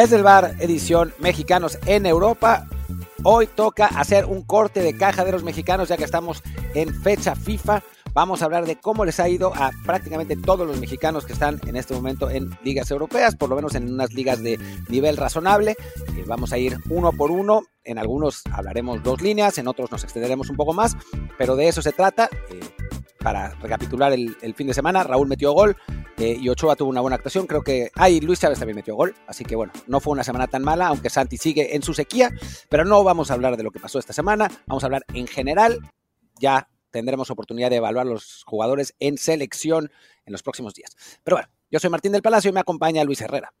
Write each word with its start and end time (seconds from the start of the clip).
Desde 0.00 0.16
el 0.16 0.22
bar, 0.22 0.54
edición 0.60 1.12
Mexicanos 1.18 1.78
en 1.84 2.06
Europa. 2.06 2.66
Hoy 3.22 3.46
toca 3.46 3.84
hacer 3.84 4.24
un 4.24 4.40
corte 4.40 4.80
de 4.80 4.96
caja 4.96 5.26
de 5.26 5.32
los 5.32 5.42
mexicanos 5.42 5.90
ya 5.90 5.98
que 5.98 6.04
estamos 6.04 6.42
en 6.74 6.94
fecha 7.02 7.36
FIFA. 7.36 7.82
Vamos 8.12 8.42
a 8.42 8.46
hablar 8.46 8.66
de 8.66 8.76
cómo 8.76 9.04
les 9.04 9.20
ha 9.20 9.28
ido 9.28 9.52
a 9.54 9.70
prácticamente 9.86 10.36
todos 10.36 10.66
los 10.66 10.80
mexicanos 10.80 11.24
que 11.24 11.32
están 11.32 11.60
en 11.66 11.76
este 11.76 11.94
momento 11.94 12.28
en 12.28 12.50
ligas 12.64 12.90
europeas, 12.90 13.36
por 13.36 13.48
lo 13.48 13.56
menos 13.56 13.74
en 13.74 13.92
unas 13.92 14.12
ligas 14.12 14.42
de 14.42 14.58
nivel 14.88 15.16
razonable. 15.16 15.76
Eh, 16.16 16.24
vamos 16.26 16.52
a 16.52 16.58
ir 16.58 16.76
uno 16.88 17.12
por 17.12 17.30
uno. 17.30 17.62
En 17.84 17.98
algunos 17.98 18.42
hablaremos 18.52 19.02
dos 19.02 19.22
líneas, 19.22 19.58
en 19.58 19.68
otros 19.68 19.90
nos 19.90 20.04
extenderemos 20.04 20.50
un 20.50 20.56
poco 20.56 20.72
más, 20.72 20.96
pero 21.38 21.54
de 21.56 21.68
eso 21.68 21.82
se 21.82 21.92
trata. 21.92 22.28
Eh, 22.50 22.60
para 23.20 23.50
recapitular 23.50 24.12
el, 24.12 24.54
fin 24.54 24.66
de 24.66 24.74
semana, 24.74 25.04
Raúl 25.04 25.28
metió 25.28 25.52
gol 25.52 25.76
eh, 26.16 26.38
y 26.40 26.48
Ochoa 26.48 26.74
tuvo 26.74 26.88
una 26.88 27.02
buena 27.02 27.16
actuación. 27.16 27.46
Creo 27.46 27.62
que. 27.62 27.90
Ah, 27.94 28.08
y 28.08 28.20
Luis 28.20 28.40
Chávez 28.40 28.58
también 28.58 28.76
metió 28.76 28.96
gol. 28.96 29.14
Así 29.26 29.44
que 29.44 29.56
bueno, 29.56 29.72
no 29.86 30.00
fue 30.00 30.12
una 30.12 30.24
semana 30.24 30.46
tan 30.46 30.62
mala, 30.62 30.88
aunque 30.88 31.10
Santi 31.10 31.36
sigue 31.36 31.76
en 31.76 31.82
su 31.82 31.92
sequía. 31.94 32.30
Pero 32.68 32.84
no 32.84 33.04
vamos 33.04 33.30
a 33.30 33.34
hablar 33.34 33.56
de 33.56 33.62
lo 33.62 33.70
que 33.70 33.78
pasó 33.78 33.98
esta 33.98 34.12
semana. 34.12 34.50
Vamos 34.66 34.82
a 34.82 34.86
hablar 34.86 35.04
en 35.12 35.26
general. 35.26 35.80
Ya 36.38 36.66
tendremos 36.90 37.30
oportunidad 37.30 37.70
de 37.70 37.76
evaluar 37.76 38.06
los 38.06 38.44
jugadores 38.44 38.94
en 38.98 39.18
selección 39.18 39.90
en 40.26 40.32
los 40.32 40.42
próximos 40.42 40.74
días. 40.74 40.96
Pero 41.24 41.36
bueno, 41.36 41.48
yo 41.70 41.78
soy 41.78 41.90
Martín 41.90 42.12
del 42.12 42.22
Palacio 42.22 42.50
y 42.50 42.52
me 42.52 42.60
acompaña 42.60 43.04
Luis 43.04 43.20
Herrera. 43.20 43.52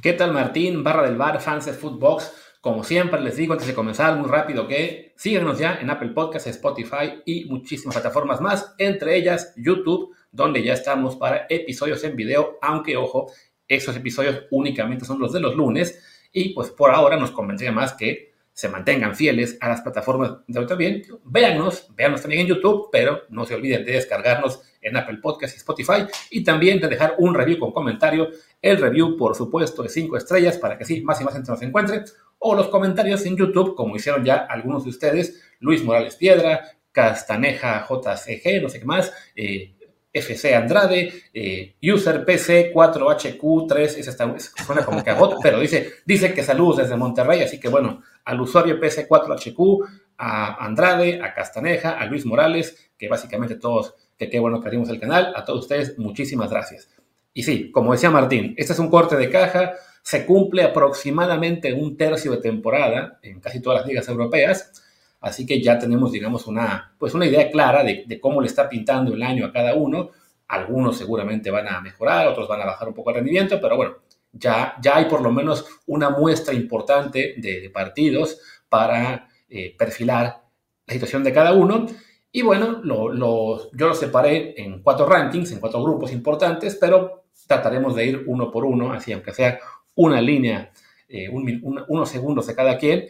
¿Qué 0.00 0.12
tal 0.14 0.32
Martín, 0.32 0.82
barra 0.82 1.04
del 1.04 1.16
bar, 1.16 1.40
fans 1.40 1.66
de 1.66 1.72
Footbox? 1.72 2.32
Como 2.60 2.84
siempre 2.84 3.20
les 3.20 3.36
digo 3.36 3.52
antes 3.52 3.66
de 3.66 3.74
comenzar 3.74 4.16
muy 4.16 4.28
rápido 4.28 4.68
que 4.68 5.14
síganos 5.16 5.58
ya 5.58 5.78
en 5.80 5.90
Apple 5.90 6.10
Podcasts, 6.10 6.48
Spotify 6.48 7.22
y 7.24 7.44
muchísimas 7.46 7.94
plataformas 7.96 8.40
más, 8.40 8.74
entre 8.78 9.16
ellas 9.16 9.52
YouTube, 9.56 10.14
donde 10.30 10.62
ya 10.62 10.72
estamos 10.72 11.16
para 11.16 11.46
episodios 11.48 12.02
en 12.04 12.16
video, 12.16 12.58
aunque 12.62 12.96
ojo, 12.96 13.32
esos 13.66 13.96
episodios 13.96 14.44
únicamente 14.50 15.04
son 15.04 15.18
los 15.18 15.32
de 15.32 15.40
los 15.40 15.56
lunes 15.56 16.28
y 16.32 16.50
pues 16.54 16.70
por 16.70 16.90
ahora 16.90 17.16
nos 17.16 17.30
convendría 17.30 17.72
más 17.72 17.94
que 17.94 18.31
se 18.52 18.68
mantengan 18.68 19.16
fieles 19.16 19.56
a 19.60 19.68
las 19.68 19.80
plataformas 19.80 20.38
de 20.46 20.58
audio 20.58 20.68
también. 20.68 21.02
Véanos, 21.24 21.88
véanos 21.96 22.20
también 22.20 22.42
en 22.42 22.48
YouTube, 22.48 22.88
pero 22.92 23.22
no 23.30 23.44
se 23.46 23.54
olviden 23.54 23.84
de 23.84 23.92
descargarnos 23.92 24.62
en 24.80 24.96
Apple 24.96 25.18
Podcasts 25.22 25.56
y 25.56 25.58
Spotify 25.58 26.06
y 26.30 26.44
también 26.44 26.80
de 26.80 26.88
dejar 26.88 27.14
un 27.18 27.34
review 27.34 27.58
con 27.58 27.72
comentario. 27.72 28.28
El 28.60 28.78
review, 28.78 29.16
por 29.16 29.34
supuesto, 29.34 29.82
de 29.82 29.88
5 29.88 30.16
estrellas 30.16 30.58
para 30.58 30.76
que 30.76 30.84
sí, 30.84 31.00
más 31.02 31.20
y 31.20 31.24
más 31.24 31.34
gente 31.34 31.50
nos 31.50 31.62
encuentre. 31.62 32.04
O 32.38 32.54
los 32.54 32.68
comentarios 32.68 33.24
en 33.24 33.36
YouTube, 33.36 33.74
como 33.74 33.96
hicieron 33.96 34.24
ya 34.24 34.36
algunos 34.36 34.84
de 34.84 34.90
ustedes, 34.90 35.42
Luis 35.60 35.82
Morales 35.84 36.16
Piedra, 36.16 36.62
Castaneja 36.90 37.86
JCG, 37.88 38.62
no 38.62 38.68
sé 38.68 38.80
qué 38.80 38.84
más, 38.84 39.12
eh, 39.34 39.74
FC 40.12 40.54
Andrade, 40.54 41.12
eh, 41.32 41.76
user 41.82 42.24
PC 42.24 42.72
4HQ3, 42.74 43.78
ese 43.78 44.10
está, 44.10 44.34
suena 44.38 44.84
como 44.84 45.02
bot, 45.18 45.36
pero 45.42 45.58
dice, 45.58 45.94
dice 46.04 46.34
que 46.34 46.42
saludos 46.42 46.78
desde 46.78 46.96
Monterrey, 46.96 47.42
así 47.42 47.58
que 47.58 47.68
bueno, 47.68 48.02
al 48.24 48.40
usuario 48.40 48.78
PC 48.78 49.08
4HQ, 49.08 49.88
a 50.18 50.64
Andrade, 50.64 51.22
a 51.22 51.32
Castaneja, 51.32 51.98
a 51.98 52.06
Luis 52.06 52.26
Morales, 52.26 52.90
que 52.98 53.08
básicamente 53.08 53.56
todos, 53.56 53.94
que 54.18 54.28
qué 54.28 54.38
bueno 54.38 54.60
que 54.60 54.68
abrimos 54.68 54.88
el 54.90 55.00
canal, 55.00 55.32
a 55.34 55.44
todos 55.44 55.60
ustedes, 55.60 55.98
muchísimas 55.98 56.50
gracias. 56.50 56.88
Y 57.34 57.42
sí, 57.44 57.70
como 57.70 57.92
decía 57.92 58.10
Martín, 58.10 58.54
este 58.58 58.74
es 58.74 58.78
un 58.78 58.90
corte 58.90 59.16
de 59.16 59.30
caja, 59.30 59.72
se 60.02 60.26
cumple 60.26 60.64
aproximadamente 60.64 61.72
un 61.72 61.96
tercio 61.96 62.32
de 62.32 62.38
temporada 62.38 63.18
en 63.22 63.40
casi 63.40 63.60
todas 63.60 63.80
las 63.80 63.88
ligas 63.88 64.08
europeas, 64.08 64.81
Así 65.22 65.46
que 65.46 65.62
ya 65.62 65.78
tenemos, 65.78 66.10
digamos, 66.10 66.48
una, 66.48 66.94
pues 66.98 67.14
una 67.14 67.26
idea 67.26 67.48
clara 67.48 67.84
de, 67.84 68.18
cómo 68.20 68.40
le 68.40 68.48
está 68.48 68.68
pintando 68.68 69.14
el 69.14 69.22
año 69.22 69.46
a 69.46 69.52
cada 69.52 69.74
uno. 69.74 70.10
Algunos 70.48 70.98
seguramente 70.98 71.48
van 71.50 71.68
a 71.68 71.80
mejorar, 71.80 72.26
otros 72.26 72.48
van 72.48 72.60
a 72.60 72.66
bajar 72.66 72.88
un 72.88 72.94
poco 72.94 73.10
el 73.10 73.16
rendimiento, 73.16 73.60
pero 73.60 73.76
bueno, 73.76 73.98
ya, 74.32 74.74
ya 74.82 74.96
hay 74.96 75.04
por 75.04 75.22
lo 75.22 75.30
menos 75.30 75.64
una 75.86 76.10
muestra 76.10 76.52
importante 76.52 77.34
de, 77.36 77.70
partidos 77.72 78.40
para 78.68 79.28
eh, 79.48 79.76
perfilar 79.78 80.42
la 80.86 80.92
situación 80.92 81.22
de 81.22 81.32
cada 81.32 81.52
uno. 81.52 81.86
Y 82.32 82.42
bueno, 82.42 82.82
yo 82.82 83.86
lo 83.86 83.94
separé 83.94 84.60
en 84.60 84.82
cuatro 84.82 85.06
rankings, 85.06 85.52
en 85.52 85.60
cuatro 85.60 85.80
grupos 85.84 86.12
importantes, 86.12 86.76
pero 86.80 87.26
trataremos 87.46 87.94
de 87.94 88.06
ir 88.06 88.24
uno 88.26 88.50
por 88.50 88.64
uno, 88.64 88.92
así 88.92 89.12
aunque 89.12 89.32
sea 89.32 89.60
una 89.94 90.20
línea, 90.20 90.72
eh, 91.08 91.28
un, 91.28 91.60
un, 91.62 91.84
unos 91.86 92.08
segundos 92.08 92.48
de 92.48 92.56
cada 92.56 92.76
quien. 92.76 93.06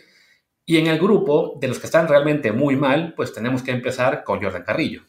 Y 0.65 0.77
en 0.77 0.87
el 0.87 0.99
grupo 0.99 1.59
de 1.61 1.69
los 1.69 1.79
que 1.79 1.87
están 1.87 2.09
realmente 2.09 2.53
muy 2.53 2.77
mal, 2.77 3.15
pues 3.15 3.33
tenemos 3.33 3.63
que 3.63 3.73
empezar 3.73 4.23
con 4.25 4.41
Jordan 4.43 4.63
Carrillo. 4.63 5.03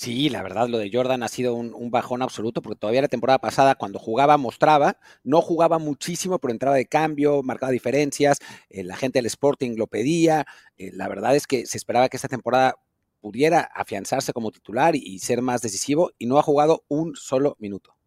Sí, 0.00 0.30
la 0.30 0.42
verdad, 0.42 0.66
lo 0.66 0.78
de 0.78 0.90
Jordan 0.90 1.22
ha 1.22 1.28
sido 1.28 1.52
un, 1.54 1.90
bajón 1.90 2.22
absoluto, 2.22 2.62
porque 2.62 2.78
todavía 2.78 3.02
la 3.02 3.08
temporada 3.08 3.38
pasada, 3.38 3.74
cuando 3.74 3.98
jugaba, 3.98 4.38
mostraba, 4.38 4.96
no 5.24 5.42
jugaba 5.42 5.78
muchísimo, 5.78 6.38
pero 6.38 6.52
entraba 6.52 6.76
de 6.76 6.86
cambio, 6.86 7.42
marcaba 7.42 7.70
diferencias, 7.70 8.38
eh, 8.70 8.82
la 8.82 8.96
gente 8.96 9.18
del 9.18 9.26
Sporting 9.26 9.76
lo 9.76 9.88
pedía. 9.88 10.46
Eh, 10.78 10.90
la 10.94 11.06
verdad 11.06 11.36
es 11.36 11.46
que 11.46 11.66
se 11.66 11.76
esperaba 11.76 12.08
que 12.08 12.16
esta 12.16 12.28
temporada 12.28 12.76
pudiera 13.20 13.60
afianzarse 13.60 14.32
como 14.32 14.52
titular 14.52 14.96
y 14.96 15.18
ser 15.18 15.42
más 15.42 15.60
decisivo, 15.60 16.12
y 16.18 16.24
no 16.24 16.38
ha 16.38 16.42
jugado 16.42 16.84
un 16.88 17.14
solo 17.14 17.56
minuto. 17.58 17.99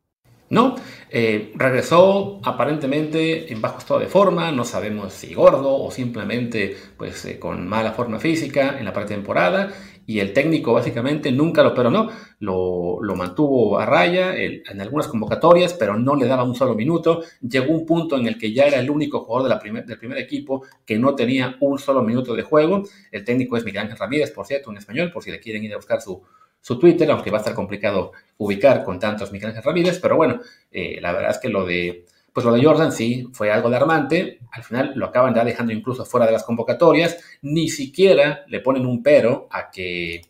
No, 0.53 0.75
eh, 1.09 1.51
regresó 1.55 2.39
aparentemente 2.43 3.51
en 3.51 3.59
bajo 3.59 3.79
estado 3.79 3.99
de 3.99 4.05
forma, 4.05 4.51
no 4.51 4.63
sabemos 4.65 5.11
si 5.11 5.33
gordo 5.33 5.75
o 5.81 5.89
simplemente 5.89 6.77
pues 6.95 7.25
eh, 7.25 7.39
con 7.39 7.67
mala 7.67 7.93
forma 7.93 8.19
física 8.19 8.77
en 8.77 8.85
la 8.85 8.93
pretemporada 8.93 9.73
y 10.05 10.19
el 10.19 10.31
técnico 10.31 10.71
básicamente 10.71 11.31
nunca 11.31 11.63
lo 11.63 11.73
perdonó, 11.73 12.11
lo, 12.37 13.01
lo 13.01 13.15
mantuvo 13.15 13.79
a 13.79 13.87
raya 13.87 14.35
en 14.35 14.79
algunas 14.79 15.07
convocatorias, 15.07 15.73
pero 15.73 15.97
no 15.97 16.15
le 16.15 16.27
daba 16.27 16.43
un 16.43 16.53
solo 16.53 16.75
minuto. 16.75 17.23
Llegó 17.41 17.73
un 17.73 17.85
punto 17.87 18.17
en 18.17 18.27
el 18.27 18.37
que 18.37 18.53
ya 18.53 18.65
era 18.65 18.79
el 18.79 18.91
único 18.91 19.21
jugador 19.21 19.49
de 19.49 19.57
primer, 19.59 19.85
del 19.87 19.97
primer 19.97 20.19
equipo 20.19 20.65
que 20.85 20.99
no 20.99 21.15
tenía 21.15 21.55
un 21.61 21.79
solo 21.79 22.03
minuto 22.03 22.35
de 22.35 22.43
juego. 22.43 22.83
El 23.11 23.23
técnico 23.23 23.57
es 23.57 23.63
Miguel 23.63 23.83
Ángel 23.83 23.97
Ramírez, 23.97 24.29
por 24.31 24.45
cierto, 24.45 24.69
un 24.69 24.77
español, 24.77 25.09
por 25.11 25.23
si 25.23 25.31
le 25.31 25.39
quieren 25.39 25.63
ir 25.63 25.73
a 25.73 25.77
buscar 25.77 25.99
su, 26.01 26.21
su 26.63 26.79
Twitter, 26.79 27.11
aunque 27.11 27.29
va 27.29 27.39
a 27.39 27.41
estar 27.41 27.53
complicado 27.53 28.13
ubicar 28.37 28.85
con 28.85 28.97
tantos 28.97 29.33
Miguel 29.33 29.49
Ángel 29.49 29.63
Ramírez, 29.63 29.99
pero 29.99 30.15
bueno, 30.15 30.39
eh, 30.71 30.97
la 31.01 31.11
verdad 31.11 31.31
es 31.31 31.39
que 31.39 31.49
lo 31.49 31.65
de, 31.65 32.05
pues 32.31 32.45
lo 32.45 32.53
de 32.53 32.63
Jordan 32.63 32.93
sí 32.93 33.27
fue 33.33 33.51
algo 33.51 33.67
alarmante, 33.67 34.39
al 34.49 34.63
final 34.63 34.93
lo 34.95 35.07
acaban 35.07 35.35
ya 35.35 35.43
dejando 35.43 35.73
incluso 35.73 36.05
fuera 36.05 36.25
de 36.25 36.31
las 36.31 36.43
convocatorias, 36.43 37.17
ni 37.41 37.67
siquiera 37.67 38.45
le 38.47 38.61
ponen 38.61 38.85
un 38.85 39.03
pero 39.03 39.49
a 39.51 39.69
que, 39.71 40.21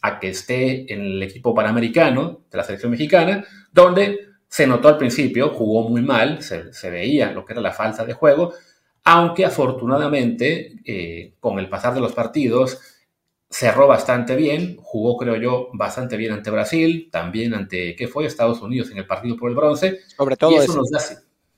a 0.00 0.18
que 0.18 0.30
esté 0.30 0.90
en 0.90 1.02
el 1.02 1.22
equipo 1.22 1.54
panamericano 1.54 2.40
de 2.50 2.56
la 2.56 2.64
selección 2.64 2.90
mexicana, 2.90 3.44
donde 3.70 4.20
se 4.48 4.66
notó 4.66 4.88
al 4.88 4.96
principio, 4.96 5.50
jugó 5.50 5.86
muy 5.86 6.00
mal, 6.00 6.40
se, 6.40 6.72
se 6.72 6.88
veía 6.88 7.30
lo 7.30 7.44
que 7.44 7.52
era 7.52 7.60
la 7.60 7.72
falta 7.72 8.06
de 8.06 8.14
juego, 8.14 8.54
aunque 9.04 9.44
afortunadamente 9.44 10.76
eh, 10.86 11.34
con 11.40 11.58
el 11.58 11.68
pasar 11.68 11.92
de 11.92 12.00
los 12.00 12.14
partidos, 12.14 12.80
cerró 13.54 13.86
bastante 13.86 14.34
bien, 14.34 14.78
jugó, 14.82 15.16
creo 15.16 15.36
yo, 15.36 15.68
bastante 15.74 16.16
bien 16.16 16.32
ante 16.32 16.50
Brasil, 16.50 17.08
también 17.12 17.54
ante, 17.54 17.94
¿qué 17.94 18.08
fue? 18.08 18.26
Estados 18.26 18.60
Unidos 18.60 18.90
en 18.90 18.98
el 18.98 19.06
partido 19.06 19.36
por 19.36 19.48
el 19.48 19.54
bronce. 19.54 20.00
Sobre 20.16 20.36
todo 20.36 20.50
y 20.50 20.56
eso 20.56 20.74
nos 20.74 20.90
da, 20.90 20.98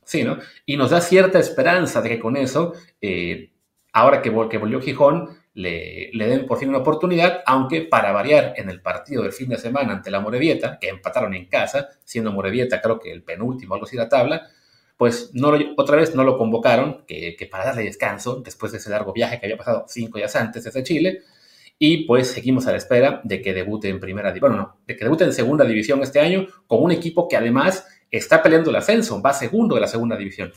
sí, 0.04 0.22
¿no? 0.22 0.36
Y 0.66 0.76
nos 0.76 0.90
da 0.90 1.00
cierta 1.00 1.38
esperanza 1.38 2.02
de 2.02 2.10
que 2.10 2.18
con 2.18 2.36
eso, 2.36 2.74
eh, 3.00 3.50
ahora 3.94 4.20
que, 4.20 4.30
que, 4.50 4.58
volvió 4.58 4.78
Gijón, 4.82 5.38
le, 5.54 6.10
le, 6.12 6.26
den 6.26 6.44
por 6.46 6.58
fin 6.58 6.68
una 6.68 6.78
oportunidad, 6.78 7.42
aunque 7.46 7.80
para 7.80 8.12
variar 8.12 8.52
en 8.58 8.68
el 8.68 8.82
partido 8.82 9.22
del 9.22 9.32
fin 9.32 9.48
de 9.48 9.56
semana 9.56 9.94
ante 9.94 10.10
la 10.10 10.20
Morevieta, 10.20 10.78
que 10.78 10.90
empataron 10.90 11.32
en 11.32 11.46
casa, 11.46 11.88
siendo 12.04 12.30
Morevieta 12.30 12.82
creo 12.82 13.00
que 13.00 13.10
el 13.10 13.22
penúltimo, 13.22 13.72
algo 13.72 13.86
así 13.86 13.96
la 13.96 14.10
tabla, 14.10 14.46
pues 14.98 15.30
no 15.32 15.50
lo, 15.50 15.72
otra 15.78 15.96
vez 15.96 16.14
no 16.14 16.24
lo 16.24 16.36
convocaron, 16.36 17.06
que, 17.06 17.36
que 17.38 17.46
para 17.46 17.64
darle 17.64 17.84
descanso, 17.84 18.42
después 18.44 18.70
de 18.72 18.78
ese 18.78 18.90
largo 18.90 19.14
viaje 19.14 19.40
que 19.40 19.46
había 19.46 19.56
pasado 19.56 19.86
cinco 19.88 20.18
días 20.18 20.36
antes 20.36 20.62
desde 20.62 20.82
Chile, 20.82 21.22
y 21.78 22.06
pues 22.06 22.28
seguimos 22.30 22.66
a 22.66 22.72
la 22.72 22.78
espera 22.78 23.20
de 23.24 23.42
que 23.42 23.52
debute 23.52 23.88
en 23.88 24.00
primera 24.00 24.30
división, 24.30 24.52
bueno, 24.52 24.66
no, 24.66 24.80
de 24.86 24.96
que 24.96 25.04
debute 25.04 25.24
en 25.24 25.32
segunda 25.32 25.64
división 25.64 26.02
este 26.02 26.20
año 26.20 26.46
con 26.66 26.82
un 26.82 26.92
equipo 26.92 27.28
que 27.28 27.36
además 27.36 27.86
está 28.10 28.42
peleando 28.42 28.70
el 28.70 28.76
ascenso, 28.76 29.20
va 29.20 29.32
segundo 29.32 29.74
de 29.74 29.80
la 29.82 29.88
segunda 29.88 30.16
división. 30.16 30.52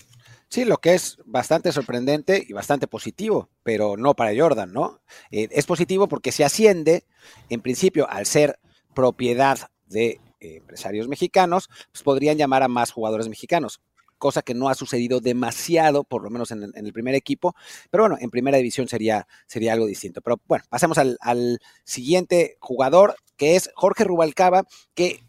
Sí, 0.47 0.65
lo 0.65 0.77
que 0.77 0.95
es 0.95 1.19
bastante 1.25 1.71
sorprendente 1.71 2.43
y 2.47 2.53
bastante 2.53 2.87
positivo, 2.87 3.49
pero 3.61 3.97
no 3.97 4.15
para 4.15 4.31
Jordan, 4.35 4.73
¿no? 4.73 4.99
Eh, 5.29 5.47
es 5.51 5.65
positivo 5.67 6.07
porque 6.07 6.31
se 6.31 6.43
asciende, 6.43 7.03
en 7.49 7.61
principio, 7.61 8.09
al 8.09 8.25
ser 8.25 8.59
propiedad 8.95 9.69
de 9.85 10.19
eh, 10.39 10.55
empresarios 10.57 11.07
mexicanos, 11.07 11.69
pues 11.91 12.01
podrían 12.01 12.37
llamar 12.37 12.63
a 12.63 12.67
más 12.67 12.91
jugadores 12.91 13.27
mexicanos, 13.29 13.81
cosa 14.19 14.43
que 14.43 14.53
no 14.53 14.69
ha 14.69 14.75
sucedido 14.75 15.19
demasiado, 15.19 16.03
por 16.03 16.23
lo 16.23 16.29
menos 16.29 16.51
en, 16.51 16.71
el 16.75 16.93
primer 16.93 17.15
equipo, 17.15 17.55
pero 17.89 18.03
bueno, 18.03 18.17
en 18.19 18.29
primera 18.29 18.57
división 18.57 18.87
sería, 18.87 19.27
sería 19.47 19.73
algo 19.73 19.87
distinto. 19.87 20.21
Pero 20.21 20.39
bueno, 20.47 20.63
pasemos 20.69 20.99
al, 20.99 21.59
siguiente 21.83 22.57
jugador, 22.59 23.15
que 23.37 23.55
es 23.55 23.71
Jorge 23.73 24.03
Rubalcaba, 24.03 24.65
que 24.93 25.23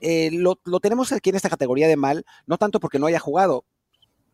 eh, 0.00 0.30
lo, 0.32 0.58
lo, 0.64 0.80
tenemos 0.80 1.12
aquí 1.12 1.30
en 1.30 1.36
esta 1.36 1.50
categoría 1.50 1.86
de 1.86 1.96
mal, 1.96 2.26
no 2.46 2.58
tanto 2.58 2.80
porque 2.80 2.98
no 2.98 3.06
haya 3.06 3.20
jugado, 3.20 3.64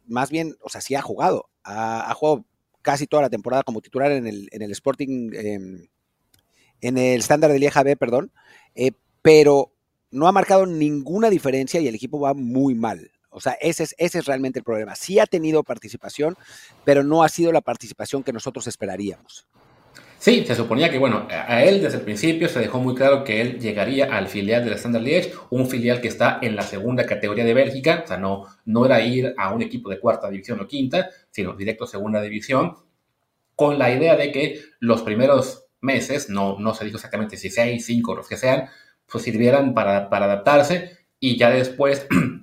más 0.06 0.30
bien, 0.30 0.56
o 0.62 0.68
sea, 0.68 0.80
sí 0.80 0.94
ha 0.94 1.02
jugado, 1.02 1.50
ha, 1.64 2.12
jugado 2.14 2.44
casi 2.80 3.06
toda 3.06 3.22
la 3.22 3.30
temporada 3.30 3.62
como 3.62 3.80
titular 3.80 4.10
en 4.10 4.26
el, 4.26 4.48
en 4.52 4.62
el 4.62 4.72
Sporting, 4.72 5.30
eh, 5.34 5.88
en 6.80 6.98
el 6.98 7.20
estándar 7.20 7.52
de 7.52 7.58
Lieja 7.58 7.84
perdón, 7.96 8.32
eh, 8.74 8.92
pero 9.22 9.72
no 10.10 10.26
ha 10.26 10.32
marcado 10.32 10.66
ninguna 10.66 11.30
diferencia 11.30 11.80
y 11.80 11.88
el 11.88 11.94
equipo 11.94 12.20
va 12.20 12.34
muy 12.34 12.74
mal. 12.74 13.11
O 13.32 13.40
sea, 13.40 13.52
ese 13.60 13.84
es, 13.84 13.94
ese 13.98 14.18
es 14.18 14.26
realmente 14.26 14.58
el 14.58 14.64
problema. 14.64 14.94
Sí 14.94 15.18
ha 15.18 15.26
tenido 15.26 15.62
participación, 15.62 16.36
pero 16.84 17.02
no 17.02 17.22
ha 17.22 17.28
sido 17.28 17.50
la 17.52 17.60
participación 17.60 18.22
que 18.22 18.32
nosotros 18.32 18.66
esperaríamos. 18.66 19.46
Sí, 20.22 20.44
se 20.46 20.54
suponía 20.54 20.88
que, 20.88 20.98
bueno, 20.98 21.26
a 21.28 21.64
él 21.64 21.82
desde 21.82 21.98
el 21.98 22.04
principio 22.04 22.48
se 22.48 22.60
dejó 22.60 22.78
muy 22.78 22.94
claro 22.94 23.24
que 23.24 23.40
él 23.40 23.58
llegaría 23.58 24.04
al 24.16 24.28
filial 24.28 24.64
del 24.64 24.74
Standard 24.74 25.02
Liège, 25.02 25.32
un 25.50 25.68
filial 25.68 26.00
que 26.00 26.06
está 26.06 26.38
en 26.40 26.54
la 26.54 26.62
segunda 26.62 27.04
categoría 27.04 27.44
de 27.44 27.54
Bélgica, 27.54 28.02
o 28.04 28.06
sea, 28.06 28.18
no, 28.18 28.46
no 28.64 28.86
era 28.86 29.00
ir 29.00 29.34
a 29.36 29.52
un 29.52 29.62
equipo 29.62 29.90
de 29.90 29.98
cuarta 29.98 30.30
división 30.30 30.60
o 30.60 30.68
quinta, 30.68 31.10
sino 31.32 31.54
directo 31.54 31.88
segunda 31.88 32.22
división, 32.22 32.76
con 33.56 33.80
la 33.80 33.92
idea 33.92 34.14
de 34.14 34.30
que 34.30 34.60
los 34.78 35.02
primeros 35.02 35.66
meses, 35.80 36.30
no, 36.30 36.56
no 36.56 36.72
se 36.72 36.84
dijo 36.84 36.98
exactamente 36.98 37.36
si 37.36 37.50
seis, 37.50 37.84
cinco, 37.84 38.14
los 38.14 38.28
que 38.28 38.36
sean, 38.36 38.68
pues 39.10 39.24
sirvieran 39.24 39.74
para, 39.74 40.08
para 40.08 40.26
adaptarse 40.26 40.98
y 41.18 41.36
ya 41.36 41.50
después, 41.50 42.06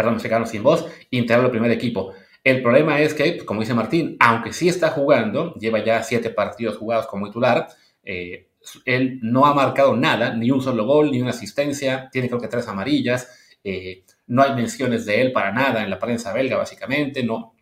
perdón, 0.00 0.18
se 0.18 0.28
quedaron 0.28 0.46
sin 0.46 0.62
voz, 0.62 0.86
integrar 1.10 1.44
el 1.44 1.50
primer 1.50 1.70
equipo. 1.70 2.14
El 2.42 2.62
problema 2.62 3.00
es 3.00 3.12
que, 3.12 3.44
como 3.44 3.60
dice 3.60 3.74
Martín, 3.74 4.16
aunque 4.18 4.54
sí 4.54 4.66
está 4.66 4.88
jugando, 4.88 5.54
lleva 5.56 5.84
ya 5.84 6.02
siete 6.02 6.30
partidos 6.30 6.78
jugados 6.78 7.06
como 7.06 7.26
titular, 7.26 7.68
eh, 8.02 8.48
él 8.86 9.18
no 9.20 9.44
ha 9.44 9.52
marcado 9.52 9.94
nada, 9.94 10.34
ni 10.34 10.50
un 10.50 10.62
solo 10.62 10.86
gol, 10.86 11.10
ni 11.10 11.20
una 11.20 11.30
asistencia, 11.30 12.08
tiene 12.10 12.28
creo 12.28 12.40
que 12.40 12.48
tres 12.48 12.66
amarillas, 12.66 13.28
eh, 13.62 14.04
no 14.26 14.42
hay 14.42 14.54
menciones 14.54 15.04
de 15.04 15.20
él 15.20 15.32
para 15.32 15.52
nada 15.52 15.82
en 15.82 15.90
la 15.90 15.98
prensa 15.98 16.32
belga, 16.32 16.56
básicamente, 16.56 17.22
no, 17.22 17.52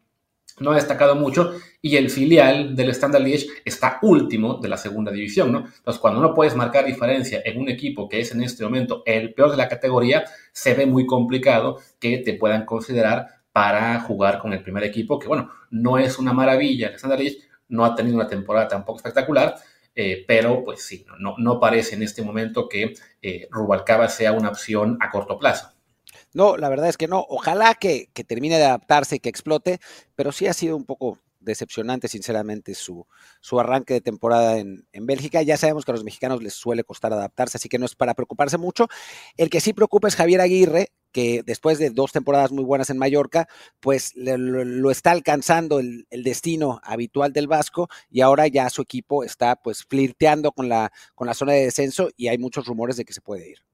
no 0.60 0.72
ha 0.72 0.76
destacado 0.76 1.14
mucho, 1.14 1.52
y 1.80 1.96
el 1.96 2.10
filial 2.10 2.74
del 2.74 2.90
Standard 2.90 3.22
Liège 3.22 3.46
está 3.64 3.98
último 4.02 4.54
de 4.54 4.68
la 4.68 4.76
segunda 4.76 5.12
división, 5.12 5.52
¿no? 5.52 5.58
Entonces, 5.58 6.00
cuando 6.00 6.20
no 6.20 6.34
puedes 6.34 6.56
marcar 6.56 6.84
diferencia 6.84 7.40
en 7.44 7.60
un 7.60 7.68
equipo 7.68 8.08
que 8.08 8.20
es 8.20 8.32
en 8.32 8.42
este 8.42 8.64
momento 8.64 9.02
el 9.06 9.34
peor 9.34 9.50
de 9.50 9.56
la 9.56 9.68
categoría, 9.68 10.24
se 10.52 10.74
ve 10.74 10.86
muy 10.86 11.06
complicado 11.06 11.78
que 11.98 12.18
te 12.18 12.34
puedan 12.34 12.64
considerar 12.64 13.26
para 13.52 14.00
jugar 14.00 14.38
con 14.38 14.52
el 14.52 14.62
primer 14.62 14.84
equipo, 14.84 15.18
que 15.18 15.28
bueno, 15.28 15.50
no 15.70 15.98
es 15.98 16.18
una 16.18 16.32
maravilla. 16.32 16.88
Alexander 16.88 17.18
Lich 17.18 17.38
no 17.68 17.84
ha 17.84 17.94
tenido 17.94 18.16
una 18.16 18.28
temporada 18.28 18.68
tampoco 18.68 18.98
espectacular, 18.98 19.56
eh, 19.94 20.24
pero 20.26 20.64
pues 20.64 20.82
sí, 20.82 21.04
no, 21.18 21.34
no, 21.38 21.58
parece 21.58 21.96
en 21.96 22.02
este 22.02 22.22
momento 22.22 22.68
que 22.68 22.94
eh, 23.20 23.48
Rubalcaba 23.50 24.08
sea 24.08 24.32
una 24.32 24.50
opción 24.50 24.96
a 25.00 25.10
corto 25.10 25.38
plazo. 25.38 25.72
No, 26.34 26.56
la 26.56 26.68
verdad 26.68 26.88
es 26.88 26.96
que 26.96 27.08
no. 27.08 27.24
Ojalá 27.28 27.74
que, 27.74 28.10
que 28.12 28.24
termine 28.24 28.58
de 28.58 28.64
adaptarse 28.64 29.16
y 29.16 29.20
que 29.20 29.28
explote, 29.28 29.80
pero 30.14 30.32
sí 30.32 30.46
ha 30.46 30.52
sido 30.52 30.76
un 30.76 30.84
poco 30.84 31.18
decepcionante, 31.40 32.08
sinceramente, 32.08 32.74
su, 32.74 33.06
su 33.40 33.58
arranque 33.60 33.94
de 33.94 34.00
temporada 34.00 34.58
en, 34.58 34.86
en, 34.92 35.06
Bélgica. 35.06 35.42
Ya 35.42 35.56
sabemos 35.56 35.84
que 35.84 35.92
a 35.92 35.94
los 35.94 36.04
mexicanos 36.04 36.42
les 36.42 36.54
suele 36.54 36.84
costar 36.84 37.12
adaptarse, 37.12 37.56
así 37.56 37.68
que 37.68 37.78
no 37.78 37.86
es 37.86 37.94
para 37.94 38.14
preocuparse 38.14 38.58
mucho. 38.58 38.88
El 39.36 39.50
que 39.50 39.60
sí 39.60 39.72
preocupa 39.72 40.08
es 40.08 40.16
Javier 40.16 40.40
Aguirre, 40.40 40.92
que 41.12 41.42
después 41.44 41.78
de 41.78 41.90
dos 41.90 42.12
temporadas 42.12 42.52
muy 42.52 42.64
buenas 42.64 42.90
en 42.90 42.98
Mallorca, 42.98 43.48
pues 43.80 44.12
lo, 44.14 44.36
lo 44.36 44.90
está 44.90 45.10
alcanzando 45.12 45.80
el, 45.80 46.06
el, 46.10 46.22
destino 46.22 46.80
habitual 46.82 47.32
del 47.32 47.46
Vasco 47.48 47.88
y 48.10 48.20
ahora 48.20 48.46
ya 48.46 48.68
su 48.70 48.82
equipo 48.82 49.24
está 49.24 49.56
pues 49.56 49.84
flirteando 49.84 50.52
con 50.52 50.68
la, 50.68 50.92
con 51.14 51.26
la 51.26 51.34
zona 51.34 51.52
de 51.52 51.64
descenso 51.64 52.10
y 52.16 52.28
hay 52.28 52.38
muchos 52.38 52.66
rumores 52.66 52.96
de 52.96 53.04
que 53.04 53.14
se 53.14 53.22
puede 53.22 53.50
ir. 53.50 53.67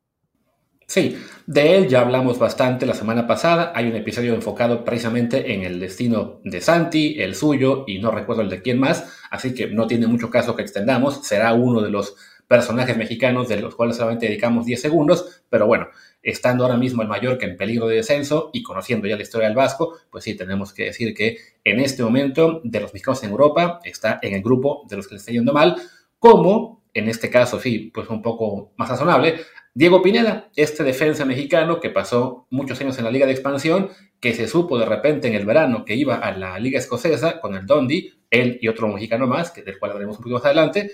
Sí, 0.86 1.16
de 1.46 1.76
él 1.76 1.88
ya 1.88 2.00
hablamos 2.00 2.38
bastante 2.38 2.84
la 2.84 2.94
semana 2.94 3.26
pasada. 3.26 3.72
Hay 3.74 3.86
un 3.88 3.96
episodio 3.96 4.34
enfocado 4.34 4.84
precisamente 4.84 5.54
en 5.54 5.62
el 5.62 5.80
destino 5.80 6.40
de 6.44 6.60
Santi, 6.60 7.20
el 7.20 7.34
suyo 7.34 7.84
y 7.86 7.98
no 7.98 8.10
recuerdo 8.10 8.42
el 8.42 8.50
de 8.50 8.60
quién 8.60 8.78
más, 8.78 9.18
así 9.30 9.54
que 9.54 9.66
no 9.68 9.86
tiene 9.86 10.06
mucho 10.06 10.30
caso 10.30 10.54
que 10.54 10.62
extendamos. 10.62 11.26
Será 11.26 11.54
uno 11.54 11.80
de 11.80 11.90
los 11.90 12.16
personajes 12.46 12.96
mexicanos 12.96 13.48
de 13.48 13.60
los 13.60 13.74
cuales 13.74 13.96
solamente 13.96 14.26
dedicamos 14.26 14.66
10 14.66 14.80
segundos, 14.80 15.42
pero 15.48 15.66
bueno, 15.66 15.88
estando 16.22 16.64
ahora 16.64 16.76
mismo 16.76 17.02
el 17.02 17.08
Mallorca 17.08 17.46
en 17.46 17.56
peligro 17.56 17.86
de 17.88 17.96
descenso 17.96 18.50
y 18.52 18.62
conociendo 18.62 19.08
ya 19.08 19.16
la 19.16 19.22
historia 19.22 19.48
del 19.48 19.56
Vasco, 19.56 19.96
pues 20.10 20.24
sí, 20.24 20.36
tenemos 20.36 20.74
que 20.74 20.84
decir 20.84 21.14
que 21.14 21.38
en 21.64 21.80
este 21.80 22.02
momento 22.02 22.60
de 22.62 22.80
los 22.80 22.92
mexicanos 22.92 23.22
en 23.24 23.30
Europa 23.30 23.80
está 23.84 24.18
en 24.20 24.34
el 24.34 24.42
grupo 24.42 24.84
de 24.88 24.96
los 24.96 25.08
que 25.08 25.14
le 25.14 25.18
está 25.18 25.32
yendo 25.32 25.54
mal, 25.54 25.76
como 26.18 26.84
en 26.92 27.08
este 27.08 27.30
caso 27.30 27.58
sí, 27.58 27.90
pues 27.92 28.08
un 28.08 28.22
poco 28.22 28.72
más 28.76 28.88
razonable, 28.88 29.40
Diego 29.76 30.02
Pineda, 30.02 30.52
este 30.54 30.84
defensa 30.84 31.24
mexicano 31.24 31.80
que 31.80 31.90
pasó 31.90 32.46
muchos 32.48 32.80
años 32.80 32.96
en 32.98 33.04
la 33.04 33.10
Liga 33.10 33.26
de 33.26 33.32
Expansión, 33.32 33.90
que 34.20 34.32
se 34.32 34.46
supo 34.46 34.78
de 34.78 34.86
repente 34.86 35.26
en 35.26 35.34
el 35.34 35.44
verano 35.44 35.84
que 35.84 35.96
iba 35.96 36.14
a 36.14 36.30
la 36.30 36.56
Liga 36.60 36.78
Escocesa 36.78 37.40
con 37.40 37.56
el 37.56 37.66
Dundee, 37.66 38.12
él 38.30 38.56
y 38.60 38.68
otro 38.68 38.86
mexicano 38.86 39.26
más, 39.26 39.50
que 39.50 39.64
del 39.64 39.80
cual 39.80 39.90
hablaremos 39.90 40.16
un 40.16 40.22
poquito 40.22 40.36
más 40.36 40.44
adelante, 40.44 40.92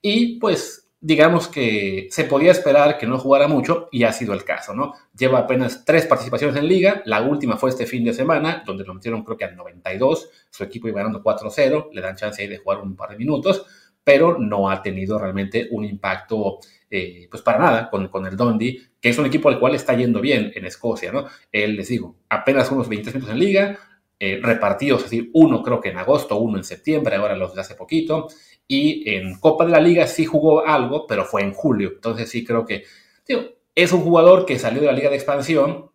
y 0.00 0.38
pues 0.38 0.90
digamos 0.98 1.48
que 1.48 2.08
se 2.10 2.24
podía 2.24 2.52
esperar 2.52 2.96
que 2.96 3.06
no 3.06 3.18
jugara 3.18 3.46
mucho 3.46 3.90
y 3.92 4.04
ha 4.04 4.12
sido 4.14 4.32
el 4.32 4.42
caso, 4.42 4.74
¿no? 4.74 4.94
Lleva 5.14 5.40
apenas 5.40 5.84
tres 5.84 6.06
participaciones 6.06 6.56
en 6.56 6.66
liga, 6.66 7.02
la 7.04 7.20
última 7.20 7.58
fue 7.58 7.68
este 7.68 7.84
fin 7.84 8.04
de 8.04 8.14
semana, 8.14 8.62
donde 8.64 8.84
lo 8.84 8.94
metieron 8.94 9.22
creo 9.22 9.36
que 9.36 9.44
al 9.44 9.54
92, 9.54 10.30
su 10.48 10.64
equipo 10.64 10.88
iba 10.88 11.00
ganando 11.00 11.22
4-0, 11.22 11.90
le 11.92 12.00
dan 12.00 12.16
chance 12.16 12.40
ahí 12.40 12.48
de 12.48 12.56
jugar 12.56 12.80
un 12.80 12.96
par 12.96 13.10
de 13.10 13.18
minutos, 13.18 13.66
pero 14.02 14.38
no 14.38 14.70
ha 14.70 14.82
tenido 14.82 15.18
realmente 15.18 15.68
un 15.70 15.84
impacto 15.84 16.58
eh, 16.96 17.26
pues 17.28 17.42
para 17.42 17.58
nada 17.58 17.90
con, 17.90 18.06
con, 18.06 18.24
el 18.24 18.36
Dundee, 18.36 18.80
que 19.00 19.08
es 19.08 19.18
un 19.18 19.26
equipo 19.26 19.48
al 19.48 19.58
cual 19.58 19.74
está 19.74 19.94
yendo 19.94 20.20
bien 20.20 20.52
en 20.54 20.64
Escocia, 20.64 21.10
¿no? 21.10 21.26
Él, 21.50 21.74
les 21.74 21.88
digo, 21.88 22.14
apenas 22.28 22.70
unos 22.70 22.88
23 22.88 23.16
minutos 23.16 23.32
en 23.34 23.40
liga, 23.40 23.78
eh, 24.20 24.38
repartidos, 24.40 25.02
es 25.02 25.10
decir, 25.10 25.28
uno 25.34 25.60
creo 25.60 25.80
que 25.80 25.88
en 25.88 25.98
agosto, 25.98 26.36
uno 26.36 26.56
en 26.56 26.62
septiembre, 26.62 27.16
ahora 27.16 27.34
los 27.34 27.52
de 27.52 27.62
hace 27.62 27.74
poquito, 27.74 28.28
y 28.68 29.10
en 29.10 29.40
Copa 29.40 29.64
de 29.64 29.72
la 29.72 29.80
Liga 29.80 30.06
sí 30.06 30.24
jugó 30.24 30.64
algo, 30.64 31.04
pero 31.08 31.24
fue 31.24 31.42
en 31.42 31.52
julio, 31.52 31.90
entonces 31.96 32.30
sí 32.30 32.44
creo 32.44 32.64
que, 32.64 32.84
digo, 33.26 33.42
es 33.74 33.92
un 33.92 34.02
jugador 34.02 34.46
que 34.46 34.60
salió 34.60 34.80
de 34.80 34.86
la 34.86 34.92
Liga 34.92 35.10
de 35.10 35.16
Expansión, 35.16 35.90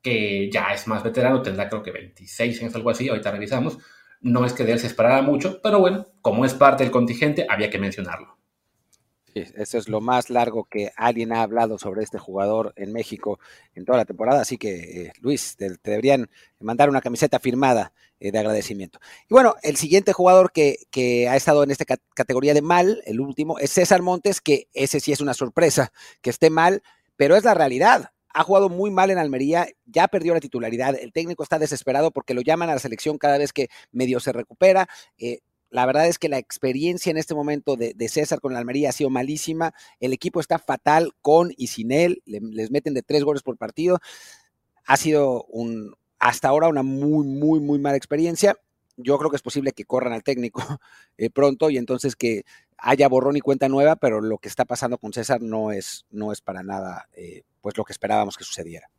que 0.00 0.50
ya 0.50 0.72
es 0.72 0.86
más 0.86 1.02
veterano, 1.02 1.42
tendrá 1.42 1.68
creo 1.68 1.82
que 1.82 1.90
26 1.90 2.62
años, 2.62 2.74
algo 2.74 2.88
así, 2.88 3.06
ahorita 3.10 3.30
revisamos, 3.30 3.76
no 4.22 4.46
es 4.46 4.54
que 4.54 4.64
de 4.64 4.72
él 4.72 4.78
se 4.78 4.86
esperara 4.86 5.20
mucho, 5.20 5.60
pero 5.62 5.78
bueno, 5.78 6.06
como 6.22 6.46
es 6.46 6.54
parte 6.54 6.84
del 6.84 6.90
contingente, 6.90 7.44
había 7.50 7.68
que 7.68 7.78
mencionarlo. 7.78 8.38
Sí, 9.34 9.44
eso 9.56 9.78
es 9.78 9.88
lo 9.88 10.02
más 10.02 10.28
largo 10.28 10.64
que 10.64 10.92
alguien 10.94 11.32
ha 11.32 11.42
hablado 11.42 11.78
sobre 11.78 12.02
este 12.02 12.18
jugador 12.18 12.74
en 12.76 12.92
México 12.92 13.40
en 13.74 13.86
toda 13.86 13.96
la 13.96 14.04
temporada, 14.04 14.42
así 14.42 14.58
que 14.58 15.06
eh, 15.06 15.12
Luis, 15.20 15.56
te, 15.56 15.70
te, 15.78 15.90
deberían 15.90 16.28
mandar 16.60 16.90
una 16.90 17.00
camiseta 17.00 17.38
firmada 17.38 17.94
eh, 18.20 18.30
de 18.30 18.38
agradecimiento. 18.38 19.00
Y 19.30 19.32
bueno, 19.32 19.54
el 19.62 19.76
siguiente 19.76 20.12
jugador 20.12 20.52
que, 20.52 20.80
que 20.90 21.30
ha 21.30 21.36
estado 21.36 21.62
en 21.62 21.70
esta 21.70 21.86
cat 21.86 22.00
categoría 22.14 22.52
de 22.52 22.60
mal, 22.60 23.02
el 23.06 23.20
último, 23.20 23.58
es 23.58 23.70
César 23.70 24.02
Montes, 24.02 24.42
que 24.42 24.68
ese 24.74 25.00
sí 25.00 25.12
es 25.12 25.22
una 25.22 25.32
sorpresa 25.32 25.92
que 26.20 26.28
esté 26.28 26.50
mal, 26.50 26.82
pero 27.16 27.34
es 27.34 27.44
la 27.44 27.54
realidad. 27.54 28.10
Ha 28.34 28.42
jugado 28.44 28.68
muy 28.68 28.90
mal 28.90 29.10
en 29.10 29.18
Almería, 29.18 29.66
ya 29.86 30.08
perdió 30.08 30.34
la 30.34 30.40
titularidad, 30.40 30.94
el 30.94 31.12
técnico 31.12 31.42
está 31.42 31.58
desesperado 31.58 32.10
porque 32.10 32.34
lo 32.34 32.42
llaman 32.42 32.68
a 32.68 32.74
la 32.74 32.80
selección 32.80 33.16
cada 33.16 33.38
vez 33.38 33.52
que 33.52 33.68
medio 33.92 34.20
se 34.20 34.32
recupera. 34.32 34.88
Eh, 35.16 35.40
la 35.72 35.86
verdad 35.86 36.06
es 36.06 36.18
que 36.18 36.28
la 36.28 36.36
experiencia 36.36 37.10
en 37.10 37.16
este 37.16 37.34
momento 37.34 37.76
de, 37.76 37.94
César 38.08 38.40
con 38.40 38.52
la 38.52 38.58
Almería 38.58 38.90
ha 38.90 38.92
sido 38.92 39.08
malísima. 39.08 39.72
El 40.00 40.12
equipo 40.12 40.38
está 40.38 40.58
fatal 40.58 41.12
con 41.22 41.50
y 41.56 41.68
sin 41.68 41.92
él. 41.92 42.22
Le, 42.26 42.40
les 42.40 42.70
meten 42.70 42.92
de 42.92 43.00
tres 43.00 43.24
goles 43.24 43.42
por 43.42 43.56
partido. 43.56 43.98
Ha 44.84 44.98
sido 44.98 45.44
un, 45.44 45.94
hasta 46.18 46.48
ahora 46.48 46.68
una 46.68 46.82
muy, 46.82 47.26
muy, 47.26 47.58
muy 47.58 47.78
mala 47.78 47.96
experiencia. 47.96 48.54
Yo 48.98 49.16
creo 49.16 49.30
que 49.30 49.36
es 49.36 49.42
posible 49.42 49.72
que 49.72 49.86
corran 49.86 50.12
al 50.12 50.22
técnico 50.22 50.62
eh, 51.16 51.30
pronto 51.30 51.70
y 51.70 51.78
entonces 51.78 52.16
que 52.16 52.44
haya 52.76 53.08
borrón 53.08 53.38
y 53.38 53.40
cuenta 53.40 53.70
nueva, 53.70 53.96
pero 53.96 54.20
lo 54.20 54.36
que 54.36 54.48
está 54.48 54.66
pasando 54.66 54.98
con 54.98 55.14
César 55.14 55.40
no 55.40 55.72
es, 55.72 56.04
no 56.10 56.32
es 56.32 56.42
para 56.42 56.62
nada 56.62 57.08
eh, 57.14 57.44
pues 57.62 57.78
lo 57.78 57.84
que 57.84 57.92
esperábamos 57.92 58.36
que 58.36 58.44
sucediera. 58.44 58.90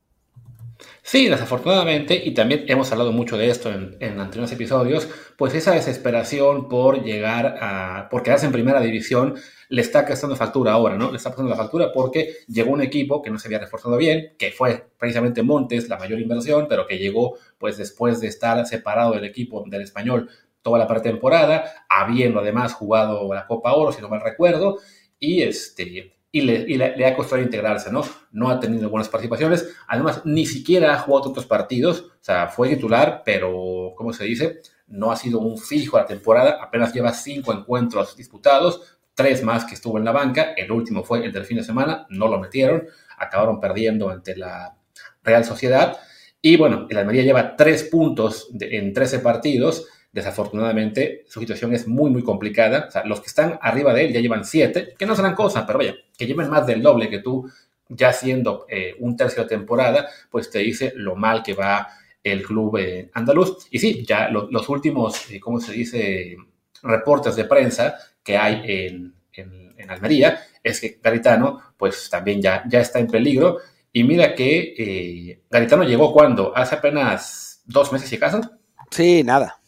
Sí, 1.02 1.28
desafortunadamente, 1.28 2.16
y 2.24 2.34
también 2.34 2.66
hemos 2.68 2.92
hablado 2.92 3.12
mucho 3.12 3.38
de 3.38 3.50
esto 3.50 3.70
en, 3.70 3.98
en, 4.00 4.20
anteriores 4.20 4.54
episodios, 4.54 5.10
pues 5.38 5.54
esa 5.54 5.74
desesperación 5.74 6.70
por 6.70 7.04
llegar 7.04 7.58
a, 7.60 8.08
por 8.10 8.24
quedarse 8.24 8.46
en 8.46 8.52
primera 8.52 8.80
división, 8.80 9.36
le 9.70 9.82
está 9.82 10.04
gastando 10.04 10.36
factura 10.36 10.74
ahora, 10.74 10.96
¿no? 10.96 11.12
Le 11.12 11.18
está 11.18 11.32
pasando 11.32 11.50
la 11.50 11.58
factura 11.58 11.92
porque 11.94 12.38
llegó 12.48 12.72
un 12.72 12.82
equipo 12.82 13.22
que 13.22 13.30
no 13.32 13.40
se 13.40 13.48
había 13.48 13.60
reforzado 13.60 13.98
bien, 13.98 14.34
que 14.38 14.52
fue 14.52 14.86
precisamente 14.98 15.44
Montes 15.44 15.90
la 15.90 15.98
mayor 15.98 16.20
inversión, 16.20 16.68
pero 16.70 16.88
que 16.88 16.98
llegó 16.98 17.38
pues 17.58 17.78
después 17.78 18.20
de 18.22 18.28
estar 18.28 18.66
separado 18.66 19.14
del 19.14 19.26
equipo 19.26 19.64
del 19.68 19.82
español 19.82 20.30
toda 20.62 20.80
la 20.80 20.88
pretemporada, 20.88 21.86
habiendo 21.90 22.40
además 22.40 22.74
jugado 22.74 23.32
la 23.34 23.46
Copa 23.46 23.74
Oro, 23.74 23.92
si 23.92 24.02
no 24.02 24.10
mal 24.10 24.22
recuerdo, 24.22 24.78
y 25.20 25.42
este 25.42 26.14
y, 26.36 26.42
le, 26.42 27.06
ha 27.06 27.16
costado 27.16 27.44
integrarse, 27.44 27.92
¿no? 27.92 28.02
No 28.32 28.50
ha 28.50 28.60
tenido 28.60 28.90
buenas 28.90 29.08
participaciones, 29.08 29.76
además 29.88 30.24
ni 30.26 30.48
siquiera 30.48 30.96
ha 30.96 30.98
jugado 30.98 31.30
otros 31.30 31.46
partidos, 31.46 32.02
o 32.02 32.24
sea, 32.24 32.48
fue 32.48 32.70
titular, 32.70 33.22
pero, 33.24 33.94
¿cómo 33.96 34.12
se 34.14 34.24
dice? 34.24 34.62
No 34.88 35.12
ha 35.12 35.16
sido 35.16 35.40
un 35.40 35.60
fijo 35.60 35.96
a 35.96 36.02
la 36.02 36.08
temporada, 36.08 36.58
apenas 36.60 36.92
lleva 36.92 37.14
cinco 37.14 37.54
encuentros 37.54 38.18
disputados, 38.18 38.98
tres 39.14 39.44
más 39.44 39.64
que 39.64 39.76
estuvo 39.76 40.00
en 40.00 40.06
la 40.06 40.12
banca, 40.12 40.54
el 40.58 40.72
último 40.72 41.04
fue 41.04 41.24
el 41.24 41.32
del 41.32 41.46
fin 41.46 41.58
de 41.58 41.64
semana, 41.64 42.08
no 42.10 42.28
lo 42.28 42.40
metieron, 42.40 42.88
acabaron 43.20 43.60
perdiendo 43.60 44.10
ante 44.10 44.36
la 44.36 44.76
Real 45.22 45.46
Sociedad, 45.46 46.00
y 46.42 46.58
bueno, 46.58 46.88
el 46.90 46.98
Almería 46.98 47.22
lleva 47.22 47.56
tres 47.56 47.84
puntos 47.84 48.50
en 48.60 48.92
13 48.92 49.20
partidos, 49.20 49.86
desafortunadamente 50.14 51.26
su 51.28 51.40
situación 51.42 51.74
es 51.74 51.88
muy, 51.88 52.10
muy 52.10 52.24
complicada. 52.24 52.86
O 52.88 52.92
sea, 52.92 53.04
los 53.04 53.20
que 53.20 53.28
están 53.28 53.60
arriba 53.62 53.94
de 53.94 54.06
él 54.06 54.14
ya 54.14 54.22
llevan 54.22 54.46
siete, 54.46 54.94
que 54.98 55.06
no 55.06 55.16
serán 55.16 55.36
cosas, 55.36 55.66
pero 55.66 55.80
vaya, 55.80 55.96
que 56.18 56.28
lleven 56.28 56.50
más 56.50 56.66
del 56.66 56.82
doble 56.82 57.10
que 57.10 57.20
tú, 57.20 57.50
ya 57.90 58.14
siendo 58.14 58.66
eh, 58.70 58.96
un 59.00 59.18
tercio 59.18 59.44
de 59.44 59.50
temporada, 59.50 60.08
pues 60.30 60.50
te 60.50 60.60
dice 60.60 60.94
lo 60.96 61.16
mal 61.16 61.44
que 61.44 61.54
va 61.54 61.88
el 62.24 62.44
club 62.44 62.78
eh, 62.78 63.10
andaluz. 63.14 63.68
Y 63.72 63.80
sí, 63.80 64.06
ya 64.08 64.30
los 64.30 64.70
últimos, 64.70 65.30
eh, 65.32 65.40
¿cómo 65.40 65.60
se 65.60 65.74
dice?, 65.74 66.38
reportes 66.84 67.36
de 67.36 67.46
prensa 67.46 67.96
que 68.22 68.38
hay 68.38 68.62
en, 68.66 69.14
en, 69.34 69.90
Almería, 69.90 70.40
es 70.64 70.80
que 70.80 70.98
Garitano, 71.02 71.60
pues 71.76 72.10
también 72.10 72.42
ya, 72.42 72.64
ya 72.70 72.80
está 72.80 73.00
en 73.00 73.08
peligro. 73.08 73.58
Y 73.92 74.04
mira 74.06 74.34
que 74.34 75.42
Garitano 75.50 75.84
llegó 75.84 76.14
cuando, 76.14 76.56
hace 76.56 76.76
apenas 76.76 77.62
dos 77.66 77.92
meses 77.92 78.12
y 78.14 78.18
casa. 78.18 78.58
Sí, 78.90 79.24
nada. 79.24 79.60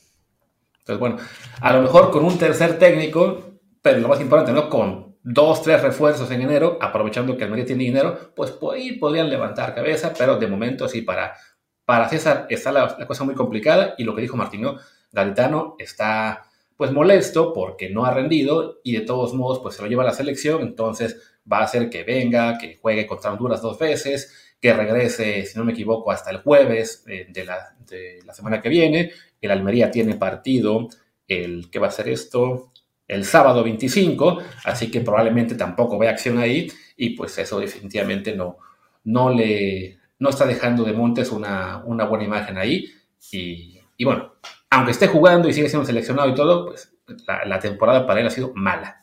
Entonces, 0.85 0.99
bueno, 0.99 1.17
a 1.61 1.73
lo 1.73 1.81
mejor 1.81 2.11
con 2.11 2.23
un 2.23 2.37
tercer 2.37 2.77
técnico, 2.77 3.59
pero 3.81 3.97
lo 3.97 4.07
más 4.07 4.21
importante, 4.21 4.53
¿no? 4.53 4.69
Con 4.69 5.17
dos, 5.23 5.63
tres 5.63 5.81
refuerzos 5.81 6.29
en 6.29 6.43
enero, 6.43 6.77
aprovechando 6.79 7.33
que 7.33 7.39
el 7.39 7.45
Almería 7.45 7.65
tiene 7.65 7.85
dinero, 7.85 8.31
pues 8.35 8.53
ahí 8.71 8.91
podrían 8.91 9.31
levantar 9.31 9.73
cabeza, 9.73 10.13
pero 10.15 10.37
de 10.37 10.45
momento 10.45 10.87
sí, 10.87 11.01
para, 11.01 11.35
para 11.85 12.07
César 12.07 12.45
está 12.51 12.71
la, 12.71 12.95
cosa 13.07 13.23
muy 13.23 13.33
complicada 13.33 13.95
y 13.97 14.03
lo 14.03 14.13
que 14.13 14.21
dijo 14.21 14.37
Martino, 14.37 14.77
Garitano 15.11 15.75
está 15.79 16.43
pues 16.77 16.91
molesto 16.91 17.51
porque 17.51 17.89
no 17.89 18.05
ha 18.05 18.13
rendido 18.13 18.81
y 18.83 18.93
de 18.93 19.01
todos 19.01 19.33
modos 19.33 19.59
pues 19.63 19.75
se 19.75 19.81
lo 19.81 19.87
lleva 19.87 20.03
a 20.03 20.07
la 20.07 20.13
selección, 20.13 20.61
entonces 20.61 21.39
va 21.51 21.59
a 21.59 21.63
hacer 21.63 21.89
que 21.89 22.03
venga, 22.03 22.59
que 22.59 22.75
juegue 22.75 23.07
contra 23.07 23.31
Honduras 23.31 23.63
dos 23.63 23.79
veces, 23.79 24.44
que 24.61 24.73
regrese, 24.73 25.45
si 25.45 25.57
no 25.57 25.65
me 25.65 25.73
equivoco, 25.73 26.11
hasta 26.11 26.31
el 26.31 26.37
jueves 26.37 27.03
eh, 27.07 27.27
de, 27.29 27.45
la, 27.45 27.75
de, 27.87 28.19
la, 28.25 28.33
semana 28.33 28.61
que 28.61 28.69
viene. 28.69 29.11
El 29.41 29.51
Almería 29.51 29.91
tiene 29.91 30.15
partido, 30.15 30.87
el 31.27 31.69
que 31.69 31.79
va 31.79 31.87
a 31.87 31.91
ser 31.91 32.09
esto, 32.09 32.71
el 33.07 33.25
sábado 33.25 33.63
25, 33.63 34.39
así 34.63 34.89
que 34.89 35.01
probablemente 35.01 35.55
tampoco 35.55 35.97
vea 35.97 36.11
acción 36.11 36.39
ahí 36.39 36.71
y 36.97 37.11
pues 37.11 37.37
eso 37.37 37.59
definitivamente 37.59 38.35
no, 38.35 38.57
no 39.03 39.29
le 39.29 39.99
no 40.17 40.29
está 40.29 40.45
dejando 40.45 40.83
de 40.83 40.93
Montes 40.93 41.31
una, 41.31 41.83
una 41.85 42.05
buena 42.05 42.23
imagen 42.23 42.57
ahí 42.57 42.85
y, 43.31 43.79
y, 43.97 44.05
bueno, 44.05 44.33
aunque 44.69 44.91
esté 44.91 45.07
jugando 45.07 45.49
y 45.49 45.53
sigue 45.53 45.69
siendo 45.69 45.85
seleccionado 45.85 46.29
y 46.29 46.35
todo, 46.35 46.67
pues 46.67 46.93
la, 47.27 47.45
la 47.45 47.59
temporada 47.59 48.07
para 48.07 48.21
él 48.21 48.27
ha 48.27 48.31
sido 48.31 48.53
mala. 48.55 49.01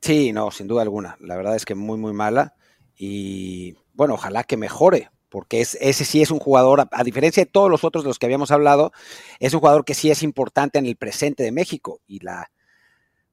Sí, 0.00 0.32
no, 0.32 0.50
sin 0.50 0.66
duda 0.66 0.82
alguna. 0.82 1.16
La 1.20 1.36
verdad 1.36 1.56
es 1.56 1.64
que 1.64 1.74
muy, 1.74 1.96
muy 1.96 2.12
mala. 2.12 2.54
Y 2.96 3.76
bueno, 3.94 4.14
ojalá 4.14 4.44
que 4.44 4.56
mejore, 4.56 5.10
porque 5.28 5.60
es, 5.60 5.76
ese 5.80 6.04
sí 6.04 6.22
es 6.22 6.30
un 6.30 6.38
jugador, 6.38 6.88
a, 6.90 7.04
diferencia 7.04 7.44
de 7.44 7.50
todos 7.50 7.70
los 7.70 7.82
otros 7.82 8.04
de 8.04 8.08
los 8.08 8.18
que 8.18 8.26
habíamos 8.26 8.50
hablado, 8.50 8.92
es 9.40 9.54
un 9.54 9.60
jugador 9.60 9.84
que 9.84 9.94
sí 9.94 10.10
es 10.10 10.22
importante 10.22 10.78
en 10.78 10.86
el 10.86 10.96
presente 10.96 11.42
de 11.42 11.52
México. 11.52 12.00
Y 12.06 12.20
la, 12.20 12.50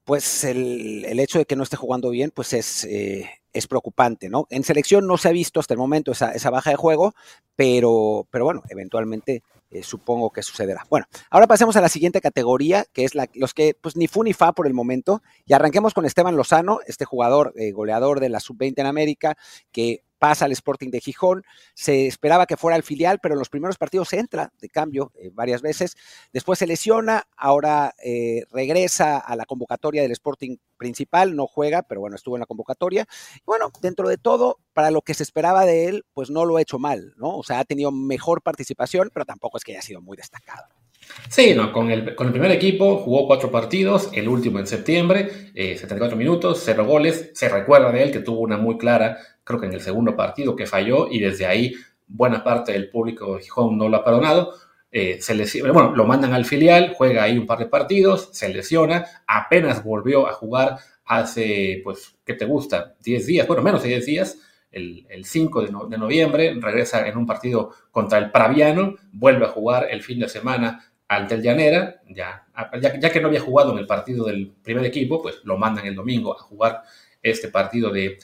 pues 0.03 0.44
el, 0.44 1.06
el 1.06 1.20
hecho 1.20 1.39
de 1.39 1.46
que 1.46 1.56
no 1.56 1.63
esté 1.63 1.77
jugando 1.77 2.10
bien, 2.10 2.32
pues 2.32 2.53
es, 2.53 2.86
eh, 2.86 3.30
es 3.53 3.68
preocupante, 3.68 4.30
¿no? 4.30 4.48
En 4.50 4.63
selección 4.63 5.06
no 5.08 5.18
se 5.18 5.30
ha 5.30 5.32
visto 5.32 5.60
hasta 5.60 5.74
el 5.74 5.77
momento 5.77 6.12
esa, 6.12 6.32
esa 6.32 6.50
baja 6.50 6.70
de 6.70 6.75
juego, 6.75 7.13
pero, 7.56 8.27
pero 8.32 8.46
bueno, 8.46 8.63
eventualmente 8.70 9.44
eh, 9.70 9.84
supongo 9.84 10.32
que 10.32 10.44
sucederá. 10.44 10.86
Bueno, 10.89 11.06
ahora 11.30 11.48
pasemos 11.48 11.75
a 11.75 11.82
la 11.82 11.89
siguiente 11.89 12.20
categoría, 12.20 12.86
que 12.94 13.06
es 13.06 13.12
los 13.36 13.53
que, 13.53 13.75
pues 13.80 13.96
ni 13.96 14.08
fu 14.08 14.24
ni 14.24 14.34
fa 14.34 14.53
por 14.53 14.68
el 14.68 14.74
momento, 14.74 15.22
y 15.46 15.53
arranquemos 15.53 15.94
con 15.94 16.06
Esteban 16.06 16.36
Lozano, 16.36 16.80
este 16.88 17.06
jugador 17.06 17.53
eh, 17.56 17.72
goleador 17.72 18.20
de 18.20 18.30
la 18.30 18.39
Sub-20 18.39 18.74
en 18.77 18.86
América, 18.88 19.38
que 19.72 20.03
pasa 20.22 20.46
al 20.46 20.51
Sporting 20.51 20.92
de 20.92 21.01
Gijón. 21.01 21.44
Se 21.74 22.06
esperaba 22.06 22.46
que 22.46 22.56
fuera 22.56 22.78
el 22.78 22.84
filial, 22.84 23.18
pero 23.20 23.34
en 23.34 23.40
los 23.40 23.50
primeros 23.50 23.80
partidos 23.80 24.13
entra 24.13 24.54
de 24.62 24.70
cambio 24.70 25.12
eh, 25.16 25.32
varias 25.34 25.63
veces. 25.63 25.98
Después 26.32 26.60
se 26.60 26.68
lesiona, 26.68 27.24
ahora 27.36 27.96
eh, 28.04 28.44
regresa 28.51 29.18
a 29.18 29.36
la 29.36 29.46
convocatoria 29.46 30.04
del 30.04 30.12
Sporting 30.12 30.58
principal, 30.78 31.36
no 31.36 31.48
juega, 31.48 31.82
pero 31.82 32.01
bueno, 32.01 32.16
estuvo 32.16 32.36
en 32.36 32.42
la 32.42 32.46
convocatoria. 32.46 33.08
Y 33.36 33.46
bueno, 33.48 33.72
dentro 33.82 34.08
de 34.08 34.18
todo, 34.18 34.60
para 34.74 34.92
lo 34.92 35.01
que 35.01 35.16
se 35.16 35.24
esperaba 35.24 35.66
de 35.66 35.88
él, 35.88 36.06
pues 36.13 36.30
no 36.30 36.46
lo 36.46 36.58
ha 36.58 36.62
hecho 36.62 36.78
mal, 36.78 37.16
¿no? 37.18 37.36
O 37.38 37.44
sea, 37.44 37.58
ha 37.58 37.66
tenido 37.66 37.92
mejor 37.92 38.44
participación, 38.44 39.10
pero 39.12 39.25
tampoco 39.25 39.58
es 39.58 39.63
que 39.63 39.72
haya 39.72 39.82
sido 39.82 40.01
muy 40.01 40.18
destacado. 40.18 40.81
Sí, 41.30 41.53
no, 41.56 41.72
con 41.72 41.89
el, 41.89 42.13
con 42.15 42.27
el 42.27 42.34
primer 42.34 42.51
equipo 42.51 42.98
jugó 42.98 43.25
cuatro 43.25 43.50
partidos, 43.50 44.10
el 44.13 44.27
último 44.27 44.60
en 44.60 44.68
septiembre, 44.68 45.51
eh, 45.56 45.77
74 45.77 46.18
minutos, 46.18 46.62
cero 46.63 46.86
goles. 46.86 47.32
Se 47.34 47.48
recuerda 47.48 47.91
de 47.91 48.03
él 48.03 48.12
que 48.12 48.20
tuvo 48.20 48.41
una 48.41 48.58
muy 48.58 48.77
clara, 48.77 49.18
creo 49.44 49.60
que 49.60 49.68
en 49.68 49.74
el 49.74 49.82
segundo 49.82 50.15
partido 50.15 50.56
que 50.56 50.65
falló 50.65 51.08
y 51.10 51.20
desde 51.20 51.46
ahí 51.46 51.74
buena 52.08 52.44
parte 52.44 52.74
del 52.74 52.89
público 52.89 53.36
de 53.36 53.44
Gijón 53.44 53.77
no 53.77 53.88
lo 53.88 53.98
ha 53.98 54.03
perdonado. 54.03 54.53
Eh, 54.91 55.20
se 55.22 55.34
lesiona, 55.34 55.72
bueno, 55.72 55.96
lo 55.96 56.06
mandan 56.06 56.34
al 56.34 56.44
filial, 56.44 56.94
juega 56.98 57.24
ahí 57.24 57.38
un 57.38 57.48
par 57.48 57.60
de 57.60 57.68
partidos, 57.68 58.30
se 58.34 58.50
lesiona, 58.50 59.06
apenas 59.25 59.86
volvió 59.86 60.27
a 60.27 60.34
jugar 60.34 60.80
hace, 61.06 61.80
pues, 61.84 62.18
¿qué 62.25 62.34
te 62.34 62.44
gusta? 62.44 62.96
10 63.01 63.25
días, 63.25 63.48
bueno, 63.48 63.63
menos 63.63 63.84
de 63.84 63.89
10 63.89 64.06
días, 64.06 64.38
el, 64.70 65.06
el 65.10 65.24
5 65.24 65.62
de, 65.62 65.72
no, 65.72 65.86
de, 65.86 65.98
noviembre, 65.98 66.53
regresa 66.60 67.08
en 67.08 67.18
un 67.18 67.25
partido 67.25 67.72
contra 67.89 68.18
el 68.18 68.32
Praviano, 68.32 68.96
vuelve 69.13 69.46
a 69.46 69.50
jugar 69.50 69.88
el 69.89 70.03
fin 70.03 70.20
de 70.20 70.27
semana 70.27 70.90
ante 71.12 71.36
el 71.36 71.41
Llanera, 71.41 72.01
ya, 72.08 72.48
ya, 72.80 72.98
ya, 72.98 73.10
que 73.12 73.20
no 73.20 73.27
había 73.27 73.41
jugado 73.41 73.74
en 73.74 73.80
el 73.80 73.86
partido 73.86 74.24
del 74.27 74.50
primer 74.63 74.86
equipo, 74.86 75.22
pues 75.22 75.41
lo 75.44 75.58
mandan 75.58 75.86
el 75.86 75.94
domingo 75.94 76.34
a 76.34 76.39
jugar 76.39 76.84
este 77.22 77.50
partido 77.50 77.91
de, 77.91 78.18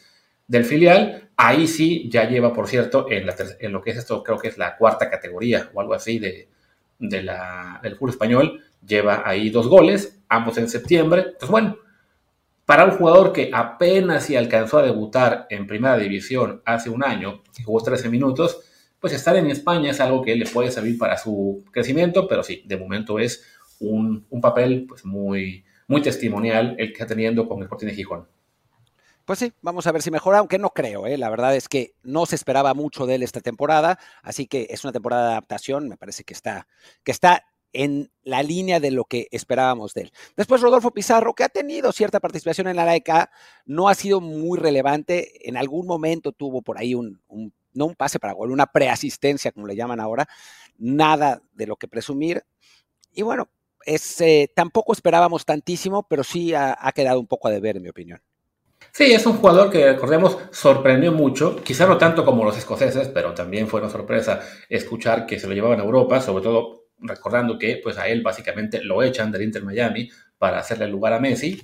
del 0.48 0.63
filial. 0.63 1.32
Ahí 1.36 1.67
sí 1.67 2.08
ya 2.10 2.29
lleva, 2.29 2.53
por 2.53 2.70
cierto, 2.70 3.06
en, 3.10 3.25
la, 3.25 3.36
en, 3.60 3.74
lo 3.74 3.82
que 3.82 3.91
es 3.91 3.98
esto, 3.98 4.24
creo 4.24 4.38
que 4.38 4.48
es 4.48 4.58
la 4.58 4.77
cuarta 4.77 5.10
categoría 5.10 5.70
o 5.74 5.82
algo 5.82 5.96
así 5.96 6.17
de, 6.17 6.48
de 6.98 7.24
la, 7.24 7.82
del 7.84 7.98
fútbol 7.98 8.12
español, 8.12 8.63
lleva 8.86 9.22
ahí 9.25 9.50
dos 9.50 9.67
goles, 9.67 10.22
ambos 10.29 10.58
en 10.58 10.70
septiembre. 10.70 11.34
Pues 11.38 11.51
bueno, 11.51 11.77
para 12.65 12.86
un 12.86 12.91
jugador 12.91 13.34
que 13.34 13.51
apenas 13.53 14.24
si 14.24 14.38
alcanzó 14.38 14.77
a 14.77 14.84
debutar 14.84 15.46
en 15.50 15.67
primera 15.67 15.98
división 15.98 16.62
hace 16.63 16.89
un 16.89 17.03
año, 17.03 17.44
jugó 17.65 17.84
13 17.84 18.08
minutos, 18.08 18.62
pues 19.00 19.13
estar 19.13 19.36
en 19.36 19.50
España 19.50 19.92
es 19.92 20.00
algo 20.00 20.22
que 20.22 20.36
le 20.36 20.46
puede 20.46 20.72
servir 20.72 20.98
para 20.98 21.18
su 21.18 21.63
crecimiento, 21.72 22.27
pero 22.27 22.44
sí, 22.44 22.63
de 22.66 22.77
momento 22.77 23.20
es 23.20 23.44
un, 23.80 24.25
un 24.30 24.42
papel 24.42 24.86
pues 24.88 25.06
muy, 25.06 25.66
muy 25.88 26.01
testimonial 26.01 26.75
el 26.77 26.88
que 26.88 26.94
está 26.94 27.08
teniendo 27.08 27.48
con 27.48 27.60
el 27.60 27.63
Sporting 27.63 27.88
de 27.88 27.96
Gijón. 27.96 28.27
Pues 29.25 29.39
sí, 29.39 29.51
vamos 29.62 29.86
a 29.86 29.92
ver 29.92 30.01
si 30.01 30.10
mejora, 30.10 30.39
aunque 30.39 30.58
no 30.58 30.70
creo, 30.70 31.06
¿eh? 31.06 31.18
la 31.18 31.30
verdad 31.30 31.54
es 31.56 31.68
que 31.68 31.94
no 32.01 32.25
se 32.25 32.36
esperaba 32.36 32.74
mucho 32.74 33.06
de 33.06 33.16
él 33.16 33.24
esta 33.24 33.42
temporada, 33.42 34.00
así 34.24 34.48
que 34.48 34.68
es 34.70 34.86
una 34.86 34.94
temporada 34.94 35.25
de 35.25 35.32
adaptación, 35.32 35.89
me 35.89 35.98
parece 35.98 36.24
que 36.24 36.34
está, 36.34 36.66
que 37.04 37.12
está 37.12 37.44
en 37.74 38.10
la 38.24 38.42
línea 38.42 38.80
de 38.80 38.89
lo 38.89 39.04
que 39.04 39.27
esperábamos 39.32 39.94
de 39.94 40.04
él. 40.04 40.13
Después 40.38 40.62
Rodolfo 40.62 40.92
Pizarro, 40.92 41.34
que 41.34 41.44
ha 41.44 41.50
tenido 41.50 41.92
cierta 41.92 42.22
participación 42.22 42.68
en 42.68 42.77
la 42.77 42.86
LAEK, 42.86 43.30
no 43.66 43.89
ha 43.89 43.96
sido 43.96 44.22
muy 44.22 44.58
relevante, 44.58 45.50
en 45.50 45.58
algún 45.58 45.86
momento 45.86 46.32
tuvo 46.32 46.62
por 46.62 46.77
ahí 46.77 46.96
un 46.96 47.22
no 47.77 47.86
un 47.86 47.96
pase 47.96 48.19
para 48.19 48.34
gol, 48.34 48.51
una 48.51 48.67
preasistencia, 48.67 49.51
como 49.51 49.67
le 49.67 49.75
llaman 49.75 50.00
ahora, 50.00 50.27
nada 50.77 51.41
de 51.53 51.67
lo 51.67 51.75
que 51.75 51.88
presumir. 51.88 52.43
Y 53.13 53.22
bueno, 53.22 53.50
es, 53.86 54.24
tampoco 54.55 54.93
esperábamos 54.93 55.46
tantísimo, 55.46 56.07
pero 56.07 56.24
sí 56.24 56.53
ha, 56.53 56.77
ha, 56.79 56.91
quedado 56.91 57.19
un 57.19 57.27
poco 57.27 57.48
a 57.48 57.51
deber, 57.51 57.77
en 57.77 57.84
mi 57.84 57.89
opinión. 57.89 58.22
Sí, 58.91 59.13
es 59.13 59.25
un 59.25 59.38
jugador 59.38 59.69
que, 59.69 59.93
recordemos, 59.93 60.38
sorprendió 60.51 61.12
mucho, 61.12 61.55
quizá 61.63 61.86
no 61.86 61.98
tanto 61.98 62.25
como 62.25 62.43
los 62.43 62.57
escoceses, 62.57 63.07
pero 63.10 63.34
también 63.34 63.67
fue 63.67 63.79
una 63.79 63.89
sorpresa 63.89 64.41
escuchar 64.69 65.25
que 65.25 65.39
se 65.39 65.48
lo 65.48 65.53
llevaban 65.53 65.79
a 65.79 65.84
Europa, 65.84 66.19
sobre 66.22 66.43
todo 66.43 66.88
recordando 67.00 67.60
que 67.60 67.79
pues 67.84 67.98
a 67.98 68.07
él 68.07 68.24
básicamente 68.24 68.84
lo 68.84 69.03
echan 69.03 69.31
del 69.31 69.43
Inter 69.43 69.63
Miami 69.63 70.10
para 70.38 70.60
hacerle 70.60 70.88
lugar 70.88 71.13
a 71.13 71.19
Messi, 71.19 71.62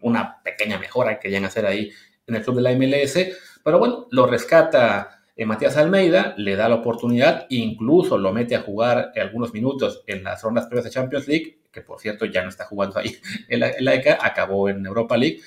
una 0.00 0.42
pequeña 0.42 0.78
mejora 0.78 1.14
que 1.14 1.20
querían 1.20 1.44
hacer 1.44 1.66
ahí 1.66 1.90
en 2.26 2.36
el 2.36 2.42
club 2.42 2.56
de 2.56 2.62
la 2.62 2.72
MLS, 2.72 3.18
pero 3.62 3.78
bueno, 3.78 4.06
lo 4.10 4.26
rescata 4.26 5.21
eh, 5.34 5.46
Matías 5.46 5.76
Almeida 5.76 6.34
le 6.36 6.56
da 6.56 6.68
la 6.68 6.76
oportunidad, 6.76 7.46
incluso 7.48 8.18
lo 8.18 8.32
mete 8.32 8.54
a 8.54 8.62
jugar 8.62 9.12
algunos 9.16 9.52
minutos 9.52 10.02
en 10.06 10.24
las 10.24 10.42
rondas 10.42 10.66
previas 10.66 10.84
de 10.84 10.90
Champions 10.90 11.26
League, 11.26 11.62
que 11.70 11.80
por 11.80 12.00
cierto 12.00 12.26
ya 12.26 12.42
no 12.42 12.50
está 12.50 12.64
jugando 12.66 12.98
ahí 12.98 13.16
en 13.48 13.60
la, 13.60 13.94
ECA, 13.94 14.18
acabó 14.20 14.68
en 14.68 14.84
Europa 14.84 15.16
League. 15.16 15.40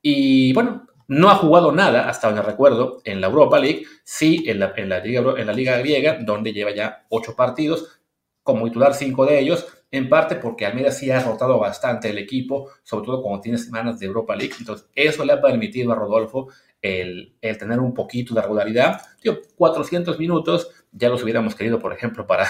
Y 0.00 0.52
bueno, 0.52 0.86
no 1.08 1.28
ha 1.28 1.34
jugado 1.34 1.72
nada, 1.72 2.08
hasta 2.08 2.28
donde 2.28 2.42
recuerdo, 2.42 3.02
en 3.04 3.20
la 3.20 3.26
Europa 3.26 3.58
League, 3.58 3.84
sí 4.04 4.44
en 4.46 4.60
la, 4.60 4.72
en 4.76 4.88
la, 4.88 5.00
Liga, 5.00 5.34
en 5.36 5.46
la 5.46 5.52
Liga 5.52 5.78
Griega, 5.78 6.18
donde 6.20 6.52
lleva 6.52 6.70
ya 6.72 7.04
ocho 7.08 7.34
partidos, 7.34 8.00
como 8.42 8.66
titular 8.66 8.94
cinco 8.94 9.26
de 9.26 9.40
ellos, 9.40 9.66
en 9.90 10.08
parte 10.08 10.36
porque 10.36 10.66
Almeida 10.66 10.92
sí 10.92 11.10
ha 11.10 11.20
rotado 11.20 11.58
bastante 11.58 12.10
el 12.10 12.18
equipo, 12.18 12.70
sobre 12.84 13.06
todo 13.06 13.22
cuando 13.22 13.40
tiene 13.40 13.58
semanas 13.58 13.98
de 13.98 14.06
Europa 14.06 14.36
League. 14.36 14.54
Entonces, 14.58 14.88
eso 14.94 15.24
le 15.24 15.32
ha 15.32 15.40
permitido 15.40 15.92
a 15.92 15.96
Rodolfo 15.96 16.48
el, 16.82 17.36
tener 17.40 17.80
un 17.80 17.94
poquito 17.94 18.34
de 18.34 18.42
regularidad. 18.42 19.00
Tío, 19.20 19.40
400 19.56 20.18
minutos, 20.18 20.70
ya 20.92 21.08
los 21.08 21.22
hubiéramos 21.22 21.54
querido, 21.54 21.78
por 21.78 21.92
ejemplo, 21.92 22.26
para, 22.26 22.46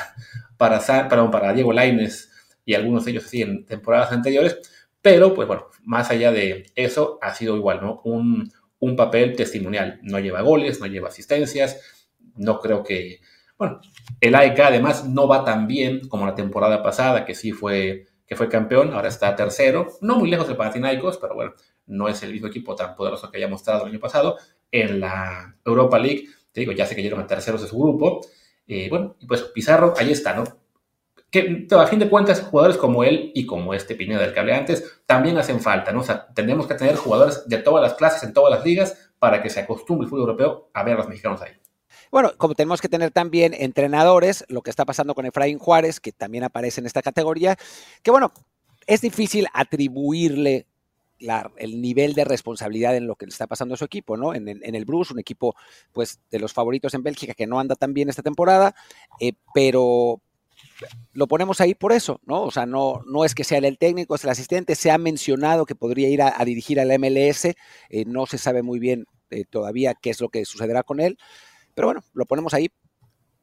para, 0.56 0.80
para, 1.08 1.30
para 1.30 1.52
Diego 1.52 1.72
Laines 1.72 2.30
y 2.64 2.74
algunos 2.74 3.04
de 3.04 3.12
ellos 3.12 3.26
así 3.26 3.42
en 3.42 3.66
temporadas 3.66 4.12
anteriores. 4.12 4.58
Pero, 5.02 5.34
pues 5.34 5.48
bueno, 5.48 5.66
más 5.84 6.10
allá 6.10 6.30
de 6.30 6.66
eso, 6.74 7.18
ha 7.22 7.34
sido 7.34 7.56
igual, 7.56 7.80
¿no? 7.80 8.02
Un, 8.04 8.52
un 8.78 8.96
papel 8.96 9.34
testimonial. 9.34 9.98
No 10.02 10.18
lleva 10.18 10.42
goles, 10.42 10.80
no 10.80 10.86
lleva 10.86 11.08
asistencias. 11.08 12.06
No 12.36 12.60
creo 12.60 12.82
que 12.82 13.20
bueno, 13.60 13.78
el 14.22 14.34
AEK 14.34 14.58
además 14.60 15.06
no 15.06 15.28
va 15.28 15.44
tan 15.44 15.66
bien 15.66 16.08
como 16.08 16.24
la 16.24 16.34
temporada 16.34 16.82
pasada, 16.82 17.26
que 17.26 17.34
sí 17.34 17.52
fue, 17.52 18.06
que 18.26 18.34
fue 18.34 18.48
campeón, 18.48 18.94
ahora 18.94 19.08
está 19.08 19.36
tercero, 19.36 19.88
no 20.00 20.16
muy 20.16 20.30
lejos 20.30 20.48
de 20.48 20.54
Panathinaikos, 20.54 21.18
pero 21.18 21.34
bueno, 21.34 21.52
no 21.90 22.08
es 22.08 22.22
el 22.22 22.32
mismo 22.32 22.48
equipo 22.48 22.74
tan 22.74 22.94
poderoso 22.94 23.30
que 23.30 23.38
haya 23.38 23.48
mostrado 23.48 23.82
el 23.82 23.90
año 23.90 24.00
pasado. 24.00 24.38
En 24.72 25.00
la 25.00 25.56
Europa 25.64 25.98
League, 25.98 26.26
te 26.52 26.60
digo, 26.60 26.72
ya 26.72 26.86
se 26.86 26.94
cayeron 26.94 27.20
a 27.20 27.26
terceros 27.26 27.60
de 27.60 27.68
su 27.68 27.78
grupo. 27.78 28.20
Eh, 28.66 28.88
bueno, 28.88 29.16
pues 29.26 29.42
Pizarro, 29.42 29.94
ahí 29.98 30.12
está, 30.12 30.34
¿no? 30.34 30.44
Que 31.30 31.66
a 31.70 31.86
fin 31.86 31.98
de 31.98 32.08
cuentas, 32.08 32.42
jugadores 32.42 32.76
como 32.76 33.04
él 33.04 33.30
y 33.34 33.46
como 33.46 33.74
este 33.74 33.94
Pineda 33.94 34.20
del 34.20 34.32
que 34.32 34.40
hablé 34.40 34.54
antes, 34.54 35.02
también 35.06 35.38
hacen 35.38 35.60
falta, 35.60 35.92
¿no? 35.92 36.00
O 36.00 36.04
sea, 36.04 36.26
tenemos 36.34 36.66
que 36.66 36.74
tener 36.74 36.96
jugadores 36.96 37.48
de 37.48 37.58
todas 37.58 37.82
las 37.82 37.94
clases, 37.94 38.22
en 38.24 38.32
todas 38.32 38.54
las 38.54 38.64
ligas, 38.64 39.12
para 39.18 39.42
que 39.42 39.50
se 39.50 39.60
acostumbre 39.60 40.04
el 40.04 40.10
fútbol 40.10 40.22
europeo 40.22 40.70
a 40.72 40.82
ver 40.82 40.94
a 40.94 40.98
los 40.98 41.08
mexicanos 41.08 41.42
ahí. 41.42 41.52
Bueno, 42.10 42.32
como 42.36 42.54
tenemos 42.54 42.80
que 42.80 42.88
tener 42.88 43.12
también 43.12 43.54
entrenadores, 43.54 44.44
lo 44.48 44.62
que 44.62 44.70
está 44.70 44.84
pasando 44.84 45.14
con 45.14 45.26
Efraín 45.26 45.58
Juárez, 45.58 46.00
que 46.00 46.10
también 46.10 46.42
aparece 46.42 46.80
en 46.80 46.86
esta 46.86 47.02
categoría, 47.02 47.56
que 48.02 48.10
bueno, 48.10 48.32
es 48.86 49.00
difícil 49.00 49.46
atribuirle 49.52 50.66
el 51.56 51.80
nivel 51.80 52.14
de 52.14 52.24
responsabilidad 52.24 52.96
en 52.96 53.06
lo 53.06 53.16
que 53.16 53.26
le 53.26 53.30
está 53.30 53.46
pasando 53.46 53.74
a 53.74 53.78
su 53.78 53.84
equipo, 53.84 54.16
¿no? 54.16 54.34
En, 54.34 54.48
en, 54.48 54.74
el 54.74 54.84
Bruce, 54.84 55.12
un 55.12 55.18
equipo, 55.20 55.54
pues, 55.92 56.20
de 56.30 56.38
los 56.38 56.52
favoritos 56.52 56.94
en 56.94 57.02
Bélgica 57.02 57.34
que 57.34 57.46
no 57.46 57.60
anda 57.60 57.74
tan 57.74 57.94
bien 57.94 58.08
esta 58.08 58.22
temporada, 58.22 58.74
eh, 59.20 59.32
pero 59.54 60.20
lo 61.12 61.26
ponemos 61.26 61.60
ahí 61.60 61.74
por 61.74 61.92
eso, 61.92 62.20
¿no? 62.24 62.42
O 62.42 62.50
sea, 62.50 62.66
no, 62.66 63.02
no 63.06 63.24
es 63.24 63.34
que 63.34 63.44
sea 63.44 63.58
el 63.58 63.78
técnico, 63.78 64.14
es 64.14 64.24
el 64.24 64.30
asistente, 64.30 64.74
se 64.74 64.90
ha 64.90 64.98
mencionado 64.98 65.66
que 65.66 65.74
podría 65.74 66.08
ir 66.08 66.22
a, 66.22 66.34
a 66.36 66.44
dirigir 66.44 66.80
al 66.80 66.98
MLS, 66.98 67.44
eh, 67.46 67.56
no 68.06 68.26
se 68.26 68.38
sabe 68.38 68.62
muy 68.62 68.78
bien 68.78 69.06
eh, 69.30 69.44
todavía 69.44 69.94
qué 69.94 70.10
es 70.10 70.20
lo 70.20 70.28
que 70.28 70.44
sucederá 70.44 70.82
con 70.82 71.00
él, 71.00 71.18
pero 71.74 71.88
bueno, 71.88 72.02
lo 72.14 72.26
ponemos 72.26 72.54
ahí, 72.54 72.70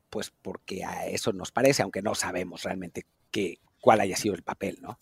pues 0.09 0.31
porque 0.41 0.83
a 0.83 1.07
eso 1.07 1.33
nos 1.33 1.51
parece, 1.51 1.83
aunque 1.83 2.01
no 2.01 2.15
sabemos 2.15 2.63
realmente 2.63 3.05
qué, 3.31 3.59
cuál 3.79 4.01
haya 4.01 4.15
sido 4.15 4.35
el 4.35 4.43
papel, 4.43 4.77
¿no? 4.81 4.97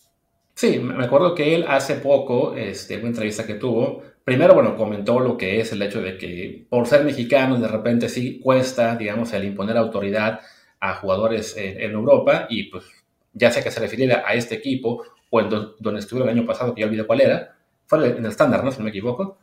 Sí, 0.56 0.78
me 0.78 1.04
acuerdo 1.04 1.34
que 1.34 1.54
él 1.54 1.66
hace 1.68 1.96
poco, 1.96 2.56
este, 2.56 2.96
una 2.96 3.08
entrevista 3.08 3.46
que 3.46 3.54
tuvo, 3.54 4.02
primero, 4.24 4.54
bueno, 4.54 4.74
comentó 4.74 5.20
lo 5.20 5.36
que 5.36 5.60
es 5.60 5.70
el 5.72 5.82
hecho 5.82 6.00
de 6.00 6.16
que 6.16 6.66
por 6.70 6.86
ser 6.86 7.04
mexicanos 7.04 7.60
de 7.60 7.68
repente 7.68 8.08
sí 8.08 8.40
cuesta, 8.40 8.96
digamos, 8.96 9.30
el 9.34 9.44
imponer 9.44 9.76
autoridad 9.76 10.40
a 10.80 10.94
jugadores 10.94 11.54
en, 11.58 11.78
en 11.78 11.90
Europa 11.92 12.46
y 12.48 12.70
pues 12.70 12.86
ya 13.34 13.50
sea 13.50 13.62
que 13.62 13.70
se 13.70 13.80
refiriera 13.80 14.24
a 14.26 14.32
este 14.32 14.54
equipo 14.54 15.04
o 15.28 15.40
en 15.40 15.50
do, 15.50 15.76
donde 15.78 16.00
estuvo 16.00 16.22
el 16.22 16.30
año 16.30 16.46
pasado, 16.46 16.74
que 16.74 16.80
ya 16.80 16.86
olvidé 16.86 17.04
cuál 17.06 17.20
era, 17.20 17.54
fue 17.84 18.08
en 18.08 18.24
el 18.24 18.30
estándar, 18.30 18.64
¿no? 18.64 18.72
Si 18.72 18.78
no 18.78 18.84
me 18.84 18.90
equivoco. 18.90 19.36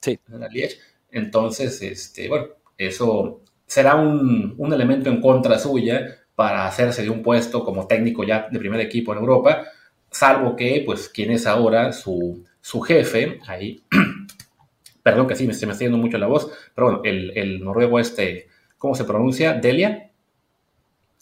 Sí. 0.00 0.20
En 0.32 0.38
la 0.38 0.46
Liege. 0.46 0.78
Entonces, 1.10 1.82
este, 1.82 2.28
bueno, 2.28 2.46
eso 2.78 3.42
será 3.66 3.96
un, 3.96 4.54
un, 4.56 4.72
elemento 4.72 5.10
en 5.10 5.20
contra 5.20 5.58
suya 5.58 6.26
para 6.36 6.64
hacerse 6.64 7.02
de 7.02 7.10
un 7.10 7.24
puesto 7.24 7.64
como 7.64 7.88
técnico 7.88 8.22
ya 8.22 8.48
de 8.48 8.58
primer 8.60 8.80
equipo 8.80 9.12
en 9.12 9.18
Europa, 9.18 9.64
salvo 10.14 10.54
que, 10.54 10.82
pues, 10.86 11.08
quien 11.08 11.32
es 11.32 11.46
ahora 11.46 11.92
su, 11.92 12.44
su 12.60 12.80
jefe, 12.80 13.40
ahí, 13.46 13.82
perdón 15.02 15.26
que 15.26 15.34
sí, 15.34 15.46
me, 15.46 15.54
se 15.54 15.66
me 15.66 15.72
está 15.72 15.84
yendo 15.84 15.98
mucho 15.98 16.18
la 16.18 16.28
voz, 16.28 16.50
pero 16.74 16.86
bueno, 16.86 17.00
el, 17.04 17.36
el 17.36 17.62
noruego 17.62 17.98
este, 17.98 18.48
¿cómo 18.78 18.94
se 18.94 19.04
pronuncia? 19.04 19.54
¿Delia? 19.54 20.10